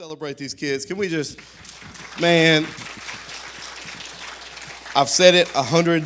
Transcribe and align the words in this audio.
Celebrate 0.00 0.36
these 0.36 0.54
kids. 0.54 0.84
Can 0.84 0.96
we 0.96 1.08
just, 1.08 1.40
man, 2.20 2.62
I've 4.94 5.08
said 5.08 5.34
it 5.34 5.52
a 5.56 5.62
hundred 5.64 6.04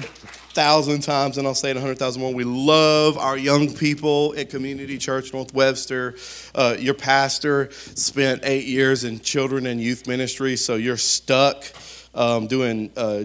thousand 0.55 1.03
times 1.03 1.37
and 1.37 1.47
I'll 1.47 1.55
say 1.55 1.73
it 1.73 1.77
a 1.77 1.81
hundred 1.81 1.99
thousand 1.99 2.23
more. 2.23 2.33
We 2.33 2.45
love 2.45 3.19
our 3.19 3.37
young 3.37 3.71
people 3.71 4.33
at 4.39 4.49
Community 4.49 4.97
Church 4.97 5.35
North 5.35 5.53
Webster. 5.53 6.15
Uh, 6.55 6.75
your 6.79 6.95
pastor 6.95 7.69
spent 7.71 8.41
eight 8.45 8.65
years 8.65 9.05
in 9.05 9.21
children 9.21 9.67
and 9.67 9.79
youth 9.79 10.09
ministry, 10.09 10.57
so 10.57 10.77
you're 10.77 10.97
stuck 10.97 11.63
um, 12.15 12.47
doing 12.47 12.91
uh, 12.97 13.25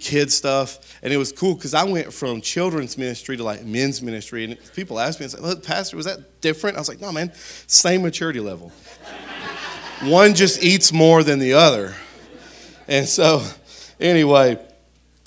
kid 0.00 0.30
stuff. 0.30 1.00
And 1.02 1.14
it 1.14 1.16
was 1.16 1.32
cool 1.32 1.54
because 1.54 1.72
I 1.72 1.84
went 1.84 2.12
from 2.12 2.42
children's 2.42 2.98
ministry 2.98 3.38
to 3.38 3.42
like 3.42 3.64
men's 3.64 4.02
ministry. 4.02 4.44
And 4.44 4.58
people 4.74 5.00
ask 5.00 5.18
me, 5.18 5.28
like, 5.28 5.62
Pastor, 5.62 5.96
was 5.96 6.04
that 6.04 6.42
different? 6.42 6.76
I 6.76 6.80
was 6.80 6.90
like, 6.90 7.00
no, 7.00 7.10
man, 7.10 7.32
same 7.66 8.02
maturity 8.02 8.40
level 8.40 8.70
one 10.06 10.34
just 10.34 10.62
eats 10.62 10.92
more 10.92 11.22
than 11.22 11.38
the 11.38 11.54
other. 11.54 11.94
And 12.88 13.08
so, 13.08 13.42
anyway, 13.98 14.58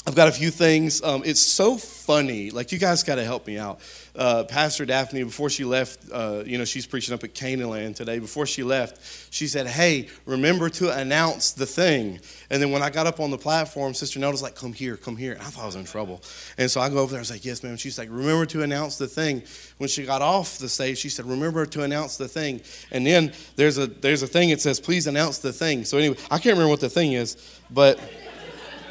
I've 0.06 0.16
got 0.16 0.28
a 0.28 0.32
few 0.32 0.52
things. 0.52 1.02
Um, 1.02 1.24
it's 1.26 1.42
so 1.42 1.78
funny. 2.08 2.52
Like, 2.52 2.72
you 2.72 2.80
guys 2.80 3.04
got 3.04 3.16
to 3.16 3.26
help 3.26 3.46
me 3.46 3.58
out. 3.58 3.82
Uh, 4.16 4.46
Pastor 4.46 4.86
Daphne, 4.86 5.26
before 5.26 5.50
she 5.50 5.66
left, 5.66 6.00
uh, 6.10 6.42
you 6.46 6.58
know, 6.58 6.64
she's 6.64 6.88
preaching 6.88 7.14
up 7.14 7.22
at 7.26 7.34
Canaanland 7.34 7.98
today. 7.98 8.18
Before 8.18 8.46
she 8.46 8.64
left, 8.64 9.34
she 9.34 9.46
said, 9.46 9.68
Hey, 9.68 10.08
remember 10.26 10.70
to 10.70 10.98
announce 10.98 11.52
the 11.52 11.66
thing. 11.66 12.22
And 12.50 12.62
then 12.62 12.72
when 12.72 12.82
I 12.82 12.90
got 12.90 13.08
up 13.08 13.20
on 13.20 13.30
the 13.30 13.38
platform, 13.38 13.94
Sister 13.94 14.20
Nelda's 14.20 14.42
like, 14.42 14.56
Come 14.56 14.72
here, 14.72 14.96
come 14.96 15.18
here. 15.18 15.34
And 15.34 15.42
I 15.42 15.46
thought 15.46 15.64
I 15.64 15.66
was 15.66 15.76
in 15.76 15.84
trouble. 15.84 16.24
And 16.58 16.72
so 16.72 16.80
I 16.80 16.88
go 16.88 17.00
over 17.00 17.12
there. 17.12 17.20
I 17.20 17.22
was 17.22 17.30
like, 17.30 17.44
Yes, 17.44 17.62
ma'am. 17.62 17.76
She's 17.76 18.00
like, 18.00 18.08
Remember 18.10 18.46
to 18.46 18.64
announce 18.64 18.98
the 18.98 19.08
thing. 19.08 19.44
When 19.78 19.90
she 19.90 20.06
got 20.06 20.22
off 20.22 20.60
the 20.60 20.70
stage, 20.70 21.00
she 21.00 21.10
said, 21.10 21.26
Remember 21.26 21.66
to 21.66 21.84
announce 21.84 22.16
the 22.16 22.30
thing. 22.30 22.62
And 22.90 23.06
then 23.06 23.34
there's 23.58 23.78
a, 23.78 23.88
there's 23.88 24.24
a 24.24 24.28
thing 24.28 24.50
that 24.52 24.62
says, 24.62 24.80
Please 24.80 25.08
announce 25.08 25.40
the 25.40 25.52
thing. 25.52 25.84
So 25.84 25.98
anyway, 25.98 26.18
I 26.32 26.38
can't 26.38 26.54
remember 26.54 26.70
what 26.70 26.80
the 26.80 26.90
thing 26.90 27.12
is, 27.12 27.36
but. 27.70 28.00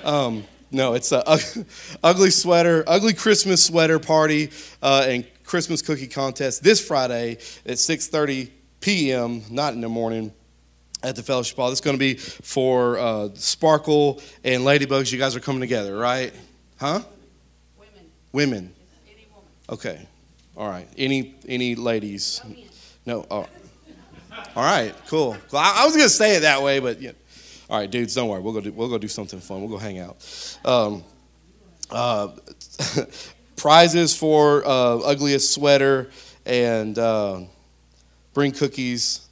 Um, 0.04 0.44
no, 0.70 0.95
it's 0.95 1.12
a 1.12 1.22
ugly 2.03 2.31
sweater, 2.31 2.84
ugly 2.86 3.14
Christmas 3.14 3.64
sweater 3.64 3.98
party 3.98 4.50
uh, 4.83 5.06
and 5.06 5.25
Christmas 5.45 5.83
cookie 5.83 6.09
contest 6.09 6.62
this 6.62 6.84
Friday 6.84 7.33
at 7.64 7.77
6:30 7.77 8.50
p.m. 8.81 9.42
Not 9.50 9.75
in 9.75 9.81
the 9.81 9.89
morning 9.89 10.33
at 11.03 11.17
the 11.17 11.22
fellowship 11.22 11.56
hall. 11.56 11.70
This 11.70 11.78
is 11.78 11.84
going 11.84 11.97
to 11.97 11.98
be 11.98 12.14
for 12.14 12.98
uh, 12.98 13.28
Sparkle 13.34 14.20
and 14.42 14.62
Ladybugs. 14.62 15.12
You 15.12 15.19
guys 15.19 15.37
are 15.37 15.41
coming 15.41 15.61
together, 15.61 15.97
right? 15.97 16.34
Huh? 16.78 17.00
Women. 17.78 18.11
Women. 18.33 18.75
Any 19.06 19.27
woman. 19.33 19.48
Okay. 19.70 20.06
All 20.56 20.69
right. 20.69 20.89
Any 20.98 21.37
any 21.48 21.75
ladies? 21.75 22.42
No. 23.05 23.25
Oh. 23.31 23.47
All 24.55 24.64
right. 24.64 24.94
Cool. 25.06 25.37
I 25.53 25.84
was 25.84 25.97
gonna 25.97 26.09
say 26.09 26.37
it 26.37 26.41
that 26.41 26.62
way, 26.62 26.81
but 26.81 27.00
yeah. 27.00 27.12
All 27.69 27.77
right, 27.77 27.91
dudes, 27.91 28.14
don't 28.14 28.28
worry. 28.28 28.41
We'll 28.41 28.53
go 28.53 28.61
do, 28.61 28.70
we'll 28.72 28.89
go 28.89 28.98
do 28.98 29.09
something 29.09 29.41
fun. 29.41 29.61
We'll 29.61 29.70
go 29.70 29.78
hang 29.78 29.98
out. 29.98 30.59
Um, 30.64 31.03
uh, 31.91 32.28
prizes 33.56 34.17
for 34.17 34.64
uh, 34.64 34.98
ugliest 34.98 35.53
sweater 35.53 36.11
and 36.44 36.97
uh, 36.97 37.41
bring 38.34 38.53
cookies, 38.53 39.27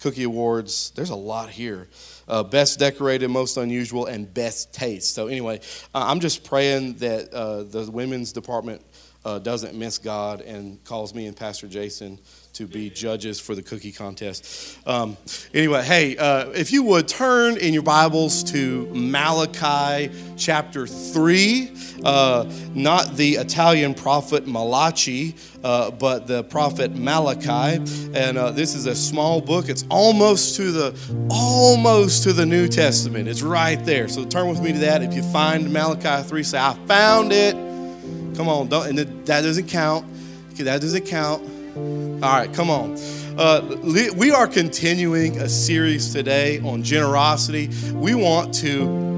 cookie 0.00 0.24
awards. 0.24 0.90
There's 0.96 1.10
a 1.10 1.16
lot 1.16 1.48
here. 1.48 1.88
Uh, 2.26 2.42
best 2.42 2.80
decorated, 2.80 3.28
most 3.28 3.56
unusual, 3.56 4.06
and 4.06 4.32
best 4.34 4.74
taste. 4.74 5.14
So 5.14 5.28
anyway, 5.28 5.60
uh, 5.94 6.06
I'm 6.06 6.18
just 6.18 6.42
praying 6.42 6.94
that 6.94 7.32
uh, 7.32 7.62
the 7.62 7.88
women's 7.88 8.32
department 8.32 8.84
doesn't 9.22 9.76
miss 9.76 9.98
God 9.98 10.40
and 10.40 10.82
calls 10.82 11.14
me 11.14 11.26
and 11.26 11.36
Pastor 11.36 11.68
Jason 11.68 12.18
to 12.52 12.66
be 12.66 12.90
judges 12.90 13.38
for 13.38 13.54
the 13.54 13.62
cookie 13.62 13.92
contest. 13.92 14.78
Um, 14.86 15.16
anyway, 15.54 15.82
hey, 15.82 16.16
uh, 16.16 16.50
if 16.50 16.72
you 16.72 16.82
would 16.82 17.06
turn 17.06 17.56
in 17.56 17.72
your 17.72 17.82
Bibles 17.82 18.42
to 18.52 18.86
Malachi 18.92 20.10
chapter 20.36 20.86
3, 20.86 21.72
uh, 22.04 22.50
not 22.74 23.16
the 23.16 23.36
Italian 23.36 23.94
prophet 23.94 24.46
Malachi, 24.46 25.36
uh, 25.62 25.90
but 25.92 26.26
the 26.26 26.42
prophet 26.44 26.96
Malachi. 26.96 27.82
And 28.14 28.36
uh, 28.36 28.50
this 28.50 28.74
is 28.74 28.86
a 28.86 28.94
small 28.94 29.40
book. 29.40 29.68
It's 29.68 29.84
almost 29.88 30.56
to 30.56 30.72
the 30.72 31.26
almost 31.30 32.24
to 32.24 32.32
the 32.32 32.46
New 32.46 32.68
Testament. 32.68 33.28
It's 33.28 33.42
right 33.42 33.82
there. 33.84 34.08
So 34.08 34.24
turn 34.24 34.48
with 34.48 34.60
me 34.60 34.72
to 34.72 34.78
that. 34.80 35.02
If 35.02 35.14
you 35.14 35.22
find 35.22 35.72
Malachi 35.72 36.28
3, 36.28 36.42
say, 36.42 36.58
I 36.58 36.74
found 36.86 37.32
it. 37.32 37.54
Come 38.36 38.48
on, 38.48 38.68
don't, 38.68 38.88
and 38.88 38.98
that 38.98 39.42
doesn't 39.42 39.68
count. 39.68 40.06
That 40.56 40.80
doesn't 40.82 41.06
count. 41.06 41.42
All 42.22 42.30
right, 42.30 42.52
come 42.52 42.68
on. 42.68 42.96
Uh, 43.38 43.76
we 44.14 44.30
are 44.30 44.46
continuing 44.46 45.38
a 45.38 45.48
series 45.48 46.12
today 46.12 46.60
on 46.60 46.82
generosity. 46.82 47.70
We 47.92 48.14
want 48.14 48.52
to 48.56 49.09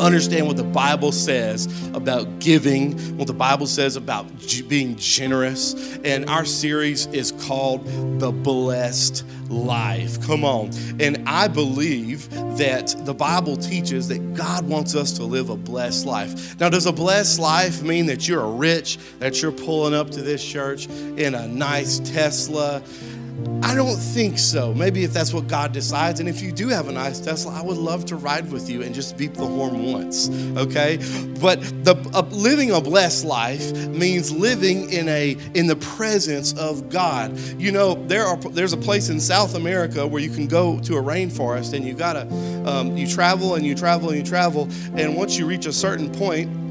understand 0.00 0.46
what 0.46 0.56
the 0.56 0.64
Bible 0.64 1.12
says 1.12 1.66
about 1.94 2.38
giving, 2.38 2.98
what 3.16 3.26
the 3.26 3.34
Bible 3.34 3.66
says 3.66 3.96
about 3.96 4.26
being 4.68 4.96
generous. 4.96 5.98
And 6.04 6.28
our 6.28 6.44
series 6.44 7.06
is 7.06 7.32
called 7.46 7.86
The 8.20 8.30
Blessed 8.30 9.24
Life. 9.48 10.20
Come 10.26 10.44
on. 10.44 10.70
And 11.00 11.28
I 11.28 11.48
believe 11.48 12.30
that 12.58 12.94
the 13.04 13.14
Bible 13.14 13.56
teaches 13.56 14.08
that 14.08 14.34
God 14.34 14.66
wants 14.68 14.94
us 14.94 15.12
to 15.12 15.24
live 15.24 15.50
a 15.50 15.56
blessed 15.56 16.06
life. 16.06 16.58
Now, 16.60 16.68
does 16.68 16.86
a 16.86 16.92
blessed 16.92 17.38
life 17.38 17.82
mean 17.82 18.06
that 18.06 18.28
you're 18.28 18.46
rich, 18.46 18.98
that 19.18 19.40
you're 19.40 19.52
pulling 19.52 19.94
up 19.94 20.10
to 20.10 20.22
this 20.22 20.44
church 20.44 20.86
in 20.86 21.34
a 21.34 21.48
nice 21.48 21.98
Tesla? 22.00 22.82
I 23.62 23.74
don't 23.74 23.96
think 23.96 24.38
so. 24.38 24.74
Maybe 24.74 25.04
if 25.04 25.12
that's 25.12 25.32
what 25.32 25.46
God 25.46 25.72
decides. 25.72 26.18
And 26.18 26.28
if 26.28 26.42
you 26.42 26.50
do 26.50 26.68
have 26.68 26.88
a 26.88 26.92
nice 26.92 27.20
Tesla, 27.20 27.54
I 27.54 27.62
would 27.62 27.76
love 27.76 28.04
to 28.06 28.16
ride 28.16 28.50
with 28.50 28.68
you 28.68 28.82
and 28.82 28.92
just 28.92 29.16
beep 29.16 29.34
the 29.34 29.46
horn 29.46 29.92
once, 29.92 30.28
okay? 30.56 30.96
But 31.40 31.60
the 31.84 31.94
uh, 32.14 32.22
living 32.30 32.72
a 32.72 32.80
blessed 32.80 33.24
life 33.24 33.72
means 33.88 34.32
living 34.32 34.92
in 34.92 35.08
a 35.08 35.36
in 35.54 35.68
the 35.68 35.76
presence 35.76 36.52
of 36.54 36.88
God. 36.88 37.38
You 37.58 37.70
know, 37.70 37.94
there 38.06 38.24
are 38.24 38.36
there's 38.36 38.72
a 38.72 38.78
place 38.78 39.08
in 39.08 39.20
South 39.20 39.54
America 39.54 40.04
where 40.04 40.20
you 40.20 40.30
can 40.30 40.48
go 40.48 40.80
to 40.80 40.96
a 40.96 41.02
rainforest 41.02 41.74
and 41.74 41.84
you 41.84 41.94
gotta 41.94 42.22
um, 42.66 42.96
you 42.96 43.06
travel 43.06 43.54
and 43.54 43.64
you 43.64 43.76
travel 43.76 44.08
and 44.08 44.18
you 44.18 44.24
travel, 44.24 44.68
and 44.94 45.16
once 45.16 45.38
you 45.38 45.46
reach 45.46 45.66
a 45.66 45.72
certain 45.72 46.10
point 46.10 46.67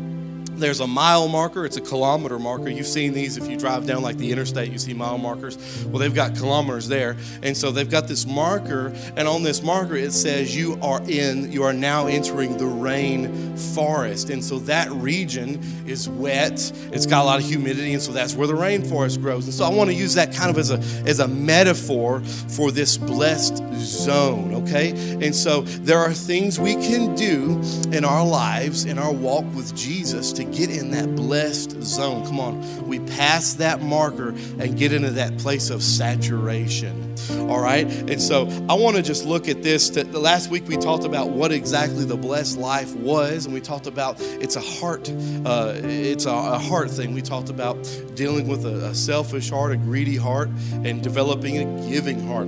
there's 0.58 0.80
a 0.80 0.88
mile 0.88 1.28
marker, 1.28 1.66
it's 1.66 1.78
a 1.78 1.82
kilometer 1.82 2.40
marker. 2.40 2.70
You've 2.70 2.88
seen 2.88 3.14
these 3.14 3.38
if 3.38 3.48
you 3.48 3.58
drive 3.58 3.86
down 3.86 4.02
like 4.02 4.18
the 4.18 4.32
interstate, 4.32 4.72
you 4.72 4.80
see 4.80 4.94
mile 4.94 5.18
markers. 5.18 5.58
Well, 5.86 6.00
they've 6.00 6.14
got 6.14 6.36
kilometers 6.36 6.88
there. 6.88 7.18
And 7.44 7.56
so 7.56 7.72
they've 7.72 7.90
got 7.90 8.08
this 8.08 8.26
marker, 8.26 8.94
and 9.16 9.28
on 9.28 9.44
this 9.44 9.62
marker 9.62 9.96
it 9.96 10.12
says 10.12 10.56
you 10.56 10.80
are 10.82 11.02
in, 11.08 11.52
you 11.52 11.64
are 11.64 11.74
now 11.74 12.08
entering 12.08 12.58
the 12.58 12.66
rain 12.66 13.56
forest. 13.58 14.30
And 14.30 14.44
so 14.44 14.60
that 14.60 14.90
region 14.92 15.62
is 15.88 16.10
wet, 16.10 16.72
it's 16.92 17.06
got 17.06 17.24
a 17.24 17.26
lot 17.26 17.40
of 17.40 17.46
humidity, 17.46 17.94
and 17.94 18.02
so 18.02 18.12
that's 18.12 18.36
where 18.36 18.48
the 18.48 18.54
rainforest 18.54 19.22
grows. 19.22 19.46
And 19.46 19.54
so 19.54 19.66
I 19.66 19.70
want 19.70 19.90
to 19.90 19.96
use 19.96 20.16
that 20.16 20.34
kind 20.34 20.50
of 20.50 20.58
as 20.58 20.72
a 20.72 20.78
as 21.08 21.20
a 21.20 21.28
metaphor 21.28 22.22
for 22.22 22.72
this 22.72 22.98
blessed 22.98 23.58
zone, 23.76 24.54
okay? 24.56 24.92
And 25.22 25.36
so 25.36 25.62
there 25.62 26.00
are 26.00 26.14
things 26.14 26.60
we 26.60 26.74
can 26.74 27.16
do 27.16 27.62
in 27.92 28.04
our 28.04 28.26
lives, 28.26 28.86
in 28.86 28.98
our 28.98 29.12
walk 29.12 29.46
with 29.56 29.76
Jesus 29.76 30.32
to 30.34 30.44
get 30.52 30.70
in 30.70 30.92
that 30.92 31.16
blessed 31.16 31.82
zone. 31.84 32.26
Come 32.26 32.40
on, 32.40 32.88
we 32.88 33.00
pass 33.00 33.54
that 33.56 33.82
marker 33.82 34.30
and 34.30 34.78
get 34.78 34.94
into 34.94 35.12
that 35.12 35.38
place 35.38 35.70
of 35.70 35.84
saturation. 35.84 37.16
All 37.50 37.60
right, 37.60 37.86
and 38.10 38.22
so 38.22 38.48
I 38.70 38.74
want 38.74 38.96
to 38.96 39.02
just 39.02 39.26
look 39.26 39.48
at 39.48 39.64
this. 39.64 39.90
To, 39.92 40.06
last 40.18 40.50
week 40.50 40.68
we 40.68 40.78
talked 40.78 41.04
about 41.04 41.30
what 41.30 41.52
exactly 41.52 42.06
the 42.06 42.16
blessed 42.16 42.58
life 42.58 42.96
was, 42.96 43.46
and 43.46 43.54
we 43.54 43.62
talked 43.62 43.88
about 43.88 44.18
it's 44.20 44.56
a 44.56 44.62
heart, 44.62 45.10
uh, 45.46 45.74
it's 45.76 46.26
a, 46.26 46.32
a, 46.32 46.60
heart 46.60 46.90
thing. 46.90 47.14
We 47.14 47.22
talked 47.22 47.50
about 47.50 47.76
dealing 48.16 48.48
with 48.48 48.66
a, 48.66 48.88
a 48.88 48.96
selfish 48.96 49.50
heart, 49.50 49.72
a 49.72 49.78
greedy 49.78 50.16
heart, 50.16 50.50
and 50.84 51.02
developing 51.02 51.58
a 51.58 51.90
giving 51.90 52.26
heart. 52.28 52.48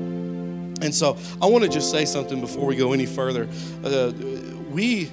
And 0.82 0.96
so 0.96 1.18
I 1.42 1.48
want 1.48 1.64
to 1.66 1.70
just 1.70 1.92
say 1.92 2.06
something 2.06 2.40
before 2.40 2.66
we 2.66 2.76
go 2.76 2.94
any 2.94 3.06
further. 3.06 3.48
Uh, 3.84 4.12
we 4.70 5.10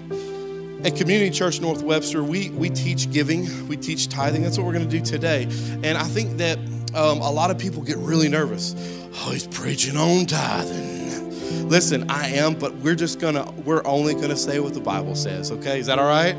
at 0.84 0.96
Community 0.96 1.30
Church 1.30 1.60
North 1.60 1.82
Webster, 1.82 2.22
we, 2.22 2.50
we 2.50 2.70
teach 2.70 3.10
giving, 3.10 3.68
we 3.68 3.76
teach 3.76 4.08
tithing. 4.08 4.42
That's 4.42 4.58
what 4.58 4.66
we're 4.66 4.74
going 4.74 4.88
to 4.88 4.98
do 4.98 5.04
today. 5.04 5.44
And 5.82 5.98
I 5.98 6.04
think 6.04 6.36
that 6.38 6.58
um, 6.94 7.20
a 7.20 7.30
lot 7.30 7.50
of 7.50 7.58
people 7.58 7.82
get 7.82 7.96
really 7.98 8.28
nervous. 8.28 8.74
Oh, 9.14 9.30
he's 9.32 9.46
preaching 9.46 9.96
on 9.96 10.26
tithing. 10.26 11.68
Listen, 11.68 12.10
I 12.10 12.28
am, 12.28 12.54
but 12.54 12.74
we're 12.76 12.94
just 12.94 13.18
gonna, 13.18 13.50
we're 13.64 13.84
only 13.84 14.14
gonna 14.14 14.36
say 14.36 14.60
what 14.60 14.74
the 14.74 14.80
Bible 14.80 15.16
says, 15.16 15.50
okay? 15.50 15.80
Is 15.80 15.86
that 15.86 15.98
all 15.98 16.06
right? 16.06 16.36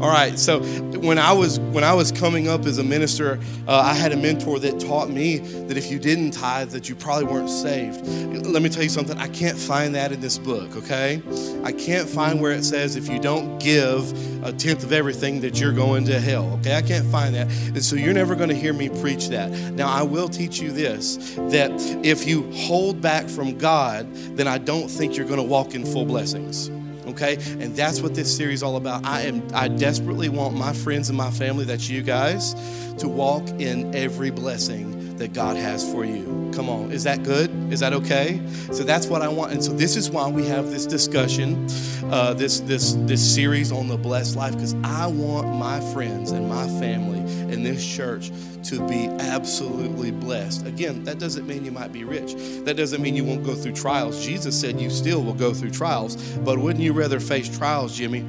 All 0.00 0.10
right. 0.10 0.38
So 0.38 0.60
when 1.04 1.18
I 1.18 1.32
was 1.32 1.60
when 1.60 1.84
I 1.84 1.94
was 1.94 2.10
coming 2.10 2.48
up 2.48 2.66
as 2.66 2.78
a 2.78 2.82
minister, 2.82 3.38
uh, 3.68 3.78
I 3.78 3.94
had 3.94 4.12
a 4.12 4.16
mentor 4.16 4.58
that 4.58 4.80
taught 4.80 5.10
me 5.10 5.38
that 5.38 5.76
if 5.76 5.90
you 5.90 5.98
didn't 5.98 6.32
tithe, 6.32 6.70
that 6.70 6.88
you 6.88 6.94
probably 6.94 7.26
weren't 7.26 7.50
saved. 7.50 8.06
Let 8.46 8.62
me 8.62 8.68
tell 8.68 8.82
you 8.82 8.88
something. 8.88 9.16
I 9.18 9.28
can't 9.28 9.58
find 9.58 9.94
that 9.94 10.12
in 10.12 10.20
this 10.20 10.38
book. 10.38 10.76
Okay, 10.76 11.22
I 11.62 11.72
can't 11.72 12.08
find 12.08 12.40
where 12.40 12.52
it 12.52 12.64
says 12.64 12.96
if 12.96 13.08
you 13.08 13.18
don't 13.18 13.58
give 13.58 14.12
a 14.44 14.52
tenth 14.52 14.84
of 14.84 14.92
everything 14.92 15.40
that 15.40 15.60
you're 15.60 15.72
going 15.72 16.04
to 16.06 16.20
hell. 16.20 16.52
Okay, 16.60 16.76
I 16.76 16.82
can't 16.82 17.06
find 17.06 17.34
that, 17.34 17.46
and 17.68 17.84
so 17.84 17.96
you're 17.96 18.14
never 18.14 18.34
going 18.34 18.50
to 18.50 18.54
hear 18.54 18.72
me 18.72 18.88
preach 18.88 19.28
that. 19.28 19.50
Now 19.72 19.88
I 19.88 20.02
will 20.02 20.28
teach 20.28 20.60
you 20.60 20.72
this: 20.72 21.16
that 21.50 21.70
if 22.04 22.26
you 22.26 22.50
hold 22.52 23.00
back 23.00 23.28
from 23.28 23.58
God, 23.58 24.12
then 24.36 24.48
I 24.48 24.58
don't 24.58 24.88
think 24.88 25.16
you're 25.16 25.26
going 25.26 25.40
to 25.40 25.46
walk 25.46 25.74
in 25.74 25.84
full 25.84 26.04
blessings 26.04 26.70
okay? 27.14 27.34
And 27.60 27.74
that's 27.74 28.00
what 28.00 28.14
this 28.14 28.34
series 28.34 28.54
is 28.54 28.62
all 28.62 28.76
about. 28.76 29.04
I 29.04 29.22
am 29.22 29.42
i 29.54 29.68
desperately 29.68 30.28
want 30.28 30.56
my 30.56 30.72
friends 30.72 31.08
and 31.08 31.16
my 31.16 31.30
family 31.30 31.64
that's 31.64 31.88
you 31.88 32.02
guys 32.02 32.54
to 32.98 33.08
walk 33.08 33.46
in 33.60 33.94
every 33.94 34.30
blessing 34.30 35.03
that 35.18 35.32
god 35.32 35.56
has 35.56 35.90
for 35.92 36.04
you 36.04 36.50
come 36.54 36.68
on 36.68 36.90
is 36.92 37.04
that 37.04 37.22
good 37.22 37.50
is 37.72 37.80
that 37.80 37.92
okay 37.92 38.40
so 38.72 38.82
that's 38.84 39.06
what 39.06 39.22
i 39.22 39.28
want 39.28 39.52
and 39.52 39.62
so 39.62 39.72
this 39.72 39.96
is 39.96 40.10
why 40.10 40.28
we 40.28 40.44
have 40.46 40.70
this 40.70 40.86
discussion 40.86 41.66
uh, 42.10 42.34
this 42.34 42.60
this 42.60 42.94
this 43.00 43.34
series 43.34 43.72
on 43.72 43.88
the 43.88 43.96
blessed 43.96 44.36
life 44.36 44.52
because 44.52 44.74
i 44.84 45.06
want 45.06 45.46
my 45.56 45.80
friends 45.92 46.30
and 46.30 46.48
my 46.48 46.66
family 46.80 47.20
in 47.52 47.62
this 47.62 47.84
church 47.86 48.30
to 48.64 48.86
be 48.88 49.06
absolutely 49.20 50.10
blessed. 50.10 50.66
Again, 50.66 51.04
that 51.04 51.18
doesn't 51.18 51.46
mean 51.46 51.64
you 51.64 51.70
might 51.70 51.92
be 51.92 52.04
rich. 52.04 52.34
That 52.64 52.76
doesn't 52.76 53.00
mean 53.00 53.14
you 53.14 53.24
won't 53.24 53.44
go 53.44 53.54
through 53.54 53.72
trials. 53.72 54.24
Jesus 54.24 54.58
said 54.58 54.80
you 54.80 54.90
still 54.90 55.22
will 55.22 55.34
go 55.34 55.52
through 55.52 55.70
trials, 55.70 56.16
but 56.38 56.58
wouldn't 56.58 56.82
you 56.82 56.92
rather 56.92 57.20
face 57.20 57.54
trials, 57.56 57.96
Jimmy, 57.96 58.24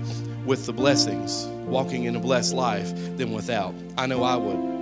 with 0.45 0.65
the 0.65 0.73
blessings, 0.73 1.45
walking 1.65 2.03
in 2.03 2.15
a 2.15 2.19
blessed 2.19 2.53
life, 2.53 2.93
than 3.17 3.31
without? 3.31 3.73
I 3.97 4.07
know 4.07 4.23
I 4.23 4.35
would. 4.35 4.74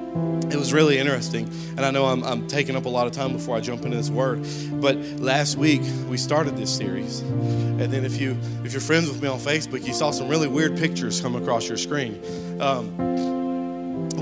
It 0.52 0.58
was 0.58 0.72
really 0.72 1.00
interesting, 1.00 1.50
and 1.76 1.82
I 1.82 1.92
know 1.92 2.06
I'm, 2.06 2.24
I'm 2.24 2.48
taking 2.48 2.76
up 2.76 2.86
a 2.86 2.90
lot 2.90 3.08
of 3.08 3.14
time 3.14 3.34
before 3.34 3.58
I 3.58 3.60
jump 3.60 3.84
into 3.84 3.98
this 3.98 4.10
word. 4.10 4.46
But 4.74 4.98
last 5.20 5.56
week 5.58 5.82
we 6.08 6.18
started 6.18 6.56
this 6.56 6.76
series, 6.76 7.22
and 7.22 7.92
then 7.92 8.06
if 8.06 8.22
you 8.22 8.38
if 8.64 8.72
you're 8.72 8.82
friends 8.82 9.10
with 9.10 9.22
me 9.22 9.28
on 9.28 9.40
Facebook, 9.40 9.86
you 9.86 9.94
saw 9.94 10.12
some 10.12 10.28
really 10.28 10.48
weird 10.48 10.78
pictures 10.78 11.20
come 11.20 11.36
across 11.36 11.68
your 11.68 11.78
screen. 11.78 12.22
Um, 12.62 13.14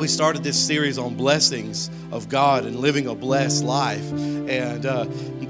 we 0.01 0.07
started 0.07 0.43
this 0.43 0.57
series 0.59 0.97
on 0.97 1.15
blessings 1.15 1.91
of 2.11 2.27
God 2.27 2.65
and 2.65 2.77
living 2.77 3.07
a 3.07 3.13
blessed 3.13 3.63
life. 3.63 4.11
And 4.11 4.85
uh, 4.85 5.05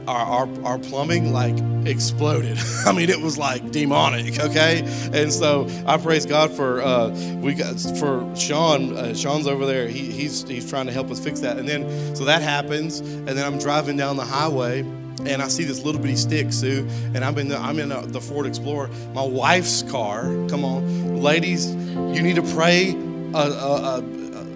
our, 0.07 0.47
our, 0.47 0.65
our, 0.65 0.79
plumbing 0.79 1.33
like 1.33 1.55
exploded. 1.85 2.57
I 2.85 2.91
mean, 2.91 3.09
it 3.09 3.21
was 3.21 3.37
like 3.37 3.71
demonic, 3.71 4.39
okay? 4.39 4.81
And 5.13 5.31
so 5.31 5.67
I 5.85 5.97
praise 5.97 6.25
God 6.25 6.51
for 6.51 6.81
uh, 6.81 7.09
we 7.35 7.53
got 7.53 7.79
for 7.97 8.35
Sean. 8.35 8.95
Uh, 8.95 9.13
Sean's 9.13 9.47
over 9.47 9.65
there. 9.65 9.87
He, 9.87 10.11
he's 10.11 10.47
he's 10.47 10.69
trying 10.69 10.87
to 10.87 10.91
help 10.91 11.11
us 11.11 11.23
fix 11.23 11.39
that. 11.41 11.57
And 11.57 11.67
then 11.67 12.15
so 12.15 12.25
that 12.25 12.41
happens, 12.41 12.99
and 12.99 13.27
then 13.27 13.45
I'm 13.45 13.59
driving 13.59 13.97
down 13.97 14.17
the 14.17 14.25
highway 14.25 14.85
and 15.25 15.41
I 15.41 15.47
see 15.49 15.65
this 15.65 15.83
little 15.83 16.01
bitty 16.01 16.15
stick, 16.15 16.51
Sue, 16.51 16.87
and 17.13 17.23
I'm 17.23 17.37
in 17.37 17.47
the 17.47 17.57
I'm 17.57 17.79
in 17.79 17.89
the 17.89 18.21
Ford 18.21 18.45
Explorer, 18.45 18.89
my 19.13 19.23
wife's 19.23 19.83
car. 19.83 20.23
Come 20.49 20.65
on, 20.65 21.21
ladies, 21.21 21.71
you 21.71 22.21
need 22.21 22.35
to 22.35 22.43
pray 22.53 22.95
a, 23.33 23.37
a, 23.37 24.03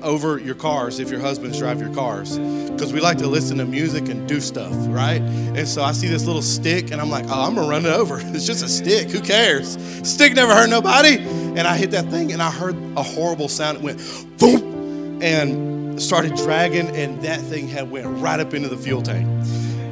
over 0.06 0.38
your 0.38 0.56
cars 0.56 1.00
if 1.00 1.10
your 1.10 1.20
husbands 1.20 1.60
drive 1.60 1.82
your 1.82 1.94
cars 1.94 2.38
because 2.38 2.94
we 2.94 3.02
like 3.02 3.18
to 3.18 3.28
listen 3.28 3.58
to 3.58 3.66
music 3.66 4.08
and 4.08 4.28
do 4.30 4.40
stuff, 4.40 4.74
right? 4.88 5.22
And 5.22 5.68
so 5.68 5.84
I 5.84 5.92
see 5.92 6.08
this 6.08 6.26
little 6.26 6.42
stick 6.42 6.92
and 6.92 7.02
I'm 7.02 7.10
like, 7.10 7.26
oh, 7.28 7.48
I'm 7.48 7.56
gonna 7.56 7.68
run 7.68 7.86
it 7.86 7.94
over. 7.94 8.22
It's 8.36 8.46
just 8.46 8.64
a 8.64 8.70
stick. 8.70 9.10
Who 9.10 9.22
cares? 9.22 9.78
Stick 10.08 10.34
never 10.34 10.54
hurt 10.54 10.70
nobody. 10.70 11.18
And 11.18 11.62
I 11.62 11.78
hit 11.78 11.92
that 11.92 12.10
thing 12.10 12.32
and 12.32 12.42
I 12.42 12.52
heard 12.52 12.76
a 12.96 13.04
horrible 13.04 13.48
sound. 13.48 13.78
It 13.78 13.84
went 13.84 14.38
boom 14.38 15.22
and 15.22 16.02
started 16.02 16.36
dragging, 16.36 16.90
and 16.90 17.22
that 17.22 17.40
thing 17.40 17.70
had 17.70 17.90
went 17.90 18.06
right 18.22 18.40
up 18.40 18.54
into 18.54 18.68
the 18.68 18.78
fuel 18.78 19.02
tank. 19.02 19.26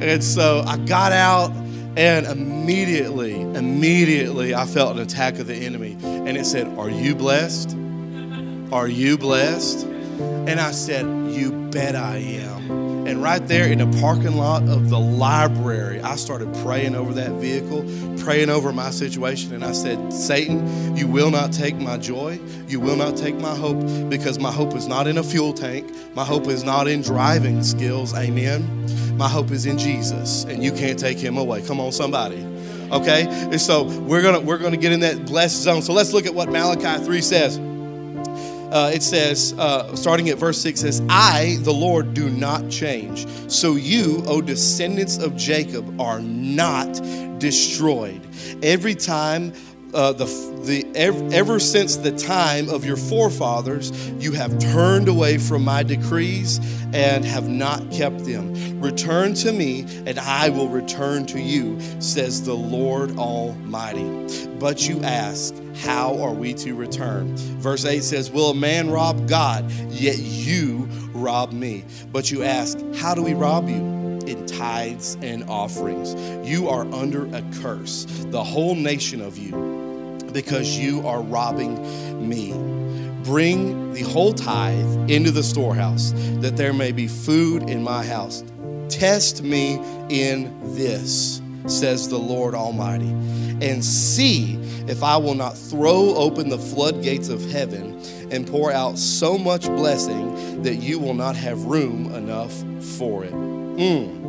And 0.02 0.22
so 0.22 0.62
I 0.66 0.76
got 0.76 1.12
out 1.12 1.50
and 1.96 2.26
immediately, 2.26 3.40
immediately 3.40 4.54
I 4.54 4.66
felt 4.66 4.96
an 4.96 5.02
attack 5.02 5.38
of 5.38 5.46
the 5.46 5.54
enemy. 5.54 5.96
And 6.02 6.36
it 6.36 6.44
said, 6.44 6.66
Are 6.78 6.90
you 6.90 7.14
blessed? 7.14 7.76
Are 8.72 8.88
you 8.88 9.16
blessed? 9.16 9.86
And 10.20 10.60
I 10.60 10.72
said, 10.72 11.04
You 11.32 11.52
bet 11.70 11.96
I 11.96 12.16
am. 12.16 13.06
And 13.06 13.22
right 13.22 13.46
there 13.46 13.70
in 13.70 13.78
the 13.78 14.00
parking 14.00 14.36
lot 14.36 14.66
of 14.66 14.88
the 14.88 14.98
library, 14.98 16.00
I 16.00 16.16
started 16.16 16.52
praying 16.62 16.94
over 16.94 17.12
that 17.12 17.32
vehicle, 17.32 17.84
praying 18.24 18.48
over 18.48 18.72
my 18.72 18.90
situation. 18.90 19.52
And 19.54 19.62
I 19.62 19.72
said, 19.72 20.10
Satan, 20.10 20.96
you 20.96 21.06
will 21.06 21.30
not 21.30 21.52
take 21.52 21.76
my 21.76 21.98
joy. 21.98 22.40
You 22.66 22.80
will 22.80 22.96
not 22.96 23.16
take 23.16 23.34
my 23.34 23.54
hope 23.54 23.78
because 24.08 24.38
my 24.38 24.50
hope 24.50 24.74
is 24.74 24.86
not 24.86 25.06
in 25.06 25.18
a 25.18 25.22
fuel 25.22 25.52
tank. 25.52 25.90
My 26.14 26.24
hope 26.24 26.46
is 26.46 26.64
not 26.64 26.88
in 26.88 27.02
driving 27.02 27.62
skills. 27.62 28.14
Amen. 28.14 29.16
My 29.18 29.28
hope 29.28 29.50
is 29.50 29.66
in 29.66 29.76
Jesus, 29.76 30.44
and 30.44 30.64
you 30.64 30.72
can't 30.72 30.98
take 30.98 31.18
him 31.18 31.36
away. 31.36 31.62
Come 31.62 31.80
on, 31.80 31.92
somebody 31.92 32.46
okay 32.92 33.26
and 33.26 33.60
so 33.60 33.84
we're 34.00 34.20
gonna 34.20 34.38
we're 34.40 34.58
gonna 34.58 34.76
get 34.76 34.92
in 34.92 35.00
that 35.00 35.24
blessed 35.24 35.62
zone 35.62 35.80
so 35.80 35.94
let's 35.94 36.12
look 36.12 36.26
at 36.26 36.34
what 36.34 36.50
malachi 36.50 37.02
3 37.02 37.20
says 37.22 37.58
uh, 38.72 38.90
it 38.92 39.02
says, 39.02 39.54
uh, 39.58 39.94
starting 39.96 40.28
at 40.30 40.38
verse 40.38 40.60
6, 40.60 40.80
says, 40.80 41.02
I, 41.08 41.58
the 41.60 41.72
Lord, 41.72 42.14
do 42.14 42.28
not 42.30 42.68
change. 42.70 43.26
So 43.50 43.74
you, 43.74 44.22
O 44.26 44.40
descendants 44.40 45.18
of 45.18 45.36
Jacob, 45.36 46.00
are 46.00 46.20
not 46.20 46.92
destroyed. 47.38 48.26
Every 48.62 48.94
time 48.94 49.52
uh, 49.94 50.12
the, 50.12 50.26
the 50.64 50.86
ever, 50.94 51.28
ever, 51.32 51.58
since 51.58 51.96
the 51.96 52.12
time 52.16 52.68
of 52.68 52.84
your 52.84 52.96
forefathers, 52.96 54.10
you 54.12 54.32
have 54.32 54.58
turned 54.58 55.08
away 55.08 55.38
from 55.38 55.64
my 55.64 55.82
decrees 55.82 56.58
and 56.92 57.24
have 57.24 57.48
not 57.48 57.90
kept 57.90 58.24
them. 58.24 58.80
Return 58.80 59.34
to 59.34 59.52
me, 59.52 59.86
and 60.06 60.18
I 60.18 60.48
will 60.50 60.68
return 60.68 61.26
to 61.26 61.40
you, 61.40 61.80
says 62.00 62.44
the 62.44 62.54
Lord 62.54 63.16
Almighty. 63.16 64.46
But 64.58 64.88
you 64.88 65.02
ask, 65.02 65.54
how 65.76 66.20
are 66.22 66.32
we 66.32 66.54
to 66.54 66.74
return? 66.74 67.36
Verse 67.36 67.84
8 67.84 68.02
says, 68.02 68.30
Will 68.30 68.50
a 68.50 68.54
man 68.54 68.90
rob 68.90 69.28
God? 69.28 69.70
Yet 69.90 70.18
you 70.18 70.88
rob 71.12 71.52
me. 71.52 71.84
But 72.12 72.30
you 72.30 72.42
ask, 72.42 72.78
How 72.94 73.14
do 73.14 73.22
we 73.22 73.34
rob 73.34 73.68
you? 73.68 73.94
In 74.26 74.46
tithes 74.46 75.16
and 75.20 75.44
offerings. 75.50 76.14
You 76.48 76.68
are 76.68 76.86
under 76.94 77.26
a 77.34 77.42
curse, 77.60 78.04
the 78.30 78.42
whole 78.42 78.74
nation 78.74 79.20
of 79.20 79.36
you, 79.36 79.52
because 80.34 80.78
you 80.78 81.06
are 81.06 81.22
robbing 81.22 82.28
me. 82.28 82.52
Bring 83.24 83.94
the 83.94 84.02
whole 84.02 84.34
tithe 84.34 85.10
into 85.10 85.30
the 85.30 85.42
storehouse, 85.42 86.12
that 86.40 86.58
there 86.58 86.74
may 86.74 86.92
be 86.92 87.08
food 87.08 87.70
in 87.70 87.82
my 87.82 88.04
house. 88.04 88.44
Test 88.90 89.42
me 89.42 89.80
in 90.10 90.52
this, 90.74 91.40
says 91.66 92.10
the 92.10 92.18
Lord 92.18 92.54
Almighty, 92.54 93.08
and 93.62 93.82
see 93.82 94.56
if 94.86 95.02
I 95.02 95.16
will 95.16 95.34
not 95.34 95.56
throw 95.56 96.14
open 96.16 96.50
the 96.50 96.58
floodgates 96.58 97.30
of 97.30 97.40
heaven 97.50 97.98
and 98.30 98.46
pour 98.46 98.70
out 98.72 98.98
so 98.98 99.38
much 99.38 99.64
blessing 99.64 100.62
that 100.62 100.74
you 100.76 100.98
will 100.98 101.14
not 101.14 101.36
have 101.36 101.64
room 101.64 102.12
enough 102.14 102.52
for 102.98 103.24
it. 103.24 103.32
Mm. 103.32 104.23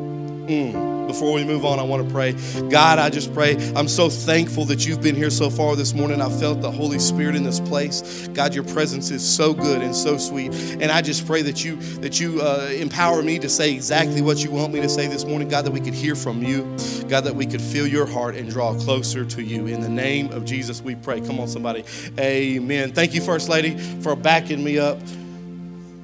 Mm. 0.48 1.08
Before 1.08 1.34
we 1.34 1.44
move 1.44 1.66
on, 1.66 1.80
I 1.80 1.84
want 1.84 2.08
to 2.08 2.14
pray. 2.14 2.34
God, 2.70 3.00
I 3.00 3.10
just 3.10 3.34
pray. 3.34 3.56
I'm 3.76 3.88
so 3.88 4.10
thankful 4.10 4.66
that 4.66 4.86
you've 4.86 5.02
been 5.02 5.16
here 5.16 5.30
so 5.30 5.50
far 5.50 5.76
this 5.76 5.94
morning. 5.94 6.22
I 6.22 6.30
felt 6.30 6.62
the 6.62 6.72
Holy 6.72 7.00
Spirit 7.00 7.36
in 7.36 7.44
this 7.44 7.60
place. 7.60 8.28
God, 8.30 8.54
your 8.54 8.64
presence 8.64 9.12
is 9.12 9.28
so 9.28 9.54
good 9.54 9.82
and 9.82 9.96
so 9.96 10.18
sweet. 10.18 10.52
And 10.82 10.92
I 10.92 11.02
just 11.02 11.26
pray 11.26 11.42
that 11.44 11.64
you 11.64 11.78
that 12.02 12.20
you 12.20 12.42
uh, 12.42 12.70
empower 12.74 13.22
me 13.22 13.40
to 13.40 13.50
say 13.50 13.74
exactly 13.74 14.22
what 14.22 14.44
you 14.44 14.52
want 14.52 14.74
me 14.74 14.82
to 14.82 14.90
say 14.90 15.08
this 15.08 15.26
morning. 15.26 15.48
God, 15.48 15.66
that 15.66 15.72
we 15.72 15.80
could 15.80 15.94
hear 15.94 16.16
from 16.16 16.44
you. 16.44 16.64
God, 17.08 17.22
that 17.22 17.36
we 17.36 17.46
could 17.46 17.62
feel 17.62 17.88
your 17.88 18.06
heart 18.06 18.36
and 18.36 18.50
draw 18.50 18.74
closer 18.74 19.26
to 19.26 19.44
you. 19.44 19.68
In 19.68 19.82
the 19.82 19.90
name 19.90 20.32
of 20.32 20.46
Jesus, 20.46 20.82
we 20.82 20.96
pray. 20.96 21.22
Come 21.22 21.40
on, 21.40 21.48
somebody. 21.48 21.86
Amen. 22.20 22.92
Thank 22.92 23.14
you, 23.14 23.22
First 23.22 23.48
Lady, 23.48 23.78
for 24.02 24.16
backing 24.16 24.64
me 24.64 24.80
up. 24.80 25.00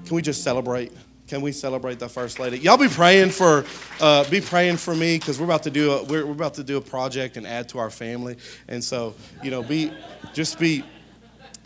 Can 0.06 0.16
we 0.16 0.22
just 0.22 0.44
celebrate? 0.44 0.92
Can 1.32 1.40
we 1.40 1.54
celebrate 1.54 1.98
the 1.98 2.10
first 2.10 2.40
lady? 2.40 2.60
Y'all 2.60 2.76
be 2.76 2.90
praying 2.90 3.30
for, 3.30 3.64
uh, 4.02 4.30
be 4.30 4.42
praying 4.42 4.76
for 4.76 4.94
me 4.94 5.18
because 5.18 5.40
we're 5.40 5.46
about 5.46 5.64
to 5.64 5.70
do 5.70 5.94
a 5.94 6.04
we're, 6.04 6.26
we're 6.26 6.34
about 6.34 6.56
to 6.56 6.64
do 6.66 6.76
a 6.76 6.82
project 6.82 7.38
and 7.38 7.48
add 7.48 7.70
to 7.70 7.80
our 7.80 7.90
family, 7.90 8.36
and 8.68 8.84
so 8.84 9.16
you 9.42 9.50
know, 9.50 9.64
be 9.64 9.94
just 10.34 10.60
be 10.60 10.84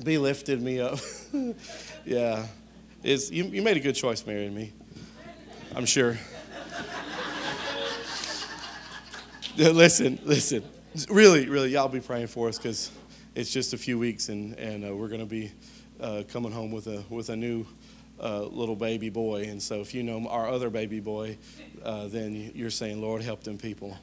be 0.04 0.20
lifted 0.20 0.62
me 0.62 0.80
up. 0.80 1.00
yeah, 2.06 2.46
it's 3.02 3.32
you, 3.32 3.46
you 3.46 3.64
made 3.64 3.76
a 3.76 3.80
good 3.80 3.96
choice 3.96 4.24
marrying 4.28 4.54
me. 4.54 4.72
I'm 5.74 5.88
sure. 5.88 6.14
listen, 9.58 10.20
listen. 10.26 10.64
Really, 11.10 11.50
really, 11.50 11.72
y'all 11.72 11.90
be 11.90 12.02
praying 12.02 12.28
for 12.28 12.50
us 12.50 12.60
because 12.60 12.92
it's 13.34 13.52
just 13.52 13.74
a 13.74 13.80
few 13.80 13.98
weeks 13.98 14.30
and 14.30 14.54
and 14.60 14.88
uh, 14.88 14.96
we're 14.96 15.10
gonna 15.10 15.26
be 15.26 15.52
uh, 16.00 16.22
coming 16.28 16.52
home 16.52 16.72
with 16.72 16.86
a 16.86 17.04
with 17.10 17.30
a 17.30 17.36
new 17.36 17.66
uh, 18.22 18.44
little 18.44 18.76
baby 18.76 19.10
boy. 19.10 19.48
And 19.50 19.62
so, 19.62 19.82
if 19.82 19.94
you 19.94 20.04
know 20.04 20.28
our 20.28 20.48
other 20.48 20.70
baby 20.70 21.00
boy, 21.00 21.38
uh, 21.84 22.08
then 22.08 22.52
you're 22.56 22.70
saying, 22.70 23.02
Lord, 23.02 23.22
help 23.22 23.44
them 23.44 23.58
people. 23.58 23.98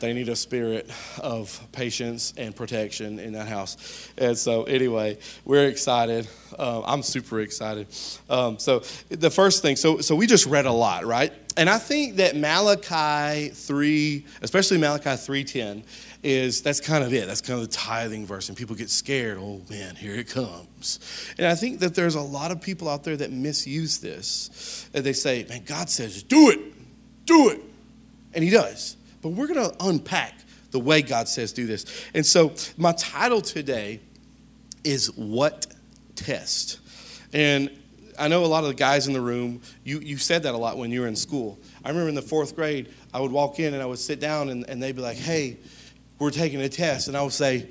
they 0.00 0.12
need 0.12 0.28
a 0.28 0.36
spirit 0.36 0.90
of 1.20 1.60
patience 1.70 2.34
and 2.36 2.56
protection 2.56 3.18
in 3.20 3.34
that 3.34 3.46
house. 3.48 4.10
And 4.18 4.36
so, 4.36 4.64
anyway, 4.64 5.18
we're 5.44 5.68
excited. 5.68 6.26
Uh, 6.58 6.82
I'm 6.84 7.02
super 7.02 7.40
excited. 7.40 7.86
Um, 8.28 8.58
so, 8.58 8.82
the 9.08 9.30
first 9.30 9.62
thing, 9.62 9.76
so 9.76 9.98
so 9.98 10.16
we 10.16 10.26
just 10.26 10.46
read 10.46 10.66
a 10.66 10.72
lot, 10.72 11.04
right? 11.04 11.32
And 11.56 11.68
I 11.68 11.78
think 11.78 12.16
that 12.16 12.34
Malachi 12.34 13.50
three, 13.50 14.24
especially 14.40 14.78
Malachi 14.78 15.16
three 15.16 15.44
ten, 15.44 15.84
is 16.22 16.62
that's 16.62 16.80
kind 16.80 17.04
of 17.04 17.12
it. 17.12 17.26
That's 17.26 17.40
kind 17.40 17.60
of 17.60 17.68
the 17.68 17.74
tithing 17.74 18.26
verse, 18.26 18.48
and 18.48 18.56
people 18.56 18.74
get 18.74 18.88
scared. 18.90 19.38
Oh 19.38 19.60
man, 19.68 19.96
here 19.96 20.14
it 20.14 20.28
comes. 20.28 20.98
And 21.36 21.46
I 21.46 21.54
think 21.54 21.80
that 21.80 21.94
there's 21.94 22.14
a 22.14 22.20
lot 22.20 22.50
of 22.52 22.60
people 22.60 22.88
out 22.88 23.04
there 23.04 23.16
that 23.16 23.30
misuse 23.30 23.98
this. 23.98 24.88
And 24.94 25.04
they 25.04 25.12
say, 25.12 25.44
"Man, 25.48 25.64
God 25.64 25.90
says 25.90 26.22
do 26.22 26.50
it, 26.50 26.60
do 27.26 27.50
it," 27.50 27.60
and 28.32 28.42
He 28.42 28.50
does. 28.50 28.96
But 29.20 29.30
we're 29.30 29.46
going 29.46 29.70
to 29.70 29.76
unpack 29.84 30.34
the 30.70 30.80
way 30.80 31.02
God 31.02 31.28
says 31.28 31.52
do 31.52 31.66
this. 31.66 31.84
And 32.14 32.24
so 32.24 32.54
my 32.76 32.92
title 32.92 33.40
today 33.40 34.00
is 34.84 35.08
What 35.16 35.66
Test? 36.16 36.80
And 37.32 37.70
I 38.18 38.28
know 38.28 38.44
a 38.44 38.46
lot 38.46 38.64
of 38.64 38.68
the 38.68 38.74
guys 38.74 39.06
in 39.06 39.12
the 39.12 39.20
room, 39.20 39.60
you, 39.84 40.00
you 40.00 40.16
said 40.16 40.42
that 40.44 40.54
a 40.54 40.58
lot 40.58 40.76
when 40.78 40.90
you 40.90 41.00
were 41.00 41.06
in 41.06 41.16
school. 41.16 41.58
I 41.84 41.88
remember 41.88 42.08
in 42.08 42.14
the 42.14 42.22
fourth 42.22 42.54
grade, 42.54 42.92
I 43.12 43.20
would 43.20 43.32
walk 43.32 43.58
in 43.58 43.74
and 43.74 43.82
I 43.82 43.86
would 43.86 43.98
sit 43.98 44.20
down 44.20 44.48
and, 44.48 44.68
and 44.68 44.82
they'd 44.82 44.96
be 44.96 45.02
like, 45.02 45.16
hey, 45.16 45.58
we're 46.18 46.30
taking 46.30 46.60
a 46.60 46.68
test. 46.68 47.08
And 47.08 47.16
I 47.16 47.22
would 47.22 47.32
say, 47.32 47.68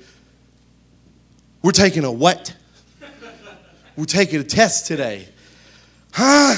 we're 1.62 1.72
taking 1.72 2.04
a 2.04 2.12
what? 2.12 2.54
we're 3.96 4.04
taking 4.04 4.40
a 4.40 4.44
test 4.44 4.86
today. 4.86 5.28
Huh? 6.12 6.56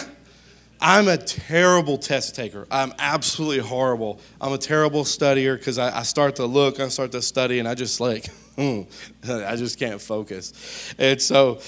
I'm 0.81 1.09
a 1.09 1.17
terrible 1.17 1.97
test 1.97 2.35
taker. 2.35 2.67
I'm 2.71 2.93
absolutely 2.99 3.61
horrible. 3.61 4.21
I'm 4.41 4.53
a 4.53 4.59
terrible 4.59 5.05
studier 5.05 5.57
because 5.57 5.79
I, 5.79 6.01
I, 6.01 6.03
start 6.03 6.37
to 6.37 6.47
look, 6.47 6.79
I 6.79 6.89
start 6.89 7.13
to 7.13 7.23
study, 7.23 7.59
and 7.59 7.67
I 7.67 7.75
just 7.75 8.01
like, 8.01 8.27
hmm, 8.57 8.83
I 9.29 9.57
just 9.57 9.79
can't 9.79 10.01
focus. 10.01 10.95
And 10.99 11.21
so, 11.23 11.61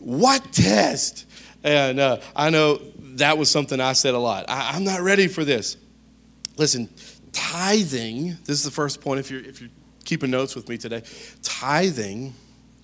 what 0.00 0.52
test? 0.52 1.26
And 1.68 2.00
uh, 2.00 2.20
I 2.34 2.48
know 2.48 2.80
that 3.16 3.36
was 3.36 3.50
something 3.50 3.78
I 3.78 3.92
said 3.92 4.14
a 4.14 4.18
lot. 4.18 4.46
I, 4.48 4.70
I'm 4.72 4.84
not 4.84 5.02
ready 5.02 5.28
for 5.28 5.44
this. 5.44 5.76
Listen, 6.56 6.88
tithing, 7.32 8.38
this 8.44 8.56
is 8.56 8.64
the 8.64 8.70
first 8.70 9.02
point 9.02 9.20
if 9.20 9.30
you're, 9.30 9.44
if 9.44 9.60
you're 9.60 9.68
keeping 10.06 10.30
notes 10.30 10.56
with 10.56 10.66
me 10.70 10.78
today. 10.78 11.02
Tithing 11.42 12.32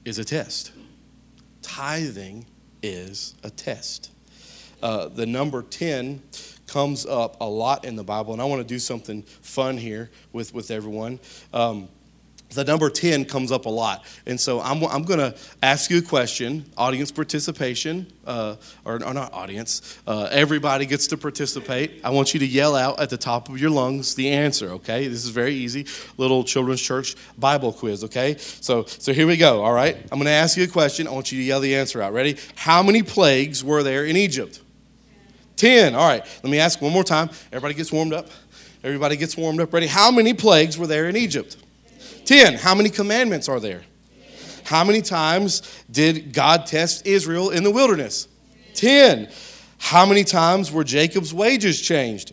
is 0.04 0.18
a 0.18 0.24
test. 0.24 0.72
Tithing 1.62 2.44
is 2.82 3.34
a 3.42 3.48
test. 3.48 4.12
Uh, 4.82 5.08
the 5.08 5.24
number 5.24 5.62
10 5.62 6.22
comes 6.66 7.06
up 7.06 7.38
a 7.40 7.48
lot 7.48 7.86
in 7.86 7.96
the 7.96 8.04
Bible, 8.04 8.34
and 8.34 8.42
I 8.42 8.44
want 8.44 8.60
to 8.60 8.68
do 8.68 8.78
something 8.78 9.22
fun 9.22 9.78
here 9.78 10.10
with, 10.30 10.52
with 10.52 10.70
everyone. 10.70 11.20
Um, 11.54 11.88
the 12.54 12.64
number 12.64 12.90
10 12.90 13.24
comes 13.24 13.52
up 13.52 13.66
a 13.66 13.70
lot. 13.70 14.04
And 14.26 14.40
so 14.40 14.60
I'm, 14.60 14.82
I'm 14.84 15.04
going 15.04 15.18
to 15.18 15.34
ask 15.62 15.90
you 15.90 15.98
a 15.98 16.02
question, 16.02 16.64
audience 16.76 17.10
participation, 17.10 18.06
uh, 18.26 18.56
or, 18.84 18.94
or, 19.04 19.14
not 19.14 19.32
audience, 19.32 19.98
uh, 20.06 20.28
everybody 20.30 20.86
gets 20.86 21.06
to 21.08 21.16
participate. 21.16 22.00
I 22.04 22.10
want 22.10 22.34
you 22.34 22.40
to 22.40 22.46
yell 22.46 22.74
out 22.74 23.00
at 23.00 23.10
the 23.10 23.16
top 23.16 23.48
of 23.48 23.60
your 23.60 23.70
lungs 23.70 24.14
the 24.14 24.30
answer, 24.30 24.70
okay? 24.70 25.06
This 25.08 25.24
is 25.24 25.30
very 25.30 25.54
easy. 25.54 25.86
Little 26.16 26.44
children's 26.44 26.80
church 26.80 27.16
Bible 27.38 27.72
quiz, 27.72 28.04
okay? 28.04 28.36
So, 28.38 28.84
so 28.84 29.12
here 29.12 29.26
we 29.26 29.36
go, 29.36 29.62
all 29.62 29.72
right? 29.72 29.96
I'm 29.96 30.18
going 30.18 30.24
to 30.24 30.30
ask 30.30 30.56
you 30.56 30.64
a 30.64 30.68
question. 30.68 31.06
I 31.06 31.10
want 31.10 31.32
you 31.32 31.38
to 31.38 31.44
yell 31.44 31.60
the 31.60 31.74
answer 31.74 32.00
out. 32.00 32.12
Ready? 32.12 32.38
How 32.56 32.82
many 32.82 33.02
plagues 33.02 33.62
were 33.62 33.82
there 33.82 34.04
in 34.04 34.16
Egypt? 34.16 34.60
10. 35.56 35.94
All 35.94 36.06
right, 36.06 36.24
let 36.42 36.50
me 36.50 36.58
ask 36.58 36.80
one 36.80 36.92
more 36.92 37.04
time. 37.04 37.30
Everybody 37.52 37.74
gets 37.74 37.92
warmed 37.92 38.12
up. 38.12 38.28
Everybody 38.82 39.16
gets 39.16 39.36
warmed 39.36 39.60
up. 39.60 39.72
Ready? 39.72 39.86
How 39.86 40.10
many 40.10 40.34
plagues 40.34 40.76
were 40.76 40.86
there 40.86 41.08
in 41.08 41.16
Egypt? 41.16 41.56
10. 42.24 42.54
How 42.54 42.74
many 42.74 42.90
commandments 42.90 43.48
are 43.48 43.60
there? 43.60 43.82
How 44.64 44.82
many 44.82 45.02
times 45.02 45.62
did 45.90 46.32
God 46.32 46.66
test 46.66 47.06
Israel 47.06 47.50
in 47.50 47.64
the 47.64 47.70
wilderness? 47.70 48.28
10. 48.74 49.28
How 49.78 50.06
many 50.06 50.24
times 50.24 50.72
were 50.72 50.84
Jacob's 50.84 51.34
wages 51.34 51.80
changed? 51.80 52.32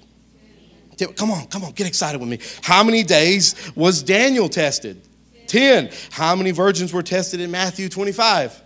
Come 1.15 1.31
on, 1.31 1.47
come 1.47 1.63
on, 1.63 1.71
get 1.71 1.87
excited 1.87 2.21
with 2.21 2.29
me. 2.29 2.39
How 2.61 2.83
many 2.83 3.03
days 3.03 3.55
was 3.75 4.03
Daniel 4.03 4.47
tested? 4.47 5.01
10. 5.47 5.89
How 6.11 6.35
many 6.35 6.51
virgins 6.51 6.93
were 6.93 7.03
tested 7.03 7.41
in 7.41 7.51
Matthew 7.51 7.89
25? 7.89 8.61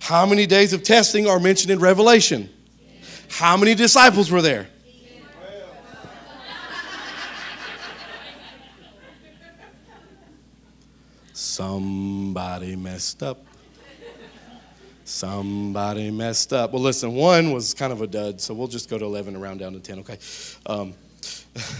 How 0.00 0.26
many 0.26 0.46
days 0.46 0.72
of 0.72 0.82
testing 0.82 1.26
are 1.26 1.40
mentioned 1.40 1.72
in 1.72 1.80
Revelation? 1.80 2.48
How 3.28 3.56
many 3.56 3.74
disciples 3.74 4.30
were 4.30 4.42
there? 4.42 4.68
Somebody 11.56 12.76
messed 12.76 13.22
up. 13.22 13.46
Somebody 15.06 16.10
messed 16.10 16.52
up. 16.52 16.74
Well, 16.74 16.82
listen, 16.82 17.14
one 17.14 17.50
was 17.50 17.72
kind 17.72 17.94
of 17.94 18.02
a 18.02 18.06
dud, 18.06 18.42
so 18.42 18.52
we'll 18.52 18.68
just 18.68 18.90
go 18.90 18.98
to 18.98 19.06
11 19.06 19.32
and 19.32 19.42
round 19.42 19.60
down 19.60 19.72
to 19.72 19.80
10, 19.80 20.00
okay? 20.00 20.18
Um, 20.66 20.92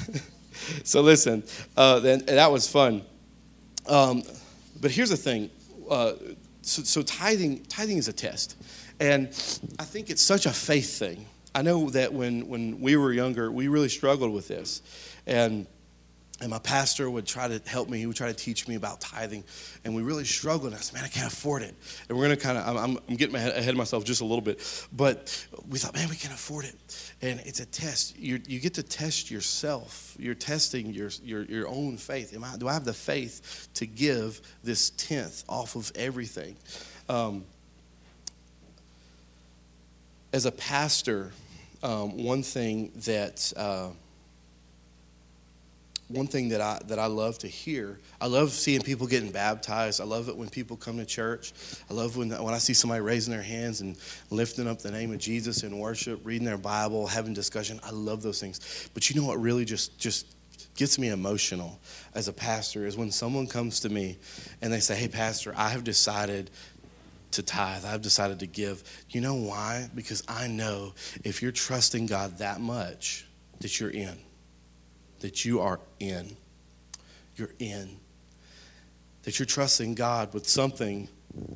so, 0.83 1.03
listen, 1.03 1.43
uh, 1.77 1.99
that 2.01 2.51
was 2.51 2.67
fun. 2.67 3.03
Um, 3.87 4.23
but 4.81 4.93
here's 4.93 5.11
the 5.11 5.17
thing 5.19 5.51
uh, 5.91 6.13
so, 6.63 6.83
so, 6.83 7.03
tithing, 7.03 7.65
tithing 7.65 7.99
is 7.99 8.09
a 8.09 8.15
test. 8.15 8.57
And 8.99 9.27
I 9.79 9.85
think 9.85 10.09
it's 10.09 10.23
such 10.23 10.47
a 10.47 10.53
faith 10.53 10.99
thing. 10.99 11.27
I 11.55 11.61
know 11.61 11.91
that 11.91 12.15
when, 12.15 12.49
when 12.49 12.81
we 12.81 12.97
were 12.97 13.13
younger, 13.13 13.53
we 13.53 13.69
really 13.69 13.91
struggled 13.91 14.33
with 14.33 14.49
this. 14.49 14.81
And, 15.27 15.67
and 16.41 16.51
my 16.51 16.59
pastor 16.59 17.09
would 17.09 17.27
try 17.27 17.49
to 17.49 17.63
help 17.67 17.89
me. 17.89 17.99
He 17.99 18.07
would 18.07 18.17
try 18.17 18.29
to 18.29 18.35
teach 18.35 18.69
me 18.69 18.75
about 18.75 19.01
tithing. 19.01 19.43
And 19.85 19.95
we 19.95 20.03
really 20.03 20.25
struggled. 20.25 20.67
And 20.67 20.75
I 20.75 20.79
said, 20.79 20.95
man, 20.95 21.05
I 21.05 21.09
can't 21.09 21.33
afford 21.33 21.63
it. 21.63 21.75
And 22.09 22.19
we're 22.19 22.29
to 22.29 22.37
kind 22.37 22.59
of, 22.59 22.77
I'm, 22.77 22.99
I'm 23.09 23.17
getting 23.17 23.35
ahead 23.37 23.69
of 23.69 23.77
myself 23.77 24.05
just 24.05 24.21
a 24.21 24.25
little 24.25 24.43
bit. 24.43 24.87
But 24.93 25.47
we 25.67 25.79
thought, 25.79 25.95
man, 25.95 26.11
we 26.11 26.17
can 26.17 26.33
afford 26.33 26.67
it. 26.67 26.75
And 27.23 27.41
it's 27.41 27.61
a 27.61 27.67
test. 27.67 28.19
you 28.19 28.39
you 28.47 28.61
get 28.61 28.75
to 28.75 28.83
test 28.83 29.31
yourself. 29.31 30.15
You're 30.19 30.35
testing 30.35 30.93
your, 30.93 31.09
your, 31.25 31.45
your 31.45 31.69
own 31.69 31.97
faith. 31.97 32.35
Am 32.35 32.45
I, 32.45 32.59
do 32.59 32.69
I 32.69 32.75
have 32.75 32.85
the 32.85 32.93
faith 32.93 33.69
to 33.75 33.87
give 33.87 34.43
this 34.63 34.91
tenth 34.91 35.43
off 35.49 35.75
of 35.75 35.91
everything? 35.95 36.57
Um, 37.09 37.45
as 40.35 40.45
a 40.45 40.53
pastor, 40.53 41.33
um, 41.83 42.23
one 42.23 42.43
thing 42.43 42.93
that 43.07 43.55
uh, 43.57 43.89
one 46.09 46.29
thing 46.29 46.51
that 46.51 46.61
I 46.61 46.81
that 46.87 46.99
I 46.99 47.07
love 47.07 47.39
to 47.39 47.49
hear. 47.49 47.99
I 48.21 48.27
love 48.27 48.51
seeing 48.51 48.81
people 48.81 49.07
getting 49.07 49.33
baptized. 49.33 50.01
I 50.01 50.05
love 50.05 50.29
it 50.29 50.37
when 50.37 50.49
people 50.49 50.77
come 50.77 50.99
to 50.99 51.05
church. 51.05 51.53
I 51.91 51.95
love 51.95 52.17
when 52.17 52.31
when 52.31 52.55
I 52.55 52.59
see 52.59 52.75
somebody 52.75 53.01
raising 53.01 53.33
their 53.33 53.43
hands 53.43 53.81
and 53.81 53.97
lifting 54.31 54.69
up 54.69 54.81
the 54.81 54.91
name 54.91 55.13
of 55.13 55.19
Jesus 55.19 55.63
in 55.63 55.79
worship, 55.79 56.21
reading 56.25 56.47
their 56.47 56.59
Bible, 56.59 57.07
having 57.07 57.35
discussion. 57.35 57.81
I 57.83 57.91
love 57.91 58.23
those 58.23 58.41
things. 58.41 58.89
But 58.95 59.11
you 59.11 59.21
know 59.21 59.27
what 59.27 59.41
really 59.41 59.65
just 59.65 59.99
just 59.99 60.27
gets 60.77 60.99
me 60.99 61.09
emotional 61.09 61.81
as 62.15 62.29
a 62.29 62.33
pastor 62.33 62.87
is 62.87 62.97
when 62.97 63.11
someone 63.11 63.47
comes 63.47 63.81
to 63.81 63.89
me 63.89 64.19
and 64.63 64.73
they 64.73 64.81
say, 64.81 64.95
"Hey 64.95 65.09
pastor, 65.09 65.55
I 65.57 65.71
have 65.71 65.83
decided 65.83 66.51
to 67.33 67.43
tithe. 67.43 67.85
I've 67.85 68.03
decided 68.03 68.39
to 68.41 68.47
give. 68.47 68.83
You 69.11 69.21
know 69.21 69.35
why? 69.35 69.91
Because 69.95 70.23
I 70.29 70.47
know 70.47 70.95
if 71.25 71.43
you're 71.43 71.53
trusting 71.53 72.07
God 72.07 72.39
that 72.39 72.61
much, 72.61 73.27
that 73.61 73.81
you're 73.81 73.91
in. 73.91 74.17
That 75.21 75.45
you 75.45 75.61
are 75.61 75.81
in. 75.99 76.37
You're 77.37 77.55
in. 77.59 77.99
That 79.23 79.39
you're 79.39 79.47
trusting 79.47 79.95
God 79.95 80.33
with 80.35 80.47
something 80.47 81.09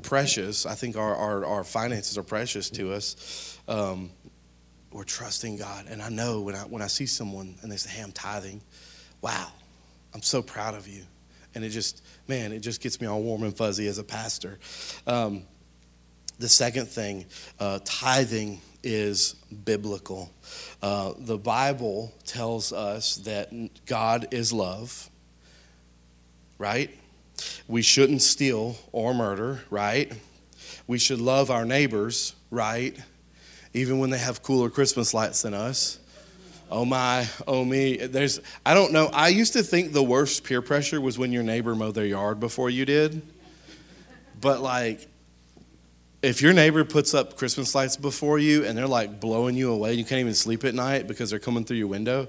precious. 0.02 0.66
I 0.66 0.74
think 0.74 0.96
our, 0.96 1.14
our, 1.14 1.44
our 1.44 1.64
finances 1.64 2.18
are 2.18 2.22
precious 2.22 2.70
to 2.70 2.92
us. 2.92 3.58
Um, 3.68 4.10
we're 4.92 5.04
trusting 5.04 5.56
God. 5.56 5.86
And 5.88 6.02
I 6.02 6.08
know 6.08 6.40
when 6.40 6.54
I, 6.54 6.60
when 6.60 6.82
I 6.82 6.88
see 6.88 7.06
someone 7.06 7.56
and 7.62 7.70
they 7.70 7.76
say, 7.76 7.90
hey, 7.90 8.02
I'm 8.02 8.12
tithing, 8.12 8.60
wow, 9.20 9.48
I'm 10.14 10.22
so 10.22 10.42
proud 10.42 10.74
of 10.74 10.88
you. 10.88 11.02
And 11.54 11.64
it 11.64 11.70
just, 11.70 12.02
man, 12.28 12.52
it 12.52 12.60
just 12.60 12.80
gets 12.80 13.00
me 13.00 13.06
all 13.06 13.22
warm 13.22 13.42
and 13.42 13.56
fuzzy 13.56 13.86
as 13.86 13.98
a 13.98 14.04
pastor. 14.04 14.58
Um, 15.06 15.44
the 16.38 16.48
second 16.48 16.86
thing, 16.88 17.26
uh, 17.58 17.80
tithing 17.84 18.60
is 18.82 19.34
biblical. 19.64 20.30
Uh, 20.82 21.12
the 21.18 21.38
Bible 21.38 22.12
tells 22.24 22.72
us 22.72 23.16
that 23.16 23.50
God 23.86 24.28
is 24.30 24.52
love, 24.52 25.10
right? 26.58 26.90
We 27.68 27.82
shouldn't 27.82 28.22
steal 28.22 28.76
or 28.92 29.14
murder, 29.14 29.62
right? 29.70 30.12
We 30.86 30.98
should 30.98 31.20
love 31.20 31.50
our 31.50 31.64
neighbors, 31.64 32.34
right? 32.50 32.98
Even 33.72 33.98
when 33.98 34.10
they 34.10 34.18
have 34.18 34.42
cooler 34.42 34.70
Christmas 34.70 35.14
lights 35.14 35.42
than 35.42 35.54
us. 35.54 35.98
Oh 36.70 36.84
my, 36.84 37.28
oh 37.48 37.64
me. 37.64 37.96
There's 37.96 38.40
I 38.64 38.74
don't 38.74 38.92
know. 38.92 39.06
I 39.06 39.28
used 39.28 39.54
to 39.54 39.62
think 39.62 39.92
the 39.92 40.02
worst 40.02 40.44
peer 40.44 40.62
pressure 40.62 41.00
was 41.00 41.18
when 41.18 41.32
your 41.32 41.42
neighbor 41.42 41.74
mowed 41.74 41.94
their 41.94 42.06
yard 42.06 42.38
before 42.38 42.70
you 42.70 42.84
did. 42.84 43.22
But 44.40 44.60
like 44.60 45.06
if 46.22 46.42
your 46.42 46.52
neighbor 46.52 46.84
puts 46.84 47.14
up 47.14 47.36
Christmas 47.36 47.74
lights 47.74 47.96
before 47.96 48.38
you 48.38 48.64
and 48.64 48.76
they're 48.76 48.86
like 48.86 49.20
blowing 49.20 49.56
you 49.56 49.72
away, 49.72 49.90
and 49.90 49.98
you 49.98 50.04
can't 50.04 50.20
even 50.20 50.34
sleep 50.34 50.64
at 50.64 50.74
night 50.74 51.08
because 51.08 51.30
they're 51.30 51.38
coming 51.38 51.64
through 51.64 51.78
your 51.78 51.86
window, 51.86 52.28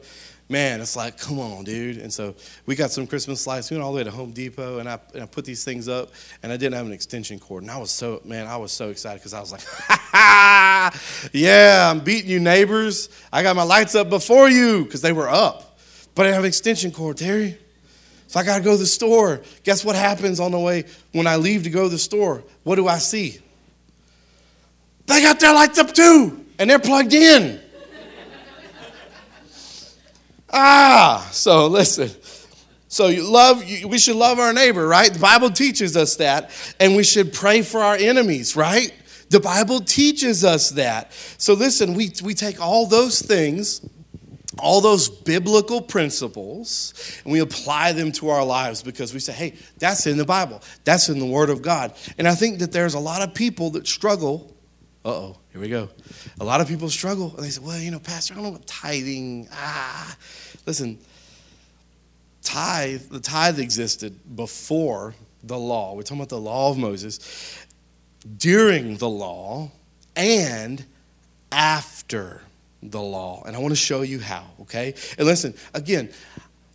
man, 0.51 0.81
it's 0.81 0.95
like, 0.95 1.17
come 1.17 1.39
on, 1.39 1.63
dude. 1.63 1.98
And 1.98 2.12
so 2.12 2.36
we 2.65 2.75
got 2.75 2.91
some 2.91 3.07
Christmas 3.07 3.48
lights. 3.48 3.69
We 3.69 3.77
went 3.77 3.86
all 3.86 3.91
the 3.91 3.98
way 3.98 4.03
to 4.03 4.12
Home 4.12 4.31
Depot, 4.31 4.79
and 4.79 4.88
I, 4.88 5.00
and 5.13 5.24
I 5.24 5.25
put 5.25 5.45
these 5.45 5.63
things 5.63 5.88
up, 5.88 6.12
and 6.43 6.51
I 6.51 6.57
didn't 6.57 6.75
have 6.75 6.86
an 6.86 6.91
extension 6.91 7.39
cord. 7.39 7.63
And 7.63 7.71
I 7.71 7.77
was 7.77 7.91
so, 7.91 8.21
man, 8.25 8.48
I 8.48 8.57
was 8.57 8.71
so 8.71 8.89
excited 8.89 9.19
because 9.19 9.33
I 9.33 9.39
was 9.39 9.51
like, 9.51 9.63
ha, 9.63 10.91
yeah, 11.33 11.89
I'm 11.89 12.01
beating 12.01 12.29
you, 12.29 12.39
neighbors. 12.39 13.10
I 13.31 13.43
got 13.43 13.55
my 13.55 13.63
lights 13.63 13.95
up 13.95 14.10
before 14.10 14.50
you 14.50 14.83
because 14.83 15.01
they 15.01 15.13
were 15.13 15.29
up, 15.29 15.79
but 16.15 16.24
I 16.24 16.25
didn't 16.27 16.36
have 16.36 16.43
an 16.43 16.50
extension 16.50 16.91
cord, 16.91 17.17
Terry. 17.17 17.57
So 18.27 18.39
I 18.39 18.43
got 18.43 18.60
to 18.60 18.63
go 18.63 18.71
to 18.71 18.77
the 18.77 18.86
store. 18.86 19.41
Guess 19.63 19.83
what 19.83 19.98
happens 19.98 20.39
on 20.39 20.51
the 20.51 20.60
way 20.60 20.86
when 21.12 21.27
I 21.27 21.36
leave 21.36 21.63
to 21.63 21.69
go 21.69 21.83
to 21.83 21.89
the 21.89 22.00
store? 22.00 22.43
What 22.63 22.75
do 22.75 22.88
I 22.88 22.98
see? 22.98 23.39
They 25.05 25.22
got 25.22 25.39
their 25.39 25.53
lights 25.53 25.79
up 25.79 25.93
too, 25.93 26.46
and 26.60 26.70
they're 26.70 26.79
plugged 26.79 27.13
in. 27.13 27.60
ah, 30.50 31.27
so 31.31 31.67
listen. 31.67 32.10
So 32.91 33.08
you 33.08 33.24
love, 33.24 33.63
we 33.86 33.98
should 33.98 34.17
love 34.17 34.38
our 34.38 34.51
neighbor, 34.51 34.86
right? 34.86 35.13
The 35.13 35.20
Bible 35.20 35.50
teaches 35.50 35.96
us 35.96 36.17
that, 36.17 36.51
and 36.77 36.98
we 36.98 37.03
should 37.03 37.31
pray 37.31 37.62
for 37.62 37.79
our 37.79 37.96
enemies, 37.96 38.58
right? 38.58 38.93
The 39.29 39.39
Bible 39.39 39.79
teaches 39.79 40.43
us 40.43 40.72
that. 40.72 41.13
So 41.38 41.53
listen, 41.53 41.93
we, 41.93 42.12
we 42.22 42.34
take 42.34 42.60
all 42.60 42.86
those 42.86 43.22
things, 43.22 43.79
all 44.60 44.81
those 44.81 45.08
biblical 45.08 45.81
principles, 45.81 46.93
and 47.24 47.31
we 47.31 47.39
apply 47.39 47.93
them 47.93 48.12
to 48.12 48.27
our 48.27 48.43
lives 48.43 48.84
because 48.84 49.13
we 49.13 49.22
say, 49.22 49.31
hey, 49.31 49.53
that's 49.77 50.05
in 50.05 50.17
the 50.17 50.25
Bible, 50.25 50.62
that's 50.84 51.08
in 51.08 51.17
the 51.17 51.25
Word 51.25 51.50
of 51.50 51.62
God. 51.62 51.93
And 52.17 52.27
I 52.27 52.36
think 52.36 52.60
that 52.60 52.74
there's 52.74 52.93
a 52.93 53.00
lot 53.00 53.22
of 53.22 53.34
people 53.34 53.70
that 53.70 53.88
struggle 53.88 54.53
oh, 55.05 55.38
here 55.51 55.62
we 55.62 55.70
go. 55.70 55.89
A 56.39 56.43
lot 56.43 56.62
of 56.62 56.67
people 56.67 56.89
struggle. 56.89 57.34
And 57.36 57.46
they 57.46 57.50
say, 57.50 57.62
well, 57.63 57.79
you 57.79 57.91
know, 57.91 58.00
Pastor, 58.00 58.34
I 58.34 58.36
don't 58.36 58.46
know 58.46 58.51
what 58.51 58.67
tithing. 58.67 59.48
Ah, 59.51 60.15
listen, 60.65 61.00
tithe, 62.43 63.03
the 63.10 63.20
tithe 63.20 63.60
existed 63.60 64.36
before 64.36 65.15
the 65.43 65.58
law. 65.58 65.96
We're 65.96 66.03
talking 66.03 66.17
about 66.17 66.29
the 66.29 66.39
law 66.39 66.72
of 66.72 66.77
Moses, 66.77 67.65
during 68.38 68.98
the 68.98 69.10
law, 69.10 69.72
and 70.15 70.86
after 71.51 72.41
the 72.84 73.01
law. 73.01 73.43
And 73.46 73.55
I 73.55 73.60
want 73.60 73.72
to 73.72 73.79
show 73.79 74.01
you 74.01 74.20
how, 74.20 74.46
okay? 74.62 74.93
And 75.17 75.27
listen, 75.27 75.53
again, 75.74 76.12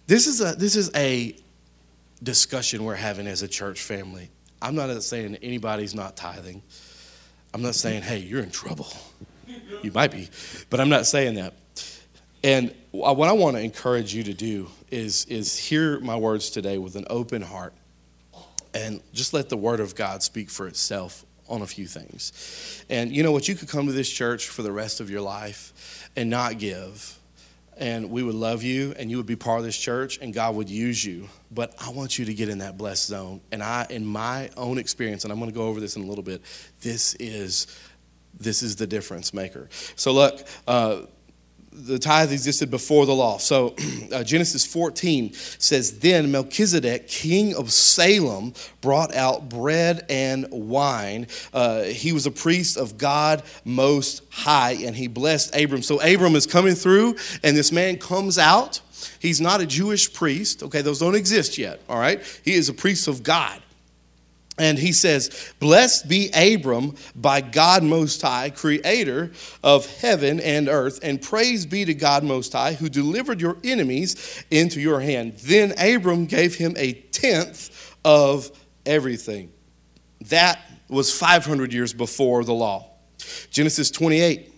this 0.06 0.26
is 0.26 0.40
a 0.40 0.54
this 0.54 0.76
is 0.76 0.90
a 0.95 1.37
discussion 2.23 2.85
we're 2.85 2.95
having 2.95 3.26
as 3.26 3.42
a 3.42 3.49
church 3.49 3.83
family. 3.83 4.30
I'm 4.62 4.75
not 4.75 5.02
saying 5.02 5.37
anybody's 5.42 5.95
not 5.95 6.16
tithing. 6.16 6.62
I'm 7.56 7.62
not 7.62 7.75
saying, 7.75 8.02
hey, 8.02 8.18
you're 8.18 8.42
in 8.42 8.50
trouble. 8.50 8.86
You 9.82 9.90
might 9.90 10.10
be, 10.10 10.28
but 10.68 10.78
I'm 10.78 10.90
not 10.90 11.06
saying 11.06 11.36
that. 11.36 11.54
And 12.44 12.75
what 12.90 13.30
I 13.30 13.32
want 13.32 13.56
to 13.56 13.62
encourage 13.62 14.14
you 14.14 14.25
to 14.25 14.34
do 14.34 14.68
is, 14.90 15.25
is 15.25 15.56
hear 15.56 15.98
my 16.00 16.16
words 16.16 16.50
today 16.50 16.76
with 16.76 16.96
an 16.96 17.06
open 17.08 17.40
heart 17.40 17.72
and 18.75 19.00
just 19.14 19.32
let 19.32 19.48
the 19.48 19.56
word 19.56 19.80
of 19.80 19.94
God 19.94 20.22
speak 20.22 20.50
for 20.50 20.68
itself 20.68 21.25
on 21.48 21.62
a 21.62 21.66
few 21.66 21.86
things. 21.86 22.84
And 22.90 23.10
you 23.10 23.22
know 23.22 23.32
what? 23.32 23.48
You 23.48 23.54
could 23.54 23.70
come 23.70 23.86
to 23.86 23.92
this 23.92 24.10
church 24.10 24.48
for 24.48 24.60
the 24.60 24.70
rest 24.70 25.00
of 25.00 25.08
your 25.08 25.22
life 25.22 26.10
and 26.14 26.28
not 26.28 26.58
give 26.58 27.18
and 27.76 28.11
we 28.11 28.23
would 28.23 28.35
love 28.35 28.62
you 28.62 28.95
and 28.99 29.11
you 29.11 29.16
would 29.18 29.26
be 29.26 29.37
part 29.37 29.59
of 29.59 29.64
this 29.64 29.76
church 29.76 30.18
and 30.21 30.33
God 30.33 30.54
would 30.54 30.71
use 30.71 31.04
you. 31.04 31.28
But 31.50 31.75
I 31.78 31.90
want 31.90 32.18
you 32.18 32.25
to 32.25 32.35
get 32.35 32.49
in 32.49 32.59
that 32.59 32.78
blessed 32.78 33.06
zone. 33.06 33.40
And 33.52 33.62
I, 33.62 33.87
in 33.90 34.04
my 34.04 34.50
own 34.56 34.78
experience, 34.78 35.25
and 35.25 35.33
I'm 35.33 35.38
going 35.38 35.50
to 35.50 35.54
go 35.54 35.66
over 35.66 35.80
this 35.80 35.97
in 35.97 36.02
a 36.02 36.06
little 36.06 36.25
bit, 36.25 36.42
this 36.80 37.14
is 37.14 37.66
this 38.38 38.62
is 38.62 38.76
the 38.76 38.87
difference 38.87 39.33
maker. 39.33 39.68
So 39.97 40.12
look, 40.12 40.47
uh, 40.66 41.02
the 41.76 41.99
tithe 41.99 42.33
existed 42.33 42.71
before 42.71 43.04
the 43.04 43.14
law. 43.14 43.37
So 43.38 43.75
uh, 44.12 44.25
Genesis 44.25 44.64
14 44.64 45.33
says, 45.35 45.99
Then 45.99 46.33
Melchizedek, 46.33 47.06
king 47.06 47.54
of 47.54 47.71
Salem, 47.71 48.54
brought 48.80 49.14
out 49.14 49.49
bread 49.49 50.06
and 50.09 50.47
wine. 50.50 51.26
Uh, 51.52 51.83
he 51.83 52.12
was 52.12 52.26
a 52.26 52.30
priest 52.30 52.78
of 52.78 52.97
God 52.97 53.42
Most 53.64 54.23
High, 54.30 54.73
and 54.73 54.97
he 54.97 55.06
blessed 55.06 55.54
Abram. 55.54 55.83
So 55.83 56.00
Abram 56.00 56.35
is 56.35 56.47
coming 56.47 56.75
through, 56.75 57.16
and 57.42 57.56
this 57.56 57.71
man 57.71 57.99
comes 57.99 58.38
out. 58.38 58.80
He's 59.18 59.40
not 59.40 59.61
a 59.61 59.66
Jewish 59.66 60.12
priest. 60.12 60.62
Okay, 60.62 60.80
those 60.80 60.99
don't 60.99 61.14
exist 61.14 61.59
yet, 61.59 61.80
all 61.88 61.99
right? 61.99 62.23
He 62.45 62.54
is 62.54 62.68
a 62.68 62.75
priest 62.75 63.06
of 63.09 63.23
God. 63.23 63.61
And 64.58 64.78
he 64.78 64.92
says, 64.92 65.52
Blessed 65.60 66.08
be 66.08 66.30
Abram 66.32 66.94
by 67.14 67.40
God 67.42 67.82
Most 67.82 68.22
High, 68.22 68.50
creator 68.50 69.32
of 69.62 69.86
heaven 70.00 70.40
and 70.40 70.68
earth, 70.68 71.00
and 71.02 71.20
praise 71.20 71.66
be 71.66 71.84
to 71.84 71.94
God 71.94 72.25
Most 72.25 72.52
High, 72.52 72.72
who 72.72 72.88
delivered 72.88 73.40
your 73.40 73.58
enemies 73.62 74.44
into 74.50 74.80
your 74.80 75.00
hand. 75.00 75.36
Then 75.38 75.75
Abram 75.78 76.25
gave 76.26 76.54
him 76.54 76.75
a 76.78 76.94
tenth 76.94 77.94
of 78.04 78.50
everything. 78.86 79.52
That 80.22 80.58
was 80.88 81.16
500 81.16 81.72
years 81.72 81.92
before 81.92 82.44
the 82.44 82.54
law. 82.54 82.90
Genesis 83.50 83.90
28. 83.90 84.52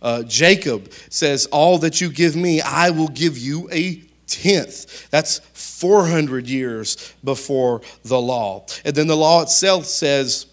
Uh, 0.00 0.22
Jacob 0.22 0.92
says, 1.08 1.46
All 1.46 1.78
that 1.78 2.00
you 2.00 2.10
give 2.10 2.36
me, 2.36 2.60
I 2.60 2.90
will 2.90 3.08
give 3.08 3.36
you 3.36 3.68
a 3.72 4.03
tenth. 4.26 5.10
That's 5.10 5.38
400 5.52 6.48
years 6.48 7.14
before 7.22 7.82
the 8.04 8.20
law. 8.20 8.66
And 8.84 8.94
then 8.94 9.06
the 9.06 9.16
law 9.16 9.42
itself 9.42 9.86
says, 9.86 10.46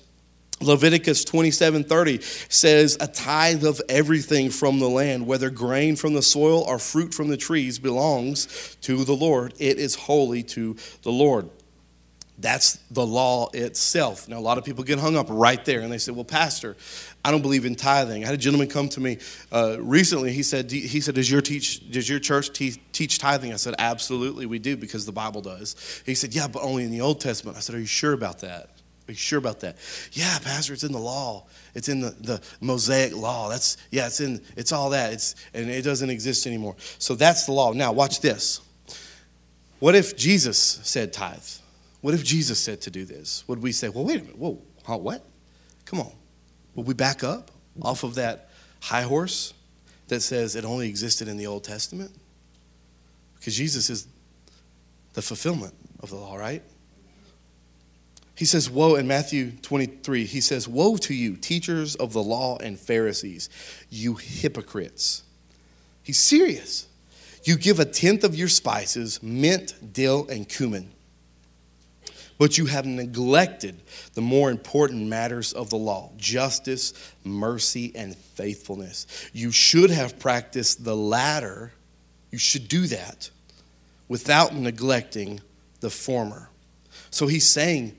Leviticus 0.61 1.25
27:30 1.25 2.51
says 2.51 2.95
a 2.99 3.07
tithe 3.07 3.65
of 3.65 3.81
everything 3.89 4.51
from 4.51 4.77
the 4.77 4.89
land 4.89 5.25
whether 5.25 5.49
grain 5.49 5.95
from 5.95 6.13
the 6.13 6.21
soil 6.21 6.61
or 6.61 6.77
fruit 6.77 7.15
from 7.15 7.29
the 7.29 7.37
trees 7.37 7.79
belongs 7.79 8.77
to 8.81 9.03
the 9.03 9.15
Lord 9.15 9.55
it 9.57 9.79
is 9.79 9.95
holy 9.95 10.43
to 10.43 10.77
the 11.01 11.11
Lord 11.11 11.49
that's 12.41 12.79
the 12.89 13.05
law 13.05 13.49
itself. 13.53 14.27
Now, 14.27 14.39
a 14.39 14.41
lot 14.41 14.57
of 14.57 14.65
people 14.65 14.83
get 14.83 14.99
hung 14.99 15.15
up 15.15 15.27
right 15.29 15.63
there 15.63 15.81
and 15.81 15.91
they 15.91 15.99
say, 15.99 16.11
Well, 16.11 16.25
Pastor, 16.25 16.75
I 17.23 17.31
don't 17.31 17.41
believe 17.41 17.65
in 17.65 17.75
tithing. 17.75 18.23
I 18.23 18.25
had 18.25 18.33
a 18.33 18.37
gentleman 18.37 18.67
come 18.67 18.89
to 18.89 18.99
me 18.99 19.19
uh, 19.51 19.77
recently. 19.79 20.31
He 20.31 20.41
said, 20.41 20.71
he 20.71 21.01
said 21.01 21.15
does, 21.15 21.29
your 21.29 21.41
teach, 21.41 21.91
does 21.91 22.09
your 22.09 22.19
church 22.19 22.51
te- 22.51 22.81
teach 22.93 23.19
tithing? 23.19 23.53
I 23.53 23.57
said, 23.57 23.75
Absolutely, 23.77 24.47
we 24.47 24.57
do 24.57 24.75
because 24.75 25.05
the 25.05 25.11
Bible 25.11 25.41
does. 25.41 26.01
He 26.05 26.15
said, 26.15 26.33
Yeah, 26.33 26.47
but 26.47 26.63
only 26.63 26.83
in 26.83 26.91
the 26.91 27.01
Old 27.01 27.21
Testament. 27.21 27.57
I 27.57 27.59
said, 27.59 27.75
Are 27.75 27.79
you 27.79 27.85
sure 27.85 28.13
about 28.13 28.39
that? 28.39 28.69
Are 29.07 29.11
you 29.11 29.15
sure 29.15 29.39
about 29.39 29.59
that? 29.59 29.77
Yeah, 30.13 30.37
Pastor, 30.39 30.73
it's 30.73 30.83
in 30.83 30.91
the 30.91 30.99
law. 30.99 31.45
It's 31.75 31.89
in 31.89 31.99
the, 31.99 32.11
the 32.11 32.41
Mosaic 32.59 33.15
law. 33.15 33.49
That's 33.49 33.77
yeah, 33.91 34.07
it's 34.07 34.19
in 34.19 34.41
it's 34.55 34.71
all 34.71 34.91
that. 34.91 35.13
It's 35.13 35.35
and 35.53 35.69
it 35.69 35.83
doesn't 35.83 36.09
exist 36.09 36.47
anymore. 36.47 36.75
So 36.97 37.15
that's 37.15 37.45
the 37.45 37.51
law. 37.51 37.73
Now 37.73 37.91
watch 37.91 38.21
this. 38.21 38.61
What 39.79 39.95
if 39.95 40.15
Jesus 40.15 40.79
said 40.83 41.11
tithe? 41.11 41.39
What 42.01 42.13
if 42.13 42.23
Jesus 42.23 42.59
said 42.59 42.81
to 42.81 42.91
do 42.91 43.05
this? 43.05 43.43
Would 43.47 43.61
we 43.61 43.71
say, 43.71 43.89
well, 43.89 44.05
wait 44.05 44.21
a 44.21 44.23
minute, 44.23 44.37
whoa, 44.37 44.61
huh, 44.83 44.97
what? 44.97 45.23
Come 45.85 45.99
on. 45.99 46.11
Would 46.75 46.87
we 46.87 46.93
back 46.93 47.23
up 47.23 47.51
off 47.81 48.03
of 48.03 48.15
that 48.15 48.49
high 48.81 49.03
horse 49.03 49.53
that 50.07 50.21
says 50.21 50.55
it 50.55 50.65
only 50.65 50.87
existed 50.87 51.27
in 51.27 51.37
the 51.37 51.47
Old 51.47 51.63
Testament? 51.63 52.11
Because 53.35 53.55
Jesus 53.55 53.89
is 53.89 54.07
the 55.13 55.21
fulfillment 55.21 55.73
of 55.99 56.09
the 56.09 56.15
law, 56.15 56.35
right? 56.35 56.63
He 58.35 58.45
says, 58.45 58.69
Woe 58.69 58.95
in 58.95 59.07
Matthew 59.07 59.51
23, 59.61 60.25
he 60.25 60.41
says, 60.41 60.67
Woe 60.67 60.97
to 60.97 61.13
you, 61.13 61.35
teachers 61.35 61.95
of 61.95 62.13
the 62.13 62.23
law 62.23 62.57
and 62.57 62.79
Pharisees, 62.79 63.49
you 63.89 64.15
hypocrites. 64.15 65.23
He's 66.01 66.19
serious. 66.19 66.87
You 67.43 67.57
give 67.57 67.79
a 67.79 67.85
tenth 67.85 68.23
of 68.23 68.35
your 68.35 68.47
spices, 68.47 69.21
mint, 69.21 69.93
dill, 69.93 70.27
and 70.29 70.47
cumin 70.47 70.91
but 72.41 72.57
you 72.57 72.65
have 72.65 72.87
neglected 72.87 73.79
the 74.15 74.21
more 74.21 74.49
important 74.49 75.07
matters 75.07 75.53
of 75.53 75.69
the 75.69 75.77
law 75.77 76.09
justice, 76.17 76.91
mercy, 77.23 77.91
and 77.93 78.17
faithfulness. 78.17 79.05
You 79.31 79.51
should 79.51 79.91
have 79.91 80.17
practiced 80.17 80.83
the 80.83 80.95
latter. 80.95 81.71
You 82.31 82.39
should 82.39 82.67
do 82.67 82.87
that 82.87 83.29
without 84.07 84.55
neglecting 84.55 85.39
the 85.81 85.91
former. 85.91 86.49
So 87.11 87.27
he's 87.27 87.47
saying, 87.47 87.95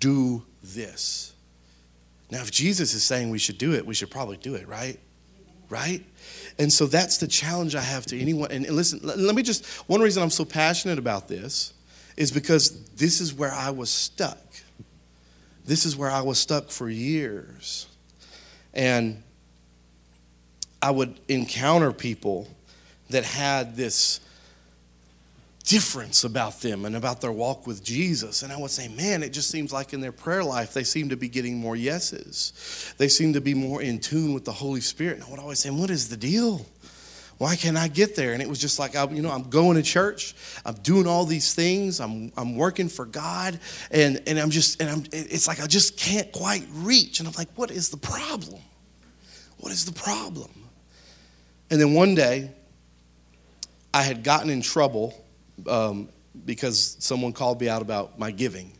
do 0.00 0.42
this. 0.64 1.32
Now, 2.32 2.40
if 2.40 2.50
Jesus 2.50 2.94
is 2.94 3.04
saying 3.04 3.30
we 3.30 3.38
should 3.38 3.58
do 3.58 3.74
it, 3.74 3.86
we 3.86 3.94
should 3.94 4.10
probably 4.10 4.38
do 4.38 4.56
it, 4.56 4.66
right? 4.66 4.98
Right? 5.68 6.04
And 6.58 6.72
so 6.72 6.86
that's 6.86 7.18
the 7.18 7.28
challenge 7.28 7.76
I 7.76 7.82
have 7.82 8.06
to 8.06 8.20
anyone. 8.20 8.50
And 8.50 8.68
listen, 8.70 8.98
let 9.04 9.36
me 9.36 9.44
just, 9.44 9.64
one 9.88 10.00
reason 10.00 10.20
I'm 10.20 10.30
so 10.30 10.44
passionate 10.44 10.98
about 10.98 11.28
this 11.28 11.74
is 12.16 12.30
because 12.30 12.84
this 12.90 13.20
is 13.20 13.32
where 13.34 13.52
I 13.52 13.70
was 13.70 13.90
stuck. 13.90 14.38
This 15.64 15.86
is 15.86 15.96
where 15.96 16.10
I 16.10 16.22
was 16.22 16.38
stuck 16.38 16.70
for 16.70 16.90
years. 16.90 17.86
And 18.74 19.22
I 20.80 20.90
would 20.90 21.20
encounter 21.28 21.92
people 21.92 22.48
that 23.10 23.24
had 23.24 23.76
this 23.76 24.20
difference 25.64 26.24
about 26.24 26.60
them 26.60 26.84
and 26.84 26.96
about 26.96 27.20
their 27.20 27.30
walk 27.30 27.66
with 27.66 27.84
Jesus. 27.84 28.42
And 28.42 28.52
I 28.52 28.56
would 28.56 28.70
say, 28.70 28.88
man, 28.88 29.22
it 29.22 29.32
just 29.32 29.48
seems 29.48 29.72
like 29.72 29.92
in 29.92 30.00
their 30.00 30.12
prayer 30.12 30.42
life, 30.42 30.74
they 30.74 30.82
seem 30.82 31.10
to 31.10 31.16
be 31.16 31.28
getting 31.28 31.56
more 31.56 31.76
yeses. 31.76 32.94
They 32.98 33.08
seem 33.08 33.34
to 33.34 33.40
be 33.40 33.54
more 33.54 33.80
in 33.80 34.00
tune 34.00 34.34
with 34.34 34.44
the 34.44 34.52
Holy 34.52 34.80
Spirit. 34.80 35.16
And 35.16 35.24
I 35.24 35.30
would 35.30 35.38
always 35.38 35.60
say, 35.60 35.70
what 35.70 35.90
is 35.90 36.08
the 36.08 36.16
deal? 36.16 36.66
Why 37.38 37.56
can't 37.56 37.76
I 37.76 37.88
get 37.88 38.14
there? 38.14 38.32
And 38.32 38.42
it 38.42 38.48
was 38.48 38.58
just 38.58 38.78
like, 38.78 38.94
I, 38.94 39.04
you 39.10 39.22
know, 39.22 39.30
I'm 39.30 39.50
going 39.50 39.76
to 39.76 39.82
church. 39.82 40.34
I'm 40.64 40.74
doing 40.74 41.06
all 41.06 41.24
these 41.24 41.54
things. 41.54 42.00
I'm, 42.00 42.32
I'm 42.36 42.56
working 42.56 42.88
for 42.88 43.04
God. 43.04 43.58
And, 43.90 44.22
and 44.26 44.38
I'm 44.38 44.50
just, 44.50 44.80
and 44.80 44.88
I'm, 44.88 45.04
it's 45.12 45.48
like 45.48 45.60
I 45.60 45.66
just 45.66 45.98
can't 45.98 46.30
quite 46.30 46.66
reach. 46.72 47.18
And 47.18 47.28
I'm 47.28 47.34
like, 47.34 47.48
what 47.56 47.70
is 47.70 47.88
the 47.88 47.96
problem? 47.96 48.60
What 49.58 49.72
is 49.72 49.84
the 49.84 49.92
problem? 49.92 50.50
And 51.70 51.80
then 51.80 51.94
one 51.94 52.14
day, 52.14 52.50
I 53.94 54.02
had 54.02 54.22
gotten 54.22 54.50
in 54.50 54.62
trouble 54.62 55.14
um, 55.68 56.08
because 56.44 56.96
someone 56.98 57.32
called 57.32 57.60
me 57.60 57.68
out 57.68 57.82
about 57.82 58.18
my 58.18 58.30
giving. 58.30 58.72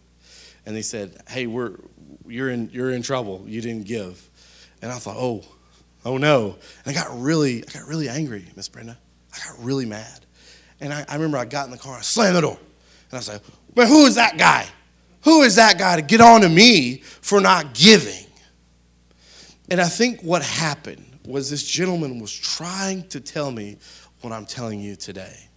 And 0.64 0.76
they 0.76 0.82
said, 0.82 1.16
hey, 1.28 1.46
we're, 1.46 1.78
you're, 2.26 2.48
in, 2.48 2.70
you're 2.70 2.90
in 2.90 3.02
trouble. 3.02 3.44
You 3.46 3.60
didn't 3.60 3.86
give. 3.86 4.28
And 4.80 4.90
I 4.90 4.96
thought, 4.96 5.16
oh, 5.18 5.44
oh 6.04 6.16
no. 6.16 6.56
And 6.84 6.96
I 6.96 7.00
got 7.00 7.20
really, 7.20 7.64
I 7.68 7.72
got 7.72 7.86
really 7.86 8.08
angry, 8.08 8.46
Miss 8.56 8.68
Brenda. 8.68 8.98
I 9.32 9.38
got 9.48 9.64
really 9.64 9.86
mad. 9.86 10.26
And 10.80 10.92
I, 10.92 11.04
I 11.08 11.14
remember 11.14 11.38
I 11.38 11.44
got 11.44 11.66
in 11.66 11.70
the 11.70 11.78
car, 11.78 11.96
I 11.96 12.02
slammed 12.02 12.36
the 12.36 12.40
door. 12.42 12.58
And 13.10 13.18
I 13.18 13.20
said, 13.20 13.40
man, 13.74 13.88
who 13.88 14.06
is 14.06 14.16
that 14.16 14.36
guy? 14.36 14.66
Who 15.22 15.42
is 15.42 15.56
that 15.56 15.78
guy 15.78 15.96
to 15.96 16.02
get 16.02 16.20
on 16.20 16.40
to 16.40 16.48
me 16.48 16.98
for 16.98 17.40
not 17.40 17.74
giving? 17.74 18.26
And 19.70 19.80
I 19.80 19.86
think 19.86 20.20
what 20.22 20.42
happened 20.42 21.06
was 21.24 21.48
this 21.48 21.64
gentleman 21.64 22.18
was 22.18 22.32
trying 22.32 23.06
to 23.08 23.20
tell 23.20 23.50
me 23.50 23.78
what 24.20 24.32
I'm 24.32 24.46
telling 24.46 24.80
you 24.80 24.96
today. 24.96 25.48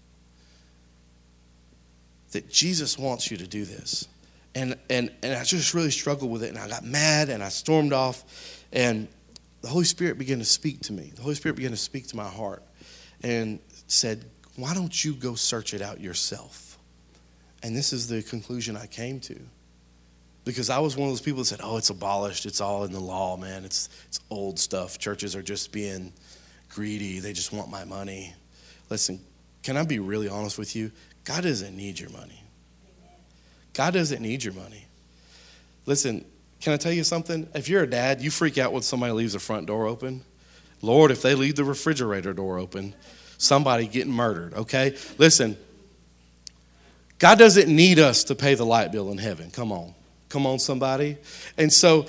That 2.31 2.49
Jesus 2.49 2.97
wants 2.97 3.31
you 3.31 3.37
to 3.37 3.47
do 3.47 3.65
this. 3.65 4.07
And, 4.53 4.77
and, 4.89 5.11
and 5.23 5.33
I 5.33 5.43
just 5.43 5.73
really 5.73 5.91
struggled 5.91 6.31
with 6.31 6.43
it. 6.43 6.49
And 6.49 6.59
I 6.59 6.67
got 6.67 6.83
mad 6.83 7.29
and 7.29 7.43
I 7.43 7.49
stormed 7.49 7.93
off. 7.93 8.63
And 8.71 9.07
the 9.65 9.71
Holy 9.71 9.83
Spirit 9.83 10.19
began 10.19 10.37
to 10.37 10.45
speak 10.45 10.81
to 10.81 10.93
me. 10.93 11.11
The 11.15 11.23
Holy 11.23 11.33
Spirit 11.33 11.55
began 11.55 11.71
to 11.71 11.77
speak 11.77 12.05
to 12.09 12.15
my 12.15 12.29
heart 12.29 12.61
and 13.23 13.57
said, 13.87 14.23
Why 14.57 14.75
don't 14.75 15.03
you 15.03 15.15
go 15.15 15.33
search 15.33 15.73
it 15.73 15.81
out 15.81 15.99
yourself? 15.99 16.77
And 17.63 17.75
this 17.75 17.91
is 17.91 18.07
the 18.07 18.21
conclusion 18.21 18.77
I 18.77 18.85
came 18.85 19.19
to. 19.21 19.39
Because 20.43 20.69
I 20.69 20.77
was 20.77 20.95
one 20.95 21.07
of 21.07 21.13
those 21.13 21.21
people 21.21 21.39
that 21.39 21.45
said, 21.45 21.61
Oh, 21.63 21.77
it's 21.77 21.89
abolished. 21.89 22.45
It's 22.45 22.61
all 22.61 22.83
in 22.83 22.91
the 22.91 22.99
law, 22.99 23.37
man. 23.37 23.65
It's, 23.65 23.89
it's 24.07 24.19
old 24.29 24.59
stuff. 24.59 24.99
Churches 24.99 25.35
are 25.35 25.41
just 25.41 25.71
being 25.71 26.13
greedy. 26.69 27.17
They 27.17 27.33
just 27.33 27.51
want 27.51 27.71
my 27.71 27.85
money. 27.85 28.35
Listen, 28.91 29.19
can 29.63 29.77
I 29.77 29.83
be 29.83 29.97
really 29.97 30.29
honest 30.29 30.59
with 30.59 30.75
you? 30.75 30.91
God 31.23 31.41
doesn't 31.41 31.75
need 31.75 31.99
your 31.99 32.11
money. 32.11 32.43
God 33.73 33.95
doesn't 33.95 34.21
need 34.21 34.43
your 34.43 34.53
money. 34.53 34.85
Listen, 35.87 36.23
can 36.65 36.73
I 36.73 36.77
tell 36.77 36.91
you 36.91 37.03
something? 37.03 37.47
If 37.53 37.69
you're 37.69 37.83
a 37.83 37.87
dad, 37.87 38.21
you 38.21 38.31
freak 38.31 38.57
out 38.57 38.73
when 38.73 38.81
somebody 38.81 39.13
leaves 39.13 39.33
the 39.33 39.39
front 39.39 39.67
door 39.67 39.85
open. 39.85 40.23
Lord, 40.81 41.11
if 41.11 41.21
they 41.21 41.35
leave 41.35 41.57
the 41.57 41.63
refrigerator 41.63 42.33
door 42.33 42.57
open, 42.57 42.95
somebody 43.37 43.85
getting 43.85 44.11
murdered, 44.11 44.55
okay? 44.55 44.97
Listen, 45.19 45.57
God 47.19 47.37
doesn't 47.37 47.67
need 47.67 47.99
us 47.99 48.23
to 48.23 48.33
pay 48.33 48.55
the 48.55 48.65
light 48.65 48.91
bill 48.91 49.11
in 49.11 49.19
heaven. 49.19 49.51
Come 49.51 49.71
on. 49.71 49.93
Come 50.27 50.47
on, 50.47 50.57
somebody. 50.57 51.17
And 51.55 51.71
so, 51.71 52.07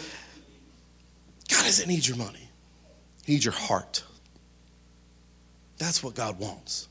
God 1.50 1.64
doesn't 1.64 1.86
need 1.86 2.06
your 2.06 2.16
money, 2.16 2.48
He 3.26 3.32
needs 3.32 3.44
your 3.44 3.52
heart. 3.52 4.04
That's 5.76 6.02
what 6.02 6.14
God 6.14 6.38
wants. 6.38 6.88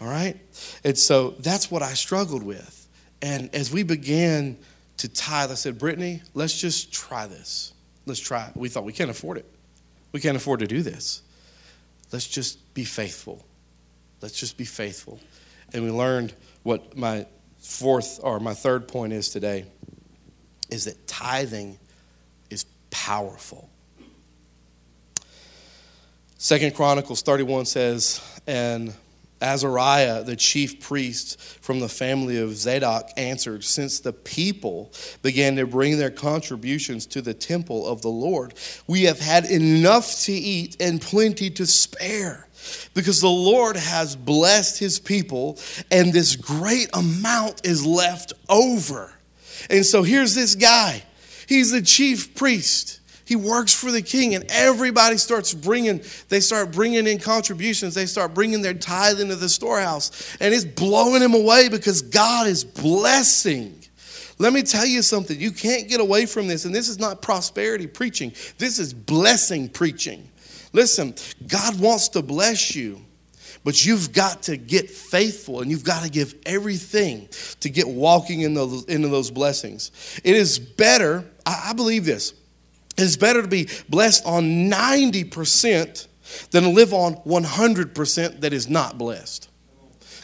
All 0.00 0.06
right? 0.06 0.36
And 0.84 0.96
so 0.96 1.30
that's 1.40 1.72
what 1.72 1.82
I 1.82 1.94
struggled 1.94 2.44
with. 2.44 2.86
And 3.20 3.52
as 3.52 3.72
we 3.72 3.82
began 3.82 4.58
to 4.98 5.08
tithe. 5.08 5.50
I 5.50 5.54
said, 5.54 5.78
Brittany, 5.78 6.22
let's 6.34 6.58
just 6.58 6.92
try 6.92 7.26
this. 7.26 7.72
Let's 8.06 8.20
try 8.20 8.46
it. 8.46 8.56
We 8.56 8.68
thought 8.68 8.84
we 8.84 8.92
can't 8.92 9.10
afford 9.10 9.38
it. 9.38 9.46
We 10.12 10.20
can't 10.20 10.36
afford 10.36 10.60
to 10.60 10.66
do 10.66 10.82
this. 10.82 11.22
Let's 12.12 12.26
just 12.26 12.74
be 12.74 12.84
faithful. 12.84 13.44
Let's 14.20 14.38
just 14.38 14.56
be 14.56 14.64
faithful. 14.64 15.20
And 15.72 15.84
we 15.84 15.90
learned 15.90 16.34
what 16.62 16.96
my 16.96 17.26
fourth 17.58 18.20
or 18.22 18.40
my 18.40 18.54
third 18.54 18.88
point 18.88 19.12
is 19.12 19.28
today 19.28 19.66
is 20.70 20.84
that 20.84 21.06
tithing 21.06 21.78
is 22.50 22.64
powerful. 22.90 23.68
Second 26.38 26.74
Chronicles 26.74 27.22
31 27.22 27.66
says, 27.66 28.20
and 28.46 28.94
Azariah, 29.40 30.24
the 30.24 30.36
chief 30.36 30.80
priest 30.80 31.40
from 31.40 31.80
the 31.80 31.88
family 31.88 32.38
of 32.38 32.56
Zadok, 32.56 33.10
answered, 33.16 33.64
Since 33.64 34.00
the 34.00 34.12
people 34.12 34.92
began 35.22 35.56
to 35.56 35.66
bring 35.66 35.98
their 35.98 36.10
contributions 36.10 37.06
to 37.06 37.22
the 37.22 37.34
temple 37.34 37.86
of 37.86 38.02
the 38.02 38.08
Lord, 38.08 38.54
we 38.86 39.04
have 39.04 39.20
had 39.20 39.44
enough 39.44 40.22
to 40.22 40.32
eat 40.32 40.76
and 40.80 41.00
plenty 41.00 41.50
to 41.50 41.66
spare. 41.66 42.48
Because 42.92 43.20
the 43.20 43.28
Lord 43.28 43.76
has 43.76 44.16
blessed 44.16 44.78
his 44.78 44.98
people, 44.98 45.58
and 45.90 46.12
this 46.12 46.36
great 46.36 46.90
amount 46.92 47.64
is 47.64 47.86
left 47.86 48.32
over. 48.48 49.12
And 49.70 49.86
so 49.86 50.02
here's 50.02 50.34
this 50.34 50.54
guy. 50.54 51.02
He's 51.46 51.70
the 51.70 51.82
chief 51.82 52.34
priest 52.34 53.00
he 53.28 53.36
works 53.36 53.74
for 53.74 53.92
the 53.92 54.00
king, 54.00 54.34
and 54.34 54.46
everybody 54.48 55.18
starts 55.18 55.52
bringing, 55.52 56.00
they 56.30 56.40
start 56.40 56.72
bringing 56.72 57.06
in 57.06 57.18
contributions. 57.18 57.94
They 57.94 58.06
start 58.06 58.32
bringing 58.32 58.62
their 58.62 58.72
tithe 58.72 59.20
into 59.20 59.36
the 59.36 59.50
storehouse, 59.50 60.34
and 60.40 60.54
it's 60.54 60.64
blowing 60.64 61.20
him 61.20 61.34
away 61.34 61.68
because 61.68 62.00
God 62.00 62.46
is 62.46 62.64
blessing. 62.64 63.84
Let 64.38 64.54
me 64.54 64.62
tell 64.62 64.86
you 64.86 65.02
something. 65.02 65.38
You 65.38 65.52
can't 65.52 65.90
get 65.90 66.00
away 66.00 66.24
from 66.24 66.46
this, 66.46 66.64
and 66.64 66.74
this 66.74 66.88
is 66.88 66.98
not 66.98 67.20
prosperity 67.20 67.86
preaching, 67.86 68.32
this 68.56 68.78
is 68.78 68.94
blessing 68.94 69.68
preaching. 69.68 70.26
Listen, 70.72 71.14
God 71.46 71.78
wants 71.78 72.08
to 72.10 72.22
bless 72.22 72.74
you. 72.74 73.04
But 73.62 73.84
you've 73.84 74.12
got 74.12 74.44
to 74.44 74.56
get 74.56 74.88
faithful 74.88 75.60
and 75.60 75.70
you've 75.70 75.84
got 75.84 76.04
to 76.04 76.08
give 76.08 76.34
everything 76.46 77.28
to 77.60 77.68
get 77.68 77.88
walking 77.88 78.42
in 78.42 78.54
those, 78.54 78.84
into 78.84 79.08
those 79.08 79.30
blessings. 79.30 79.90
It 80.24 80.36
is 80.36 80.58
better, 80.58 81.28
I, 81.44 81.70
I 81.70 81.72
believe 81.74 82.04
this, 82.04 82.32
it's 82.98 83.16
better 83.16 83.42
to 83.42 83.48
be 83.48 83.68
blessed 83.88 84.26
on 84.26 84.70
90% 84.70 86.08
than 86.50 86.62
to 86.64 86.68
live 86.68 86.92
on 86.92 87.16
100% 87.16 88.40
that 88.40 88.52
is 88.52 88.68
not 88.68 88.98
blessed. 88.98 89.48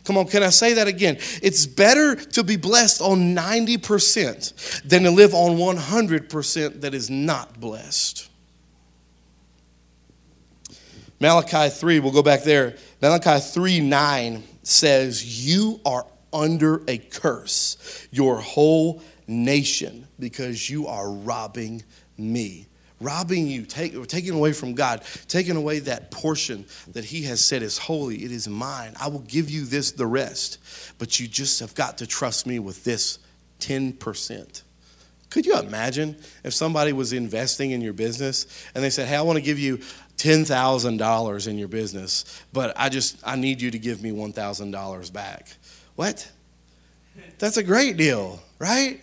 Come 0.04 0.18
on, 0.18 0.26
can 0.26 0.42
I 0.42 0.50
say 0.50 0.74
that 0.74 0.86
again? 0.86 1.16
It's 1.42 1.64
better 1.64 2.14
to 2.14 2.44
be 2.44 2.56
blessed 2.56 3.00
on 3.00 3.34
90% 3.34 4.82
than 4.82 5.04
to 5.04 5.10
live 5.10 5.32
on 5.32 5.56
100% 5.56 6.80
that 6.82 6.94
is 6.94 7.08
not 7.08 7.58
blessed. 7.58 8.28
Malachi 11.20 11.70
3, 11.70 12.00
we'll 12.00 12.12
go 12.12 12.22
back 12.22 12.42
there. 12.42 12.76
Malachi 13.00 13.40
3 13.40 13.80
9 13.80 14.42
says, 14.62 15.46
You 15.46 15.80
are 15.86 16.06
under 16.34 16.82
a 16.86 16.98
curse, 16.98 18.08
your 18.10 18.40
whole 18.40 19.00
nation, 19.26 20.06
because 20.18 20.68
you 20.68 20.86
are 20.86 21.10
robbing 21.10 21.82
me. 22.16 22.66
Robbing 23.00 23.46
you, 23.48 23.64
take, 23.64 24.06
taking 24.06 24.34
away 24.34 24.52
from 24.52 24.74
God, 24.74 25.02
taking 25.28 25.56
away 25.56 25.80
that 25.80 26.10
portion 26.10 26.64
that 26.92 27.04
He 27.04 27.22
has 27.24 27.44
said 27.44 27.62
is 27.62 27.76
holy, 27.76 28.24
it 28.24 28.30
is 28.30 28.48
mine. 28.48 28.94
I 29.00 29.08
will 29.08 29.20
give 29.20 29.50
you 29.50 29.64
this, 29.64 29.92
the 29.92 30.06
rest. 30.06 30.58
But 30.98 31.18
you 31.18 31.26
just 31.26 31.60
have 31.60 31.74
got 31.74 31.98
to 31.98 32.06
trust 32.06 32.46
me 32.46 32.58
with 32.58 32.84
this 32.84 33.18
10%. 33.60 34.62
Could 35.30 35.46
you 35.46 35.58
imagine 35.58 36.16
if 36.44 36.54
somebody 36.54 36.92
was 36.92 37.12
investing 37.12 37.72
in 37.72 37.80
your 37.80 37.92
business 37.92 38.46
and 38.74 38.84
they 38.84 38.90
said, 38.90 39.08
Hey, 39.08 39.16
I 39.16 39.22
want 39.22 39.36
to 39.36 39.42
give 39.42 39.58
you 39.58 39.78
$10,000 40.16 41.48
in 41.48 41.58
your 41.58 41.68
business, 41.68 42.42
but 42.52 42.72
I 42.76 42.88
just, 42.88 43.18
I 43.24 43.34
need 43.34 43.60
you 43.60 43.72
to 43.72 43.78
give 43.78 44.00
me 44.00 44.12
$1,000 44.12 45.12
back? 45.12 45.48
What? 45.96 46.30
That's 47.38 47.56
a 47.56 47.62
great 47.62 47.96
deal, 47.96 48.40
right? 48.58 49.00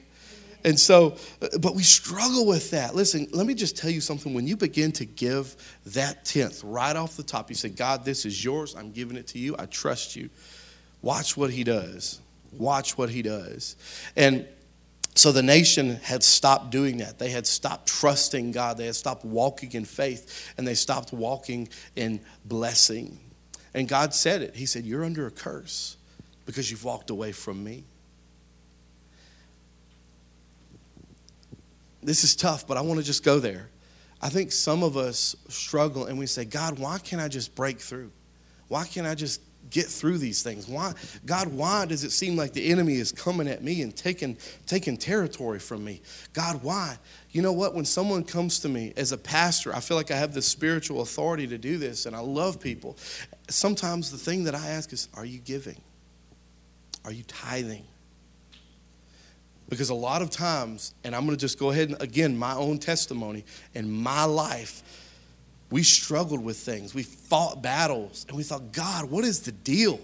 And 0.63 0.79
so, 0.79 1.17
uh, 1.41 1.57
but 1.59 1.75
we 1.75 1.83
struggle 1.83 2.45
with 2.45 2.71
that. 2.71 2.95
Listen, 2.95 3.27
let 3.31 3.47
me 3.47 3.53
just 3.53 3.77
tell 3.77 3.89
you 3.89 4.01
something. 4.01 4.33
When 4.33 4.47
you 4.47 4.55
begin 4.55 4.91
to 4.93 5.05
give 5.05 5.55
that 5.87 6.25
tenth 6.25 6.63
right 6.63 6.95
off 6.95 7.17
the 7.17 7.23
top, 7.23 7.49
you 7.49 7.55
say, 7.55 7.69
God, 7.69 8.05
this 8.05 8.25
is 8.25 8.43
yours. 8.43 8.75
I'm 8.75 8.91
giving 8.91 9.17
it 9.17 9.27
to 9.27 9.39
you. 9.39 9.55
I 9.57 9.65
trust 9.65 10.15
you. 10.15 10.29
Watch 11.01 11.35
what 11.35 11.49
he 11.49 11.63
does. 11.63 12.19
Watch 12.51 12.97
what 12.97 13.09
he 13.09 13.21
does. 13.21 13.75
And 14.15 14.45
so 15.15 15.31
the 15.31 15.43
nation 15.43 15.97
had 16.03 16.23
stopped 16.23 16.69
doing 16.69 16.97
that. 16.97 17.19
They 17.19 17.29
had 17.29 17.45
stopped 17.45 17.87
trusting 17.87 18.51
God. 18.51 18.77
They 18.77 18.85
had 18.85 18.95
stopped 18.95 19.25
walking 19.25 19.71
in 19.73 19.85
faith 19.85 20.53
and 20.57 20.67
they 20.67 20.73
stopped 20.73 21.11
walking 21.11 21.69
in 21.95 22.21
blessing. 22.45 23.19
And 23.73 23.87
God 23.87 24.13
said 24.13 24.41
it. 24.41 24.55
He 24.55 24.65
said, 24.65 24.85
You're 24.85 25.03
under 25.03 25.27
a 25.27 25.31
curse 25.31 25.97
because 26.45 26.71
you've 26.71 26.83
walked 26.83 27.09
away 27.09 27.31
from 27.31 27.63
me. 27.63 27.85
This 32.03 32.23
is 32.23 32.35
tough, 32.35 32.67
but 32.67 32.77
I 32.77 32.81
want 32.81 32.99
to 32.99 33.05
just 33.05 33.23
go 33.23 33.39
there. 33.39 33.69
I 34.21 34.29
think 34.29 34.51
some 34.51 34.83
of 34.83 34.97
us 34.97 35.35
struggle 35.49 36.05
and 36.05 36.17
we 36.17 36.27
say, 36.27 36.45
God, 36.45 36.77
why 36.77 36.99
can't 36.99 37.21
I 37.21 37.27
just 37.27 37.55
break 37.55 37.79
through? 37.79 38.11
Why 38.67 38.85
can't 38.85 39.07
I 39.07 39.15
just 39.15 39.41
get 39.69 39.85
through 39.85 40.19
these 40.19 40.43
things? 40.43 40.67
Why, 40.67 40.93
God, 41.25 41.47
why 41.47 41.85
does 41.85 42.03
it 42.03 42.11
seem 42.11 42.35
like 42.35 42.53
the 42.53 42.69
enemy 42.69 42.95
is 42.95 43.11
coming 43.11 43.47
at 43.47 43.63
me 43.63 43.81
and 43.81 43.95
taking, 43.95 44.37
taking 44.67 44.97
territory 44.97 45.59
from 45.59 45.83
me? 45.83 46.01
God, 46.33 46.61
why? 46.61 46.97
You 47.31 47.41
know 47.41 47.53
what? 47.53 47.73
When 47.73 47.85
someone 47.85 48.23
comes 48.23 48.59
to 48.59 48.69
me 48.69 48.93
as 48.95 49.11
a 49.11 49.17
pastor, 49.17 49.73
I 49.75 49.79
feel 49.79 49.97
like 49.97 50.11
I 50.11 50.17
have 50.17 50.33
the 50.33 50.41
spiritual 50.41 51.01
authority 51.01 51.47
to 51.47 51.57
do 51.57 51.77
this 51.77 52.05
and 52.05 52.15
I 52.15 52.19
love 52.19 52.59
people. 52.59 52.97
sometimes 53.49 54.11
the 54.11 54.17
thing 54.17 54.43
that 54.43 54.55
I 54.55 54.69
ask 54.69 54.93
is, 54.93 55.07
are 55.13 55.25
you 55.25 55.39
giving? 55.39 55.81
Are 57.05 57.11
you 57.11 57.23
tithing? 57.23 57.85
Because 59.71 59.89
a 59.89 59.95
lot 59.95 60.21
of 60.21 60.29
times, 60.29 60.93
and 61.05 61.15
I'm 61.15 61.25
going 61.25 61.37
to 61.37 61.39
just 61.39 61.57
go 61.57 61.69
ahead 61.69 61.87
and 61.87 62.01
again, 62.01 62.37
my 62.37 62.53
own 62.55 62.77
testimony 62.77 63.45
in 63.73 63.89
my 63.89 64.25
life, 64.25 64.83
we 65.69 65.81
struggled 65.81 66.43
with 66.43 66.57
things. 66.57 66.93
We 66.93 67.03
fought 67.03 67.61
battles, 67.61 68.25
and 68.27 68.35
we 68.35 68.43
thought, 68.43 68.73
God, 68.73 69.09
what 69.09 69.23
is 69.23 69.39
the 69.43 69.53
deal? 69.53 70.01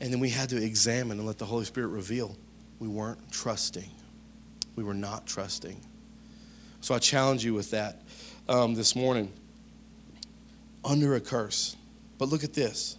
And 0.00 0.12
then 0.12 0.20
we 0.20 0.28
had 0.28 0.50
to 0.50 0.62
examine 0.62 1.16
and 1.16 1.26
let 1.26 1.38
the 1.38 1.46
Holy 1.46 1.64
Spirit 1.64 1.88
reveal 1.88 2.36
we 2.78 2.88
weren't 2.88 3.32
trusting. 3.32 3.88
We 4.76 4.84
were 4.84 4.92
not 4.92 5.26
trusting. 5.26 5.80
So 6.82 6.94
I 6.94 6.98
challenge 6.98 7.46
you 7.46 7.54
with 7.54 7.70
that 7.70 8.02
um, 8.50 8.74
this 8.74 8.94
morning. 8.94 9.32
Under 10.84 11.14
a 11.14 11.20
curse. 11.20 11.74
But 12.18 12.28
look 12.28 12.44
at 12.44 12.52
this. 12.52 12.98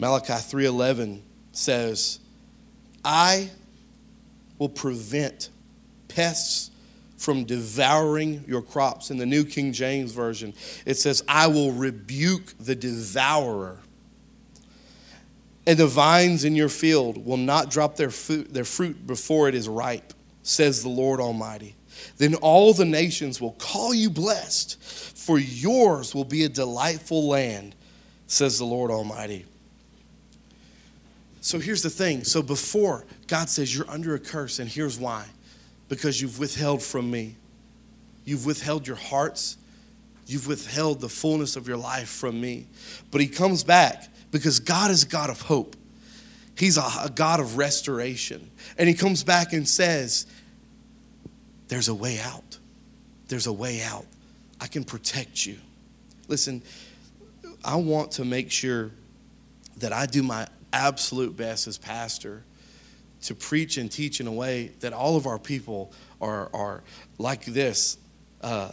Malachi 0.00 0.32
3:11 0.32 1.20
says, 1.52 2.18
"I 3.04 3.50
will 4.58 4.68
prevent 4.68 5.50
pests 6.08 6.70
from 7.16 7.44
devouring 7.44 8.44
your 8.46 8.62
crops." 8.62 9.10
In 9.10 9.18
the 9.18 9.26
New 9.26 9.44
King 9.44 9.72
James 9.72 10.12
version, 10.12 10.54
it 10.86 10.94
says, 10.94 11.22
"I 11.26 11.46
will 11.46 11.72
rebuke 11.72 12.54
the 12.58 12.74
devourer." 12.74 13.80
And 15.66 15.78
the 15.78 15.86
vines 15.86 16.44
in 16.44 16.56
your 16.56 16.70
field 16.70 17.26
will 17.26 17.36
not 17.36 17.70
drop 17.70 17.96
their 17.96 18.10
fruit, 18.10 18.54
their 18.54 18.64
fruit 18.64 19.06
before 19.06 19.48
it 19.48 19.54
is 19.54 19.68
ripe, 19.68 20.14
says 20.42 20.82
the 20.82 20.88
Lord 20.88 21.20
Almighty. 21.20 21.74
Then 22.16 22.36
all 22.36 22.72
the 22.72 22.84
nations 22.86 23.40
will 23.40 23.52
call 23.52 23.92
you 23.92 24.08
blessed, 24.08 24.80
for 24.80 25.38
yours 25.38 26.14
will 26.14 26.24
be 26.24 26.44
a 26.44 26.48
delightful 26.48 27.28
land, 27.28 27.74
says 28.26 28.56
the 28.56 28.64
Lord 28.64 28.90
Almighty. 28.90 29.44
So 31.40 31.58
here's 31.58 31.82
the 31.82 31.90
thing. 31.90 32.24
So 32.24 32.40
before, 32.40 33.04
God 33.28 33.48
says, 33.48 33.74
You're 33.74 33.88
under 33.88 34.14
a 34.14 34.18
curse, 34.18 34.58
and 34.58 34.68
here's 34.68 34.98
why 34.98 35.26
because 35.88 36.20
you've 36.20 36.38
withheld 36.38 36.82
from 36.82 37.10
me. 37.10 37.36
You've 38.24 38.44
withheld 38.44 38.86
your 38.86 38.96
hearts. 38.96 39.56
You've 40.26 40.46
withheld 40.46 41.00
the 41.00 41.08
fullness 41.08 41.56
of 41.56 41.66
your 41.66 41.78
life 41.78 42.08
from 42.08 42.40
me. 42.40 42.66
But 43.10 43.20
He 43.20 43.26
comes 43.26 43.64
back 43.64 44.08
because 44.30 44.60
God 44.60 44.90
is 44.90 45.04
God 45.04 45.30
of 45.30 45.40
hope. 45.42 45.76
He's 46.56 46.76
a, 46.76 46.82
a 47.04 47.10
God 47.14 47.40
of 47.40 47.56
restoration. 47.56 48.50
And 48.76 48.88
He 48.88 48.94
comes 48.94 49.24
back 49.24 49.52
and 49.52 49.66
says, 49.66 50.26
There's 51.68 51.88
a 51.88 51.94
way 51.94 52.20
out. 52.20 52.58
There's 53.28 53.46
a 53.46 53.52
way 53.52 53.82
out. 53.82 54.06
I 54.60 54.66
can 54.66 54.84
protect 54.84 55.46
you. 55.46 55.56
Listen, 56.26 56.62
I 57.64 57.76
want 57.76 58.12
to 58.12 58.24
make 58.24 58.50
sure 58.50 58.90
that 59.78 59.92
I 59.92 60.06
do 60.06 60.22
my 60.22 60.46
absolute 60.72 61.36
best 61.36 61.66
as 61.66 61.78
pastor 61.78 62.42
to 63.22 63.34
preach 63.34 63.76
and 63.76 63.90
teach 63.90 64.20
in 64.20 64.26
a 64.26 64.32
way 64.32 64.72
that 64.80 64.92
all 64.92 65.16
of 65.16 65.26
our 65.26 65.38
people 65.38 65.92
are, 66.20 66.48
are 66.54 66.82
like 67.18 67.44
this 67.44 67.98
uh, 68.42 68.72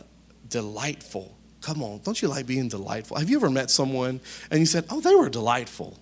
delightful. 0.49 1.35
Come 1.61 1.81
on, 1.81 1.99
don't 2.03 2.21
you 2.21 2.27
like 2.27 2.45
being 2.45 2.67
delightful? 2.67 3.17
Have 3.17 3.29
you 3.29 3.37
ever 3.37 3.49
met 3.49 3.71
someone 3.71 4.19
and 4.51 4.59
you 4.59 4.65
said, 4.65 4.85
oh, 4.89 5.01
they 5.01 5.15
were 5.15 5.29
delightful? 5.29 5.97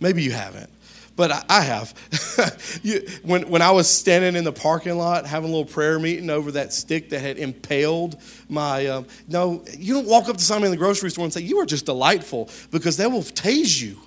Maybe 0.00 0.22
you 0.22 0.32
haven't, 0.32 0.68
but 1.16 1.30
I, 1.30 1.44
I 1.48 1.60
have. 1.62 2.80
you, 2.82 3.06
when, 3.22 3.48
when 3.48 3.62
I 3.62 3.70
was 3.70 3.88
standing 3.88 4.36
in 4.36 4.44
the 4.44 4.52
parking 4.52 4.98
lot 4.98 5.24
having 5.24 5.48
a 5.48 5.52
little 5.52 5.70
prayer 5.70 5.98
meeting 5.98 6.28
over 6.28 6.52
that 6.52 6.72
stick 6.72 7.10
that 7.10 7.20
had 7.20 7.38
impaled 7.38 8.20
my. 8.48 8.86
Um, 8.86 9.06
no, 9.28 9.64
you 9.78 9.94
don't 9.94 10.06
walk 10.06 10.28
up 10.28 10.36
to 10.36 10.44
somebody 10.44 10.66
in 10.66 10.70
the 10.72 10.76
grocery 10.76 11.10
store 11.10 11.24
and 11.24 11.32
say, 11.32 11.40
you 11.40 11.58
are 11.58 11.66
just 11.66 11.86
delightful, 11.86 12.50
because 12.70 12.96
they 12.96 13.06
will 13.06 13.22
tase 13.22 13.80
you 13.80 13.98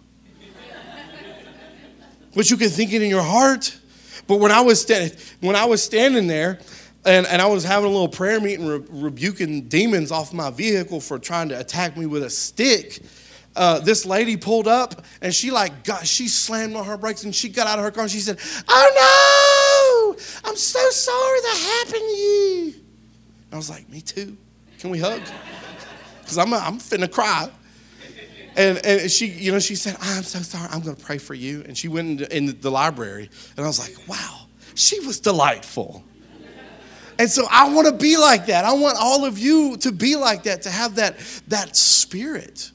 what 2.35 2.51
you 2.51 2.57
can 2.57 2.69
think 2.69 2.93
it 2.93 3.01
in 3.01 3.09
your 3.09 3.23
heart. 3.23 3.75
But 4.27 4.39
when 4.39 4.51
I 4.51 4.61
was 4.61 4.87
when 5.39 5.55
I 5.55 5.65
was 5.65 5.81
standing 5.81 6.27
there, 6.27 6.59
and, 7.05 7.25
and 7.27 7.41
I 7.41 7.45
was 7.45 7.63
having 7.63 7.85
a 7.85 7.91
little 7.91 8.07
prayer 8.07 8.39
meeting, 8.39 8.65
re- 8.65 8.83
rebuking 8.89 9.67
demons 9.67 10.11
off 10.11 10.33
my 10.33 10.49
vehicle 10.49 10.99
for 10.99 11.19
trying 11.19 11.49
to 11.49 11.59
attack 11.59 11.95
me 11.95 12.05
with 12.05 12.23
a 12.23 12.29
stick. 12.29 13.01
Uh, 13.55 13.79
this 13.79 14.05
lady 14.05 14.35
pulled 14.35 14.67
up 14.67 15.05
and 15.21 15.33
she 15.33 15.49
like 15.49 15.85
got 15.85 16.05
she 16.05 16.27
slammed 16.27 16.75
on 16.75 16.85
her 16.85 16.97
brakes 16.97 17.23
and 17.23 17.33
she 17.33 17.47
got 17.47 17.67
out 17.67 17.79
of 17.79 17.85
her 17.85 17.91
car 17.91 18.03
and 18.03 18.11
she 18.11 18.19
said, 18.19 18.37
"Oh 18.67 20.15
no, 20.15 20.49
I'm 20.49 20.57
so 20.57 20.89
sorry 20.89 21.39
that 21.39 21.83
happened 21.85 22.09
to 22.09 22.17
you." 22.17 22.73
I 23.53 23.55
was 23.55 23.69
like, 23.69 23.89
"Me 23.89 24.01
too. 24.01 24.35
Can 24.79 24.89
we 24.89 24.99
hug?" 24.99 25.21
Because 26.21 26.39
I'm 26.39 26.51
I'm 26.55 26.79
finna 26.79 27.09
cry. 27.09 27.47
And, 28.55 28.83
and 28.85 29.11
she, 29.11 29.27
you 29.27 29.51
know, 29.51 29.59
she 29.59 29.75
said, 29.75 29.97
ah, 29.99 30.17
I'm 30.17 30.23
so 30.23 30.39
sorry. 30.39 30.69
I'm 30.71 30.81
going 30.81 30.95
to 30.95 31.03
pray 31.03 31.17
for 31.17 31.33
you. 31.33 31.63
And 31.65 31.77
she 31.77 31.87
went 31.87 32.21
in, 32.21 32.47
in 32.47 32.61
the 32.61 32.71
library. 32.71 33.29
And 33.57 33.65
I 33.65 33.67
was 33.67 33.79
like, 33.79 34.07
wow, 34.07 34.47
she 34.75 34.99
was 35.01 35.19
delightful. 35.19 36.03
And 37.17 37.29
so 37.29 37.45
I 37.49 37.73
want 37.73 37.87
to 37.87 37.93
be 37.93 38.17
like 38.17 38.47
that. 38.47 38.65
I 38.65 38.73
want 38.73 38.97
all 38.99 39.25
of 39.25 39.37
you 39.39 39.77
to 39.77 39.91
be 39.91 40.15
like 40.15 40.43
that, 40.43 40.63
to 40.63 40.69
have 40.69 40.95
that, 40.95 41.17
that 41.47 41.75
spirit 41.75 42.71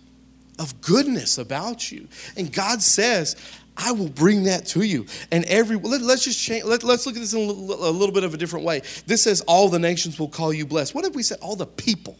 of 0.58 0.80
goodness 0.80 1.38
about 1.38 1.90
you. 1.90 2.08
And 2.36 2.52
God 2.52 2.82
says, 2.82 3.36
I 3.76 3.92
will 3.92 4.08
bring 4.08 4.44
that 4.44 4.66
to 4.68 4.82
you. 4.82 5.06
And 5.30 5.44
every, 5.46 5.76
let, 5.76 6.02
us 6.02 6.24
just 6.24 6.38
change, 6.38 6.64
let, 6.64 6.84
us 6.84 7.06
look 7.06 7.16
at 7.16 7.20
this 7.20 7.32
in 7.32 7.40
a 7.40 7.42
little 7.52 8.12
bit 8.12 8.24
of 8.24 8.34
a 8.34 8.36
different 8.36 8.64
way. 8.64 8.82
This 9.06 9.22
says, 9.22 9.40
all 9.42 9.68
the 9.68 9.78
nations 9.78 10.18
will 10.18 10.28
call 10.28 10.52
you 10.52 10.66
blessed. 10.66 10.94
What 10.94 11.04
if 11.04 11.14
we 11.14 11.22
said, 11.22 11.38
all 11.40 11.56
the 11.56 11.66
people 11.66 12.16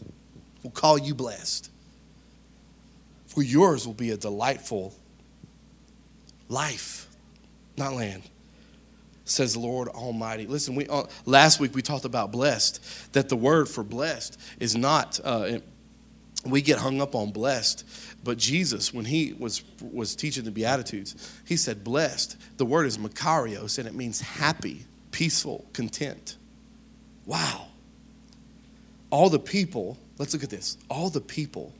will 0.63 0.71
call 0.71 0.97
you 0.97 1.13
blessed? 1.13 1.69
For 3.31 3.41
yours 3.41 3.87
will 3.87 3.93
be 3.93 4.09
a 4.09 4.17
delightful 4.17 4.93
life, 6.49 7.07
not 7.77 7.93
land, 7.93 8.23
says 9.23 9.53
the 9.53 9.61
Lord 9.61 9.87
Almighty. 9.87 10.47
Listen, 10.47 10.75
we 10.75 10.85
uh, 10.87 11.03
last 11.25 11.57
week 11.57 11.73
we 11.73 11.81
talked 11.81 12.03
about 12.03 12.33
blessed. 12.33 13.13
That 13.13 13.29
the 13.29 13.37
word 13.37 13.69
for 13.69 13.85
blessed 13.85 14.37
is 14.59 14.75
not. 14.75 15.21
Uh, 15.23 15.59
we 16.45 16.61
get 16.61 16.79
hung 16.79 16.99
up 16.99 17.15
on 17.15 17.31
blessed, 17.31 17.87
but 18.21 18.37
Jesus, 18.37 18.93
when 18.93 19.05
he 19.05 19.33
was 19.39 19.63
was 19.81 20.13
teaching 20.13 20.43
the 20.43 20.51
Beatitudes, 20.51 21.15
he 21.45 21.55
said 21.55 21.85
blessed. 21.85 22.35
The 22.57 22.65
word 22.65 22.85
is 22.85 22.97
makarios, 22.97 23.79
and 23.79 23.87
it 23.87 23.95
means 23.95 24.19
happy, 24.19 24.83
peaceful, 25.11 25.65
content. 25.71 26.35
Wow. 27.25 27.67
All 29.09 29.29
the 29.29 29.39
people. 29.39 29.97
Let's 30.17 30.33
look 30.33 30.43
at 30.43 30.49
this. 30.49 30.77
All 30.89 31.09
the 31.09 31.21
people 31.21 31.73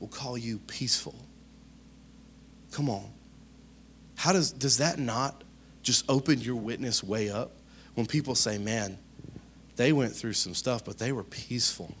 will 0.00 0.08
call 0.08 0.36
you 0.36 0.58
peaceful. 0.66 1.14
Come 2.72 2.88
on. 2.88 3.10
How 4.16 4.32
does, 4.32 4.52
does 4.52 4.78
that 4.78 4.98
not 4.98 5.44
just 5.82 6.04
open 6.08 6.40
your 6.40 6.56
witness 6.56 7.04
way 7.04 7.30
up 7.30 7.52
when 7.94 8.06
people 8.06 8.34
say, 8.34 8.58
man, 8.58 8.98
they 9.76 9.92
went 9.92 10.14
through 10.14 10.32
some 10.32 10.54
stuff, 10.54 10.84
but 10.84 10.98
they 10.98 11.12
were 11.12 11.24
peaceful? 11.24 11.94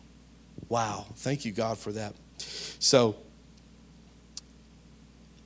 Wow. 0.68 1.06
Thank 1.16 1.44
you, 1.44 1.52
God, 1.52 1.78
for 1.78 1.92
that. 1.92 2.14
So, 2.78 3.16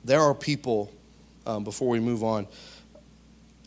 there 0.03 0.21
are 0.21 0.35
people, 0.35 0.91
um, 1.45 1.63
before 1.63 1.89
we 1.89 1.99
move 1.99 2.23
on, 2.23 2.47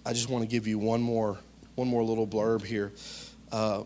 I 0.07 0.13
just 0.13 0.29
want 0.29 0.43
to 0.43 0.49
give 0.49 0.67
you 0.67 0.79
one 0.79 1.03
more, 1.03 1.39
one 1.75 1.89
more 1.89 2.03
little 2.03 2.27
blurb 2.27 2.65
here. 2.65 2.93
Uh, 3.51 3.83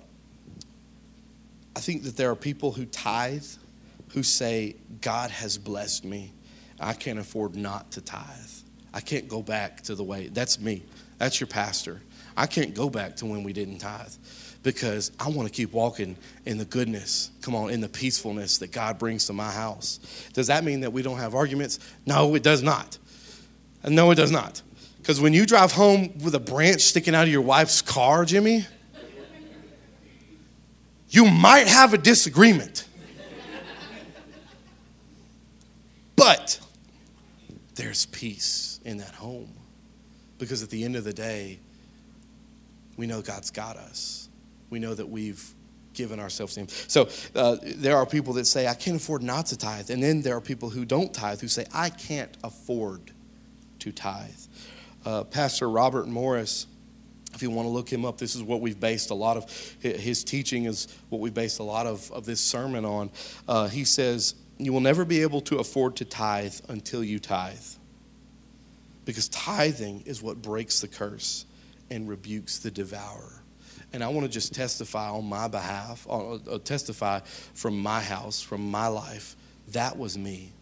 I 1.75 1.81
think 1.81 2.03
that 2.05 2.17
there 2.17 2.31
are 2.31 2.37
people 2.37 2.73
who 2.73 2.85
tithe 2.85 3.47
who 4.13 4.23
say, 4.23 4.77
God 5.01 5.31
has 5.31 5.59
blessed 5.59 6.05
me. 6.05 6.33
I 6.79 6.93
can't 6.93 7.19
afford 7.19 7.57
not 7.57 7.93
to 7.93 8.01
tithe. 8.01 8.27
I 8.93 9.01
can't 9.01 9.29
go 9.29 9.43
back 9.43 9.83
to 9.83 9.95
the 9.95 10.03
way. 10.03 10.29
That's 10.29 10.61
me. 10.61 10.83
That's 11.19 11.41
your 11.41 11.47
pastor. 11.47 12.01
I 12.37 12.47
can't 12.47 12.75
go 12.75 12.91
back 12.91 13.17
to 13.17 13.27
when 13.27 13.43
we 13.43 13.53
didn't 13.53 13.79
tithe 13.79 14.13
because 14.63 15.13
I 15.19 15.29
want 15.29 15.49
to 15.49 15.55
keep 15.55 15.73
walking 15.73 16.17
in 16.45 16.59
the 16.59 16.65
goodness, 16.65 17.31
come 17.43 17.55
on, 17.55 17.71
in 17.71 17.81
the 17.81 17.89
peacefulness 17.89 18.59
that 18.59 18.73
God 18.73 18.99
brings 18.99 19.27
to 19.27 19.33
my 19.33 19.51
house. 19.51 19.99
Does 20.35 20.47
that 20.47 20.65
mean 20.65 20.81
that 20.81 20.93
we 20.93 21.03
don't 21.03 21.19
have 21.19 21.35
arguments? 21.35 21.79
No, 22.07 22.35
it 22.35 22.43
does 22.43 22.63
not. 22.63 22.99
No, 23.89 24.11
it 24.11 24.15
does 24.15 24.31
not. 24.31 24.63
Because 24.99 25.21
when 25.21 25.33
you 25.33 25.47
drive 25.47 25.73
home 25.73 26.13
with 26.23 26.35
a 26.35 26.41
branch 26.41 26.83
sticking 26.83 27.15
out 27.15 27.25
of 27.25 27.33
your 27.33 27.43
wife's 27.43 27.83
car, 27.83 28.25
Jimmy, 28.25 28.67
you 31.09 31.27
might 31.27 31.67
have 31.67 31.93
a 31.93 31.99
disagreement. 31.99 32.87
But 36.23 36.61
there's 37.75 38.07
peace 38.07 38.81
in 38.85 38.99
that 38.99 39.15
home 39.15 39.53
because 40.39 40.63
at 40.63 40.71
the 40.71 40.85
end 40.85 40.97
of 40.97 41.05
the 41.05 41.13
day, 41.13 41.59
we 42.97 43.07
know 43.07 43.23
God's 43.23 43.51
got 43.51 43.77
us. 43.77 44.29
We 44.71 44.79
know 44.79 44.95
that 44.95 45.09
we've 45.09 45.43
given 45.95 46.21
ourselves 46.21 46.55
to 46.55 46.61
Him. 46.61 46.69
So 46.69 47.09
uh, 47.35 47.57
there 47.63 47.97
are 47.97 48.07
people 48.07 48.35
that 48.35 48.47
say, 48.47 48.67
I 48.67 48.75
can't 48.75 48.97
afford 48.97 49.23
not 49.23 49.47
to 49.47 49.59
tithe. 49.59 49.91
And 49.91 50.03
then 50.03 50.23
there 50.23 50.37
are 50.37 50.41
people 50.41 50.71
who 50.71 50.85
don't 50.85 51.13
tithe 51.13 51.41
who 51.41 51.49
say, 51.49 51.67
I 51.73 51.91
can't 51.91 52.35
afford 52.45 53.11
to 53.81 53.93
tithe. 53.93 54.31
Uh, 55.05 55.25
Pastor 55.25 55.69
Robert 55.69 56.07
Morris, 56.07 56.67
if 57.35 57.43
you 57.43 57.51
want 57.51 57.67
to 57.67 57.71
look 57.71 57.93
him 57.93 58.05
up, 58.05 58.19
this 58.19 58.37
is 58.37 58.43
what 58.43 58.61
we've 58.61 58.79
based 58.79 59.11
a 59.11 59.15
lot 59.15 59.37
of 59.37 59.51
his 59.81 60.23
teaching, 60.23 60.67
is 60.67 60.89
what 61.09 61.21
we've 61.21 61.35
based 61.35 61.59
a 61.59 61.65
lot 61.65 61.87
of, 61.87 62.11
of 62.13 62.27
this 62.27 62.41
sermon 62.41 62.85
on. 62.85 63.11
Uh, 63.49 63.69
he 63.69 63.85
says, 63.85 64.35
you 64.67 64.73
will 64.73 64.81
never 64.81 65.05
be 65.05 65.23
able 65.23 65.41
to 65.43 65.59
afford 65.59 65.97
to 65.97 66.05
tithe 66.05 66.55
until 66.69 67.03
you 67.03 67.19
tithe. 67.19 67.57
Because 69.05 69.29
tithing 69.29 70.03
is 70.07 70.23
what 70.23 70.41
breaks 70.41 70.81
the 70.81 70.89
curse 70.89 71.45
and 71.91 72.09
rebukes 72.09 72.59
the 72.59 72.71
devourer. 72.71 73.43
And 73.93 74.03
I 74.03 74.09
want 74.09 74.27
to 74.27 74.33
just 74.33 74.55
testify 74.55 75.11
on 75.11 75.27
my 75.27 75.49
behalf, 75.49 76.07
uh, 76.09 76.35
uh, 76.35 76.59
testify 76.59 77.21
from 77.55 77.79
my 77.79 78.01
house, 78.01 78.41
from 78.41 78.71
my 78.71 78.87
life. 78.87 79.37
That 79.73 79.99
was 79.99 80.17
me. 80.17 80.53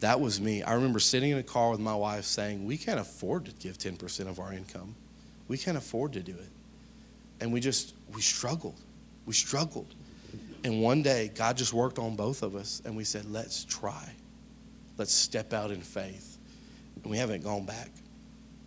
That 0.00 0.20
was 0.20 0.40
me. 0.40 0.62
I 0.62 0.74
remember 0.74 0.98
sitting 0.98 1.30
in 1.30 1.38
a 1.38 1.42
car 1.42 1.70
with 1.70 1.80
my 1.80 1.94
wife 1.94 2.24
saying, 2.24 2.64
We 2.64 2.76
can't 2.76 3.00
afford 3.00 3.46
to 3.46 3.52
give 3.52 3.78
10% 3.78 4.28
of 4.28 4.38
our 4.38 4.52
income. 4.52 4.94
We 5.48 5.58
can't 5.58 5.76
afford 5.76 6.12
to 6.12 6.20
do 6.20 6.32
it. 6.32 6.50
And 7.40 7.52
we 7.52 7.60
just, 7.60 7.94
we 8.14 8.20
struggled. 8.20 8.76
We 9.26 9.32
struggled. 9.32 9.94
And 10.64 10.80
one 10.80 11.02
day, 11.02 11.30
God 11.34 11.56
just 11.56 11.72
worked 11.72 11.98
on 11.98 12.14
both 12.14 12.42
of 12.42 12.54
us, 12.54 12.82
and 12.84 12.96
we 12.96 13.04
said, 13.04 13.24
Let's 13.24 13.64
try. 13.64 14.12
Let's 14.96 15.12
step 15.12 15.52
out 15.52 15.70
in 15.70 15.80
faith. 15.80 16.38
And 17.02 17.10
we 17.10 17.16
haven't 17.16 17.42
gone 17.42 17.64
back 17.64 17.90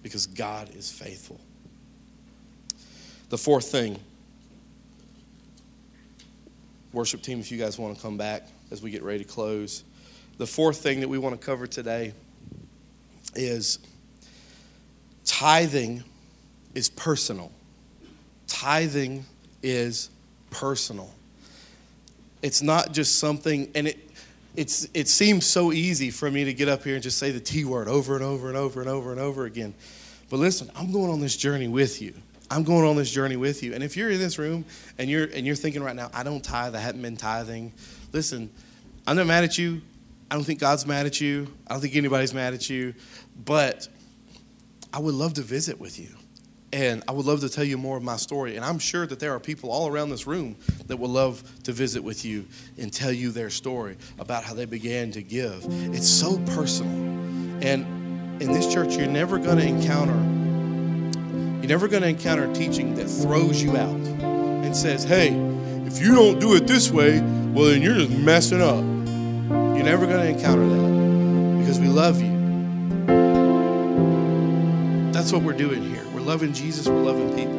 because 0.04 0.28
God 0.28 0.76
is 0.76 0.92
faithful. 0.92 1.40
The 3.30 3.38
fourth 3.38 3.72
thing, 3.72 4.00
worship 6.92 7.22
team, 7.22 7.40
if 7.40 7.52
you 7.52 7.58
guys 7.58 7.80
want 7.80 7.96
to 7.96 8.02
come 8.02 8.18
back 8.18 8.48
as 8.72 8.82
we 8.82 8.92
get 8.92 9.04
ready 9.04 9.24
to 9.24 9.30
close. 9.30 9.84
The 10.38 10.48
fourth 10.48 10.78
thing 10.78 11.00
that 11.00 11.08
we 11.08 11.18
want 11.18 11.40
to 11.40 11.46
cover 11.46 11.68
today 11.68 12.14
is 13.36 13.80
tithing 15.24 16.04
is 16.74 16.90
personal. 16.90 17.52
Tithing 18.48 19.26
is 19.64 20.10
personal. 20.50 21.10
It's 22.42 22.62
not 22.62 22.92
just 22.92 23.20
something, 23.20 23.72
and 23.76 23.88
it, 23.88 24.10
it's, 24.56 24.88
it 24.94 25.08
seems 25.08 25.46
so 25.46 25.72
easy 25.72 26.12
for 26.12 26.30
me 26.30 26.46
to 26.46 26.54
get 26.54 26.70
up 26.70 26.84
here 26.84 26.96
and 26.96 27.04
just 27.04 27.18
say 27.18 27.32
the 27.32 27.40
T 27.40 27.66
word 27.66 27.88
over 27.88 28.16
and 28.16 28.24
over 28.24 28.48
and 28.48 28.58
over 28.58 28.82
and 28.82 28.90
over 28.90 29.12
and 29.12 29.20
over 29.20 29.46
again. 29.46 29.74
But 30.30 30.38
listen, 30.38 30.70
I'm 30.76 30.92
going 30.92 31.12
on 31.12 31.20
this 31.20 31.36
journey 31.38 31.68
with 31.68 32.02
you. 32.02 32.14
I'm 32.50 32.64
going 32.64 32.86
on 32.86 32.96
this 32.96 33.12
journey 33.12 33.38
with 33.38 33.64
you. 33.64 33.74
And 33.74 33.84
if 33.84 33.98
you're 33.98 34.12
in 34.12 34.20
this 34.20 34.38
room 34.38 34.66
and 34.98 35.10
you're 35.10 35.26
and 35.34 35.46
you're 35.46 35.56
thinking 35.56 35.84
right 35.84 35.96
now, 35.96 36.10
I 36.14 36.24
don't 36.24 36.44
tithe, 36.44 36.76
I 36.76 36.80
haven't 36.80 37.02
been 37.02 37.18
tithing. 37.18 37.74
Listen, 38.12 38.52
I'm 39.08 39.16
not 39.16 39.28
mad 39.28 39.44
at 39.44 39.58
you. 39.58 39.82
I 40.30 40.36
don't 40.36 40.44
think 40.44 40.60
God's 40.60 40.86
mad 40.86 41.06
at 41.06 41.20
you. 41.22 41.48
I 41.68 41.74
don't 41.74 41.82
think 41.82 41.96
anybody's 41.96 42.34
mad 42.34 42.54
at 42.54 42.70
you. 42.70 42.94
But 43.44 43.88
I 44.94 45.00
would 45.00 45.14
love 45.14 45.34
to 45.36 45.42
visit 45.42 45.80
with 45.80 46.00
you. 46.00 46.10
And 46.76 47.06
I 47.08 47.14
would 47.14 47.26
love 47.26 47.40
to 47.40 47.48
tell 47.48 47.64
you 47.64 47.78
more 47.78 47.96
of 47.96 48.04
my 48.04 48.18
story. 48.18 48.58
And 48.58 48.66
I'm 48.66 48.80
sure 48.80 49.08
that 49.08 49.18
there 49.18 49.34
are 49.34 49.40
people 49.40 49.72
all 49.72 49.88
around 49.88 50.10
this 50.10 50.28
room 50.28 50.58
that 50.88 50.98
would 50.98 51.10
love 51.10 51.42
to 51.64 51.72
visit 51.72 52.04
with 52.04 52.26
you 52.26 52.46
and 52.78 52.92
tell 52.92 53.14
you 53.14 53.32
their 53.32 53.50
story 53.50 53.96
about 54.20 54.44
how 54.44 54.54
they 54.54 54.66
began 54.66 55.10
to 55.12 55.24
give. 55.24 55.66
It's 55.96 56.10
so 56.10 56.38
personal. 56.48 56.92
And 57.64 58.42
in 58.42 58.52
this 58.52 58.74
church, 58.74 58.98
you're 58.98 59.08
never 59.08 59.40
going 59.40 59.58
to 59.58 59.66
encounter 59.66 60.22
you're 61.62 61.70
never 61.70 61.88
going 61.88 62.04
to 62.04 62.10
encounter 62.10 62.54
teaching 62.54 62.94
that 62.96 63.08
throws 63.08 63.64
you 63.64 63.76
out 63.76 63.96
and 63.96 64.78
says, 64.78 65.04
"Hey, 65.04 65.30
if 65.88 66.00
you 66.00 66.14
don't 66.14 66.38
do 66.38 66.54
it 66.54 66.68
this 66.68 66.92
way, 66.92 67.22
well 67.22 67.72
then 67.72 67.82
you're 67.82 67.96
just 67.96 68.12
messing 68.12 68.62
up." 68.62 68.84
You're 69.76 69.86
never 69.86 70.06
going 70.06 70.20
to 70.20 70.28
encounter 70.28 70.68
that 70.68 71.60
because 71.60 71.80
we 71.80 71.88
love 71.88 72.22
you. 72.22 72.36
That's 75.12 75.34
what 75.34 75.42
we're 75.42 75.54
doing 75.54 75.82
here 75.82 76.05
loving 76.26 76.54
Jesus, 76.54 76.88
we're 76.88 77.04
loving 77.04 77.30
people. 77.36 77.54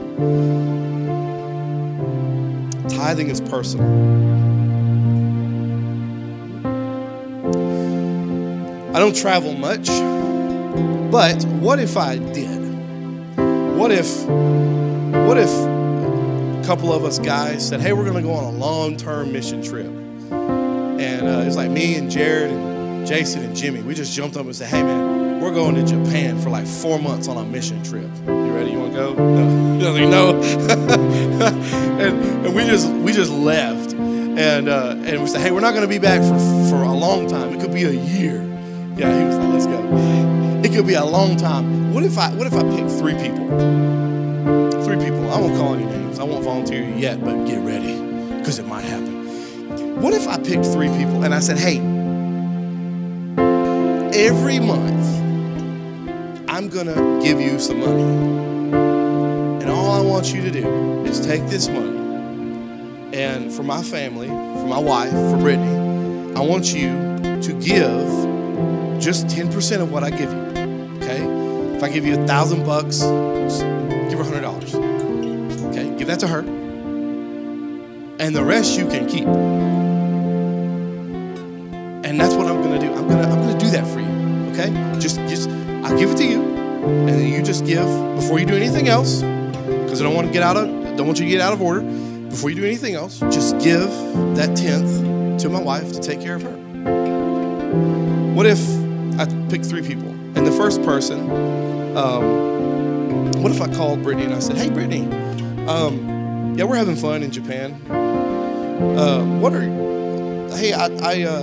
Tithing 2.89 3.31
is 3.31 3.41
personal. 3.41 3.87
I 8.95 8.99
don't 8.99 9.15
travel 9.15 9.53
much, 9.53 9.87
but 11.13 11.45
what 11.45 11.79
if 11.79 11.97
I 11.97 12.19
did? 12.19 12.59
What 13.79 13.93
if, 13.93 14.25
what 14.27 15.39
if 15.39 15.49
a 15.49 16.63
couple 16.67 16.93
of 16.93 17.05
us 17.05 17.21
guys 17.21 17.69
said, 17.69 17.81
hey, 17.81 17.93
we're 17.93 18.05
going 18.05 18.17
to 18.17 18.23
go 18.23 18.33
on 18.33 18.43
a 18.43 18.51
long 18.51 18.97
term 18.97 19.33
mission 19.33 19.63
trip? 19.63 19.87
And 19.87 21.29
uh, 21.29 21.45
it's 21.47 21.55
like 21.55 21.71
me 21.71 21.95
and 21.95 22.11
Jared 22.11 22.51
and 22.51 23.07
Jason 23.07 23.45
and 23.45 23.55
Jimmy. 23.55 23.83
We 23.83 23.95
just 23.95 24.13
jumped 24.13 24.37
up 24.37 24.47
and 24.47 24.57
said, 24.57 24.71
hey, 24.71 24.83
man, 24.83 25.41
we're 25.41 25.55
going 25.55 25.77
to 25.77 25.85
Japan 25.85 26.41
for 26.41 26.51
like 26.51 26.67
four 26.67 26.99
months 26.99 27.29
on 27.29 27.37
a 27.37 27.45
mission 27.45 27.85
trip 27.85 28.11
go? 28.97 29.15
No. 29.15 29.93
Like, 29.93 30.09
no. 30.09 30.43
and, 32.01 32.47
and 32.47 32.55
we 32.55 32.65
just 32.65 32.89
we 32.89 33.13
just 33.13 33.31
left. 33.31 33.93
And 33.95 34.69
uh, 34.69 34.95
and 34.97 35.23
we 35.23 35.27
said, 35.29 35.41
hey, 35.41 35.51
we're 35.51 35.61
not 35.61 35.73
going 35.73 35.83
to 35.83 35.89
be 35.89 35.99
back 35.99 36.21
for, 36.21 36.39
for 36.69 36.83
a 36.83 36.93
long 36.93 37.29
time. 37.29 37.55
It 37.55 37.61
could 37.61 37.73
be 37.73 37.85
a 37.85 37.91
year. 37.91 38.43
Yeah, 38.97 39.17
he 39.19 39.25
was 39.25 39.37
like, 39.37 39.53
let's 39.53 39.67
go. 39.67 40.63
It 40.65 40.75
could 40.75 40.87
be 40.87 40.95
a 40.95 41.05
long 41.05 41.37
time. 41.37 41.95
What 41.95 42.03
if 42.03 42.19
I 42.19 42.31
what 42.35 42.47
if 42.47 42.55
I 42.55 42.63
pick 42.63 42.89
three 42.99 43.15
people? 43.15 43.49
Three 44.83 44.97
people. 44.97 45.31
I 45.31 45.41
won't 45.41 45.57
call 45.57 45.75
any 45.75 45.85
names. 45.85 46.19
I 46.19 46.25
won't 46.25 46.45
volunteer 46.45 46.83
you 46.83 46.95
yet, 46.97 47.25
but 47.25 47.47
get 47.47 47.61
ready 47.61 48.01
because 48.39 48.59
it 48.59 48.67
might 48.67 48.85
happen. 48.85 50.01
What 50.01 50.13
if 50.13 50.29
I 50.29 50.37
picked 50.37 50.67
three 50.67 50.89
people 50.89 51.25
and 51.25 51.35
I 51.35 51.41
said, 51.41 51.59
hey, 51.59 51.79
every 54.15 54.59
month 54.59 55.07
I'm 56.49 56.71
to 56.71 57.21
give 57.23 57.41
you 57.41 57.59
some 57.59 57.81
money. 57.81 58.46
I 60.17 60.19
want 60.19 60.33
you 60.33 60.41
to 60.41 60.51
do 60.51 61.05
is 61.05 61.21
take 61.21 61.47
this 61.49 61.69
money. 61.69 61.95
And 63.15 63.53
for 63.53 63.63
my 63.63 63.83
family, 63.83 64.29
for 64.29 64.67
my 64.67 64.79
wife, 64.79 65.11
for 65.11 65.37
Brittany, 65.37 66.33
I 66.35 66.41
want 66.41 66.73
you 66.73 67.19
to 67.43 67.53
give 67.61 68.99
just 68.99 69.27
10% 69.27 69.83
of 69.83 69.93
what 69.93 70.05
I 70.05 70.09
give 70.09 70.33
you. 70.33 70.39
Okay? 70.97 71.23
If 71.77 71.83
I 71.83 71.91
give 71.91 72.07
you 72.07 72.19
a 72.19 72.27
thousand 72.27 72.65
bucks, 72.65 73.03
give 73.03 74.19
her 74.19 74.25
hundred 74.25 74.41
dollars. 74.41 74.75
Okay, 74.75 75.95
give 75.99 76.07
that 76.07 76.21
to 76.21 76.29
her. 76.29 76.39
And 78.19 78.35
the 78.35 78.43
rest 78.43 78.79
you 78.79 78.89
can 78.89 79.07
keep. 79.07 79.27
And 82.07 82.19
that's 82.19 82.35
what 82.35 82.47
I'm 82.47 82.63
gonna 82.63 82.79
do. 82.81 82.91
I'm 82.91 83.07
gonna 83.07 83.29
I'm 83.29 83.43
gonna 83.43 83.59
do 83.59 83.69
that 83.69 83.87
for 83.87 84.01
you. 84.01 84.09
Okay? 84.53 84.73
Just 84.99 85.17
just 85.29 85.51
I'll 85.85 85.99
give 85.99 86.13
it 86.13 86.17
to 86.17 86.25
you, 86.25 86.43
and 86.43 87.11
then 87.11 87.29
you 87.31 87.43
just 87.43 87.67
give 87.67 87.85
before 88.17 88.39
you 88.39 88.47
do 88.47 88.55
anything 88.55 88.89
else, 88.89 89.23
because 89.97 90.05
I 90.05 90.09
don't 90.11 90.15
want 90.15 90.27
to 90.27 90.33
get 90.33 90.43
out 90.43 90.59
of 90.59 90.67
don't 90.99 91.07
want 91.07 91.19
you 91.19 91.25
to 91.25 91.31
get 91.31 91.41
out 91.41 91.55
of 91.55 91.63
order. 91.63 91.81
Before 91.81 92.51
you 92.51 92.57
do 92.57 92.67
anything 92.67 92.95
else, 92.95 93.19
just 93.31 93.59
give 93.61 93.89
that 94.37 94.55
tenth 94.55 95.41
to 95.41 95.49
my 95.49 95.61
wife 95.61 95.91
to 95.93 96.01
take 96.01 96.21
care 96.21 96.35
of 96.35 96.43
her. 96.43 96.55
What 98.35 98.45
if 98.45 98.61
I 99.19 99.25
pick 99.49 99.65
three 99.65 99.81
people, 99.81 100.09
and 100.09 100.47
the 100.47 100.53
first 100.53 100.83
person, 100.83 101.31
um, 101.97 103.33
what 103.43 103.53
if 103.53 103.63
I 103.63 103.73
called 103.73 104.03
Brittany 104.03 104.27
and 104.27 104.35
I 104.35 104.41
said, 104.41 104.59
"Hey, 104.59 104.69
Brittany, 104.69 105.07
um, 105.67 106.55
yeah, 106.59 106.65
we're 106.65 106.77
having 106.77 106.97
fun 106.97 107.23
in 107.23 107.31
Japan. 107.31 107.73
Uh, 107.91 109.25
what 109.41 109.55
are, 109.55 109.63
hey, 110.57 110.75
I, 110.75 110.89
I 111.01 111.23
uh, 111.23 111.43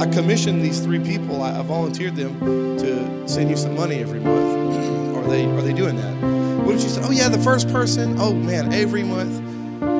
I 0.00 0.06
commissioned 0.12 0.64
these 0.64 0.80
three 0.80 0.98
people. 0.98 1.42
I, 1.42 1.60
I 1.60 1.62
volunteered 1.62 2.16
them 2.16 2.40
to 2.78 3.28
send 3.28 3.50
you 3.50 3.56
some 3.56 3.76
money 3.76 4.00
every 4.00 4.18
month. 4.18 5.16
are 5.16 5.28
they 5.28 5.44
are 5.44 5.62
they 5.62 5.72
doing 5.72 5.94
that? 5.94 6.41
What 6.72 6.80
if 6.80 6.84
you 6.84 6.90
said, 6.94 7.04
oh 7.04 7.10
yeah, 7.10 7.28
the 7.28 7.38
first 7.38 7.68
person, 7.68 8.16
oh 8.18 8.32
man, 8.32 8.72
every 8.72 9.02
month, 9.02 9.42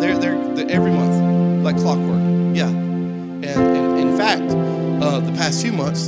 they're 0.00 0.16
they're, 0.16 0.54
they're 0.54 0.70
every 0.70 0.90
month 0.90 1.62
like 1.62 1.76
clockwork. 1.76 2.56
Yeah, 2.56 2.68
and, 2.68 3.44
and 3.44 3.98
in 4.00 4.16
fact, 4.16 4.40
uh, 5.02 5.20
the 5.20 5.32
past 5.32 5.60
few 5.60 5.72
months, 5.72 6.06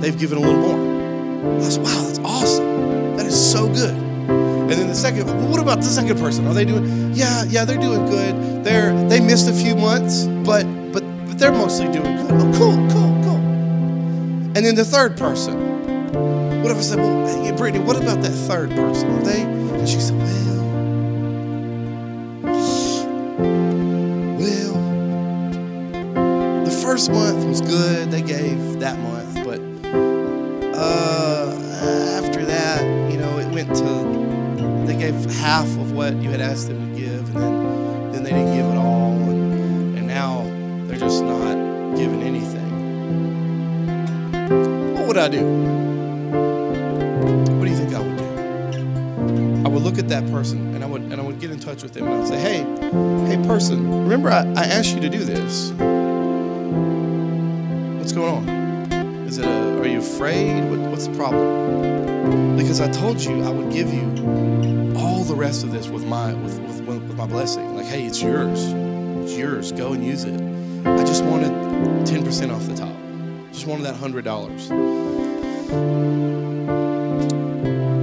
they've 0.00 0.18
given 0.18 0.38
a 0.38 0.40
little 0.40 0.58
more. 0.58 1.52
I 1.52 1.56
was 1.56 1.78
wow, 1.78 2.02
that's 2.06 2.18
awesome. 2.20 3.18
That 3.18 3.26
is 3.26 3.52
so 3.52 3.68
good. 3.68 3.90
And 3.90 4.70
then 4.70 4.88
the 4.88 4.94
second, 4.94 5.26
well, 5.26 5.48
what 5.48 5.60
about 5.60 5.80
the 5.80 5.84
second 5.84 6.18
person? 6.18 6.46
Are 6.46 6.54
they 6.54 6.64
doing? 6.64 7.12
Yeah, 7.12 7.44
yeah, 7.44 7.66
they're 7.66 7.76
doing 7.76 8.06
good. 8.06 8.64
They're 8.64 8.94
they 9.10 9.20
missed 9.20 9.50
a 9.50 9.52
few 9.52 9.76
months, 9.76 10.24
but 10.46 10.64
but 10.94 11.04
but 11.26 11.38
they're 11.38 11.52
mostly 11.52 11.92
doing 11.92 12.16
good. 12.16 12.30
Oh, 12.30 12.52
cool, 12.56 12.76
cool, 12.88 13.22
cool. 13.22 13.36
And 13.36 14.64
then 14.64 14.76
the 14.76 14.84
third 14.86 15.18
person. 15.18 15.68
What 16.62 16.70
if 16.70 16.78
I 16.78 16.80
said, 16.80 16.98
well, 17.00 17.44
hey, 17.44 17.52
Brittany, 17.52 17.84
what 17.84 17.96
about 17.96 18.22
that 18.22 18.32
third 18.32 18.70
person? 18.70 19.10
Are 19.10 19.22
they? 19.22 19.59
She 19.86 19.98
said, 19.98 20.16
well, 20.18 20.62
well, 24.38 24.74
the 26.64 26.70
first 26.82 27.10
month 27.10 27.44
was 27.46 27.60
good. 27.60 28.10
They 28.10 28.22
gave 28.22 28.78
that 28.80 28.98
month, 28.98 29.34
but 29.44 29.60
uh, 30.76 31.58
after 32.22 32.44
that, 32.44 32.82
you 33.10 33.18
know, 33.18 33.38
it 33.38 33.48
went 33.54 33.74
to 33.76 34.10
they 34.86 34.96
gave 34.96 35.14
half 35.36 35.66
of 35.66 35.92
what 35.92 36.14
you 36.16 36.30
had 36.30 36.40
asked 36.40 36.68
them 36.68 36.92
to 36.94 37.00
give, 37.00 37.34
and 37.34 37.42
then 37.42 38.12
then 38.12 38.22
they 38.24 38.30
didn't 38.30 38.54
give 38.54 38.66
it 38.66 38.76
all, 38.76 39.12
and, 39.30 39.98
and 39.98 40.06
now 40.06 40.42
they're 40.86 40.98
just 40.98 41.22
not 41.24 41.54
giving 41.96 42.22
anything 42.22 42.68
What 44.94 45.06
would 45.08 45.18
I 45.18 45.28
do? 45.28 45.79
At 50.00 50.08
that 50.08 50.28
person 50.30 50.74
and 50.74 50.82
I 50.82 50.86
would 50.86 51.02
and 51.02 51.14
I 51.14 51.22
would 51.22 51.38
get 51.38 51.50
in 51.50 51.60
touch 51.60 51.82
with 51.82 51.92
them 51.92 52.04
and 52.04 52.14
I 52.14 52.18
would 52.18 52.28
say, 52.28 52.40
hey, 52.40 52.64
hey 53.28 53.36
person, 53.46 54.04
remember 54.04 54.30
I, 54.30 54.46
I 54.56 54.64
asked 54.64 54.94
you 54.94 55.00
to 55.00 55.10
do 55.10 55.18
this. 55.18 55.72
What's 57.98 58.12
going 58.12 58.48
on? 58.48 58.92
Is 59.28 59.36
it 59.36 59.44
a, 59.44 59.78
are 59.78 59.86
you 59.86 59.98
afraid? 59.98 60.70
What, 60.70 60.78
what's 60.90 61.06
the 61.06 61.14
problem? 61.14 62.56
Because 62.56 62.80
I 62.80 62.90
told 62.90 63.20
you 63.20 63.44
I 63.44 63.50
would 63.50 63.70
give 63.70 63.92
you 63.92 64.94
all 64.96 65.22
the 65.22 65.34
rest 65.34 65.64
of 65.64 65.70
this 65.70 65.88
with 65.88 66.06
my 66.06 66.32
with, 66.32 66.58
with, 66.60 66.80
with 66.80 67.14
my 67.14 67.26
blessing. 67.26 67.76
Like, 67.76 67.86
hey, 67.86 68.06
it's 68.06 68.22
yours. 68.22 68.72
It's 69.22 69.36
yours. 69.36 69.70
Go 69.70 69.92
and 69.92 70.02
use 70.02 70.24
it. 70.24 70.40
I 70.86 71.04
just 71.04 71.24
wanted 71.24 71.52
10% 72.06 72.54
off 72.54 72.66
the 72.66 72.74
top. 72.74 72.96
Just 73.52 73.66
wanted 73.66 73.84
that 73.84 73.96
$100. 73.96 74.70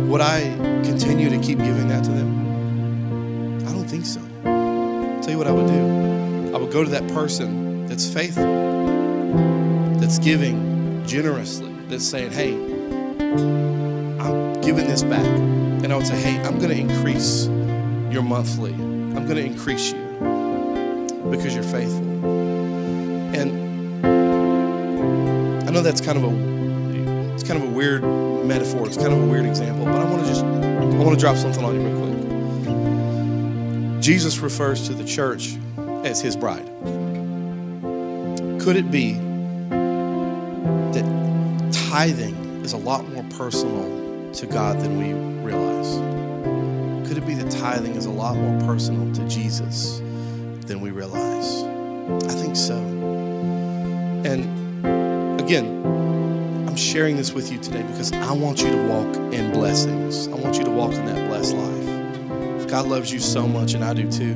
What 0.08 0.22
I 0.22 0.77
continue 1.08 1.30
to 1.30 1.42
keep 1.42 1.58
giving 1.60 1.88
that 1.88 2.04
to 2.04 2.12
them? 2.12 3.66
I 3.66 3.72
don't 3.72 3.86
think 3.86 4.06
so. 4.06 4.20
I'll 4.44 5.22
tell 5.22 5.32
you 5.32 5.38
what 5.38 5.48
I 5.48 5.52
would 5.52 5.68
do. 5.68 6.54
I 6.54 6.58
would 6.60 6.70
go 6.70 6.84
to 6.84 6.90
that 6.90 7.08
person 7.14 7.86
that's 7.86 8.12
faithful, 8.12 8.44
that's 10.02 10.20
giving 10.20 11.06
generously, 11.08 11.74
that's 11.88 12.06
saying, 12.06 12.32
hey, 12.32 12.56
I'm 14.20 14.60
giving 14.60 14.86
this 14.86 15.04
back. 15.04 15.26
And 15.26 15.94
I 15.94 15.96
would 15.96 16.08
say, 16.08 16.20
hey, 16.20 16.42
I'm 16.42 16.60
going 16.60 16.72
to 16.72 16.78
increase 16.78 17.46
your 18.12 18.24
monthly. 18.24 18.74
I'm 18.74 19.26
going 19.26 19.38
to 19.38 19.46
increase 19.46 19.94
you 19.94 20.00
because 21.32 21.56
you're 21.56 21.64
faithful. 21.64 22.06
And 23.34 24.06
I 25.66 25.72
know 25.72 25.82
that's 25.82 26.02
kind 26.02 26.18
of 26.18 26.26
a 26.26 26.58
it's 27.34 27.44
kind 27.44 27.64
of 27.64 27.70
a 27.70 27.72
weird 27.72 28.04
metaphor. 28.48 28.88
It's 28.88 28.98
kind 28.98 29.14
of 29.14 29.22
a 29.22 29.26
weird 29.26 29.46
example, 29.46 29.86
but 29.86 29.96
I 29.96 30.04
want 30.06 30.24
to 30.24 30.28
just 30.28 30.44
I 30.44 31.04
want 31.04 31.14
to 31.14 31.20
drop 31.20 31.38
something 31.38 31.64
on 31.64 31.76
you 31.76 31.82
real 31.82 32.00
quick. 32.00 32.08
Jesus 34.02 34.40
refers 34.40 34.88
to 34.88 34.94
the 34.94 35.04
church 35.04 35.58
as 36.04 36.22
his 36.22 36.38
bride. 36.38 36.66
Could 38.62 38.78
it 38.78 38.90
be 38.90 39.14
that 40.94 41.06
tithing 41.90 42.36
is 42.64 42.72
a 42.74 42.78
lot 42.78 43.08
more 43.10 43.26
personal 43.38 44.32
to 44.34 44.48
God 44.48 44.80
than 44.80 44.98
we 44.98 45.14
realize? 45.46 45.98
Could 47.08 47.18
it 47.18 47.26
be 47.26 47.34
that 47.36 47.52
tithing 47.52 47.96
is 47.96 48.06
a 48.06 48.12
lot 48.12 48.38
more 48.38 48.60
personal 48.62 49.14
to 49.16 49.28
Jesus 49.28 50.02
than 50.68 50.80
we 50.82 50.92
realize? 50.92 51.64
I 52.26 52.34
think 52.34 52.56
so. 52.56 52.78
And 54.26 54.48
again, 55.42 55.84
sharing 56.78 57.18
this 57.18 57.34
with 57.34 57.52
you 57.52 57.58
today 57.58 57.82
because 57.84 58.12
I 58.14 58.32
want 58.32 58.62
you 58.62 58.70
to 58.70 58.88
walk 58.88 59.34
in 59.34 59.52
blessings. 59.52 60.28
I 60.28 60.36
want 60.36 60.58
you 60.58 60.64
to 60.64 60.72
walk 60.72 60.94
in 60.94 61.06
that 61.06 61.28
blessed 61.28 61.56
life. 61.56 62.68
God 62.68 62.88
loves 62.88 63.12
you 63.12 63.20
so 63.20 63.48
much, 63.48 63.74
and 63.74 63.84
I 63.84 63.94
do 63.94 64.10
too. 64.12 64.34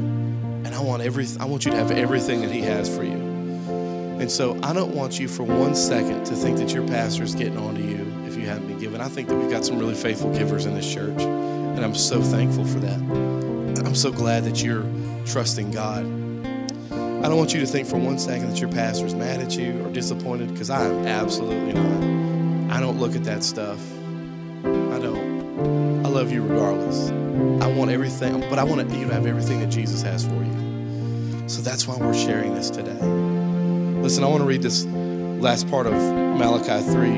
And 0.63 0.73
I 0.73 0.81
want 0.81 1.03
every 1.03 1.27
I 1.39 1.45
want 1.45 1.65
you 1.65 1.71
to 1.71 1.77
have 1.77 1.91
everything 1.91 2.41
that 2.41 2.51
He 2.51 2.61
has 2.61 2.93
for 2.93 3.03
you. 3.03 3.31
And 4.19 4.31
so 4.31 4.59
I 4.63 4.73
don't 4.73 4.93
want 4.93 5.19
you 5.19 5.27
for 5.27 5.43
one 5.43 5.75
second 5.75 6.25
to 6.25 6.35
think 6.35 6.57
that 6.59 6.73
your 6.73 6.87
pastor 6.87 7.23
is 7.23 7.35
getting 7.35 7.57
on 7.57 7.75
to 7.75 7.81
you 7.81 8.25
if 8.27 8.35
you 8.35 8.45
haven't 8.47 8.67
been 8.67 8.79
given. 8.79 9.01
I 9.01 9.07
think 9.07 9.27
that 9.29 9.35
we've 9.35 9.49
got 9.49 9.65
some 9.65 9.79
really 9.79 9.95
faithful 9.95 10.31
givers 10.31 10.65
in 10.65 10.73
this 10.73 10.91
church, 10.91 11.21
and 11.21 11.79
I'm 11.79 11.95
so 11.95 12.21
thankful 12.21 12.65
for 12.65 12.79
that. 12.79 12.99
I'm 13.85 13.95
so 13.95 14.11
glad 14.11 14.45
that 14.45 14.63
you're 14.63 14.85
trusting 15.25 15.71
God. 15.71 16.05
I 16.93 17.27
don't 17.27 17.37
want 17.37 17.53
you 17.53 17.59
to 17.59 17.67
think 17.67 17.87
for 17.87 17.97
one 17.97 18.17
second 18.17 18.49
that 18.49 18.59
your 18.59 18.71
pastor 18.71 19.05
is 19.05 19.13
mad 19.13 19.41
at 19.41 19.57
you 19.57 19.85
or 19.85 19.91
disappointed 19.91 20.51
because 20.53 20.69
I 20.69 20.85
am 20.85 21.05
absolutely 21.05 21.73
not. 21.73 22.30
I 22.72 22.80
don't 22.80 22.99
look 22.99 23.15
at 23.15 23.24
that 23.26 23.43
stuff. 23.43 23.80
I 24.63 24.99
don't. 24.99 26.05
I 26.05 26.09
love 26.09 26.32
you 26.32 26.41
regardless. 26.41 27.09
I 27.61 27.67
want 27.67 27.91
everything, 27.91 28.39
but 28.49 28.57
I 28.57 28.63
want 28.63 28.89
you 28.91 29.07
to 29.07 29.13
have 29.13 29.26
everything 29.26 29.59
that 29.59 29.69
Jesus 29.69 30.01
has 30.01 30.26
for 30.26 30.41
you. 30.41 31.49
So 31.49 31.61
that's 31.61 31.86
why 31.86 31.97
we're 31.97 32.13
sharing 32.13 32.55
this 32.55 32.69
today. 32.69 32.97
Listen, 34.01 34.24
I 34.24 34.28
want 34.28 34.39
to 34.41 34.45
read 34.47 34.61
this 34.61 34.86
last 34.86 35.69
part 35.69 35.86
of 35.86 35.93
Malachi 35.93 36.82
3 36.91 37.09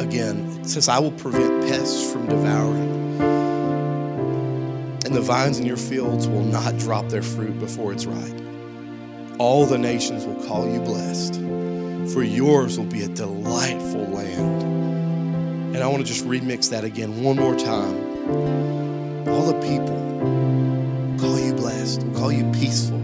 again. 0.00 0.48
It 0.60 0.68
says, 0.68 0.88
I 0.88 0.98
will 0.98 1.12
prevent 1.12 1.68
pests 1.68 2.10
from 2.10 2.26
devouring, 2.26 3.20
and 5.04 5.14
the 5.14 5.20
vines 5.20 5.58
in 5.58 5.66
your 5.66 5.76
fields 5.76 6.26
will 6.26 6.44
not 6.44 6.78
drop 6.78 7.10
their 7.10 7.22
fruit 7.22 7.58
before 7.58 7.92
it's 7.92 8.06
ripe. 8.06 8.40
All 9.38 9.66
the 9.66 9.78
nations 9.78 10.24
will 10.24 10.42
call 10.46 10.66
you 10.72 10.80
blessed, 10.80 11.34
for 12.12 12.22
yours 12.22 12.78
will 12.78 12.86
be 12.86 13.02
a 13.02 13.08
delightful 13.08 14.04
land. 14.08 14.62
And 15.74 15.82
I 15.82 15.86
want 15.86 16.06
to 16.06 16.12
just 16.12 16.26
remix 16.26 16.68
that 16.70 16.84
again 16.84 17.22
one 17.22 17.36
more 17.36 17.56
time. 17.56 17.96
All 19.28 19.46
the 19.46 19.58
people 19.66 19.96
call 21.18 21.38
you 21.38 21.54
blessed, 21.54 22.02
call 22.14 22.30
you 22.30 22.44
peaceful, 22.52 23.00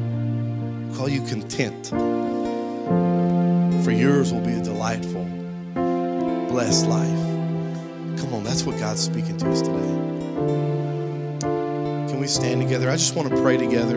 call 0.95 1.09
you 1.09 1.23
content. 1.23 1.89
For 3.85 3.93
yours 3.93 4.33
will 4.33 4.43
be 4.43 4.53
a 4.53 4.63
delightful, 4.63 5.25
blessed 6.51 6.87
life. 6.87 8.19
Come 8.21 8.35
on, 8.35 8.45
that's 8.45 8.65
what 8.65 8.79
God's 8.79 9.01
speaking 9.01 9.39
to 9.39 9.51
us 9.51 9.63
today. 9.63 9.95
Can 11.41 12.21
we 12.21 12.27
stand 12.27 12.61
together? 12.61 12.91
I 12.91 12.97
just 12.97 13.15
want 13.15 13.31
to 13.31 13.41
pray 13.41 13.57
together. 13.57 13.97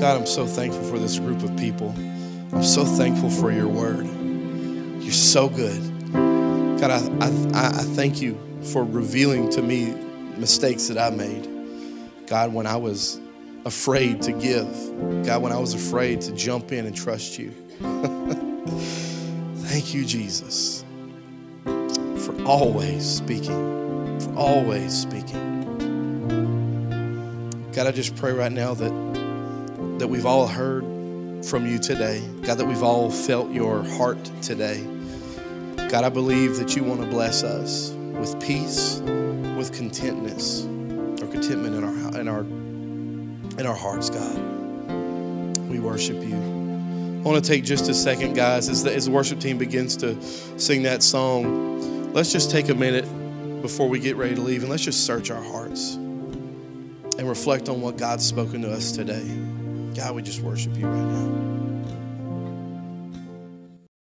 God, 0.00 0.16
I'm 0.18 0.26
so 0.26 0.46
thankful 0.46 0.82
for 0.84 0.98
this 0.98 1.18
group 1.18 1.42
of 1.42 1.54
people. 1.58 1.94
I'm 2.54 2.64
so 2.64 2.86
thankful 2.86 3.28
for 3.28 3.52
your 3.52 3.68
word. 3.68 4.06
You're 5.02 5.12
so 5.12 5.50
good. 5.50 5.78
God, 6.80 6.90
I, 6.90 7.00
I, 7.52 7.66
I 7.66 7.82
thank 7.82 8.22
you 8.22 8.40
for 8.72 8.82
revealing 8.82 9.50
to 9.50 9.60
me 9.60 9.94
mistakes 10.38 10.88
that 10.88 10.96
I 10.96 11.14
made. 11.14 11.46
God, 12.26 12.54
when 12.54 12.66
I 12.66 12.78
was 12.78 13.20
afraid 13.66 14.22
to 14.22 14.32
give, 14.32 14.66
God, 15.26 15.42
when 15.42 15.52
I 15.52 15.58
was 15.58 15.74
afraid 15.74 16.22
to 16.22 16.32
jump 16.32 16.72
in 16.72 16.86
and 16.86 16.96
trust 16.96 17.38
you. 17.38 17.50
thank 19.66 19.92
you, 19.92 20.06
Jesus, 20.06 20.82
for 21.64 22.42
always 22.46 23.04
speaking, 23.04 24.18
for 24.18 24.34
always 24.34 24.98
speaking. 24.98 25.58
God, 27.74 27.86
I 27.86 27.92
just 27.92 28.16
pray 28.16 28.32
right 28.32 28.50
now 28.50 28.72
that 28.72 29.19
that 30.00 30.08
we've 30.08 30.24
all 30.24 30.46
heard 30.46 30.82
from 31.44 31.66
you 31.66 31.78
today. 31.78 32.26
God, 32.42 32.56
that 32.56 32.64
we've 32.64 32.82
all 32.82 33.10
felt 33.10 33.52
your 33.52 33.82
heart 33.82 34.18
today. 34.40 34.82
God, 35.76 36.04
I 36.04 36.08
believe 36.08 36.56
that 36.56 36.74
you 36.74 36.82
want 36.82 37.02
to 37.02 37.06
bless 37.06 37.42
us 37.42 37.90
with 37.90 38.40
peace, 38.40 39.00
with 39.58 39.74
contentness, 39.74 40.64
or 40.64 41.26
contentment 41.26 41.74
in 41.74 41.84
our 41.84 42.20
in 42.20 42.28
our 42.28 42.40
in 42.40 43.66
our 43.66 43.74
hearts, 43.74 44.08
God. 44.08 44.38
We 45.68 45.78
worship 45.80 46.16
you. 46.22 46.34
I 46.34 47.22
want 47.22 47.44
to 47.44 47.46
take 47.46 47.64
just 47.64 47.90
a 47.90 47.94
second, 47.94 48.32
guys, 48.32 48.70
as 48.70 48.82
the, 48.82 48.94
as 48.94 49.04
the 49.04 49.10
worship 49.10 49.38
team 49.38 49.58
begins 49.58 49.98
to 49.98 50.20
sing 50.58 50.84
that 50.84 51.02
song. 51.02 52.14
Let's 52.14 52.32
just 52.32 52.50
take 52.50 52.70
a 52.70 52.74
minute 52.74 53.04
before 53.60 53.86
we 53.86 54.00
get 54.00 54.16
ready 54.16 54.34
to 54.34 54.40
leave 54.40 54.62
and 54.62 54.70
let's 54.70 54.82
just 54.84 55.04
search 55.04 55.30
our 55.30 55.42
hearts 55.42 55.96
and 55.96 57.28
reflect 57.28 57.68
on 57.68 57.82
what 57.82 57.98
God's 57.98 58.24
spoken 58.24 58.62
to 58.62 58.72
us 58.72 58.92
today. 58.92 59.59
God, 59.94 60.14
we 60.14 60.22
just 60.22 60.40
worship 60.40 60.76
you 60.76 60.86
right 60.86 61.04
now. 61.04 61.79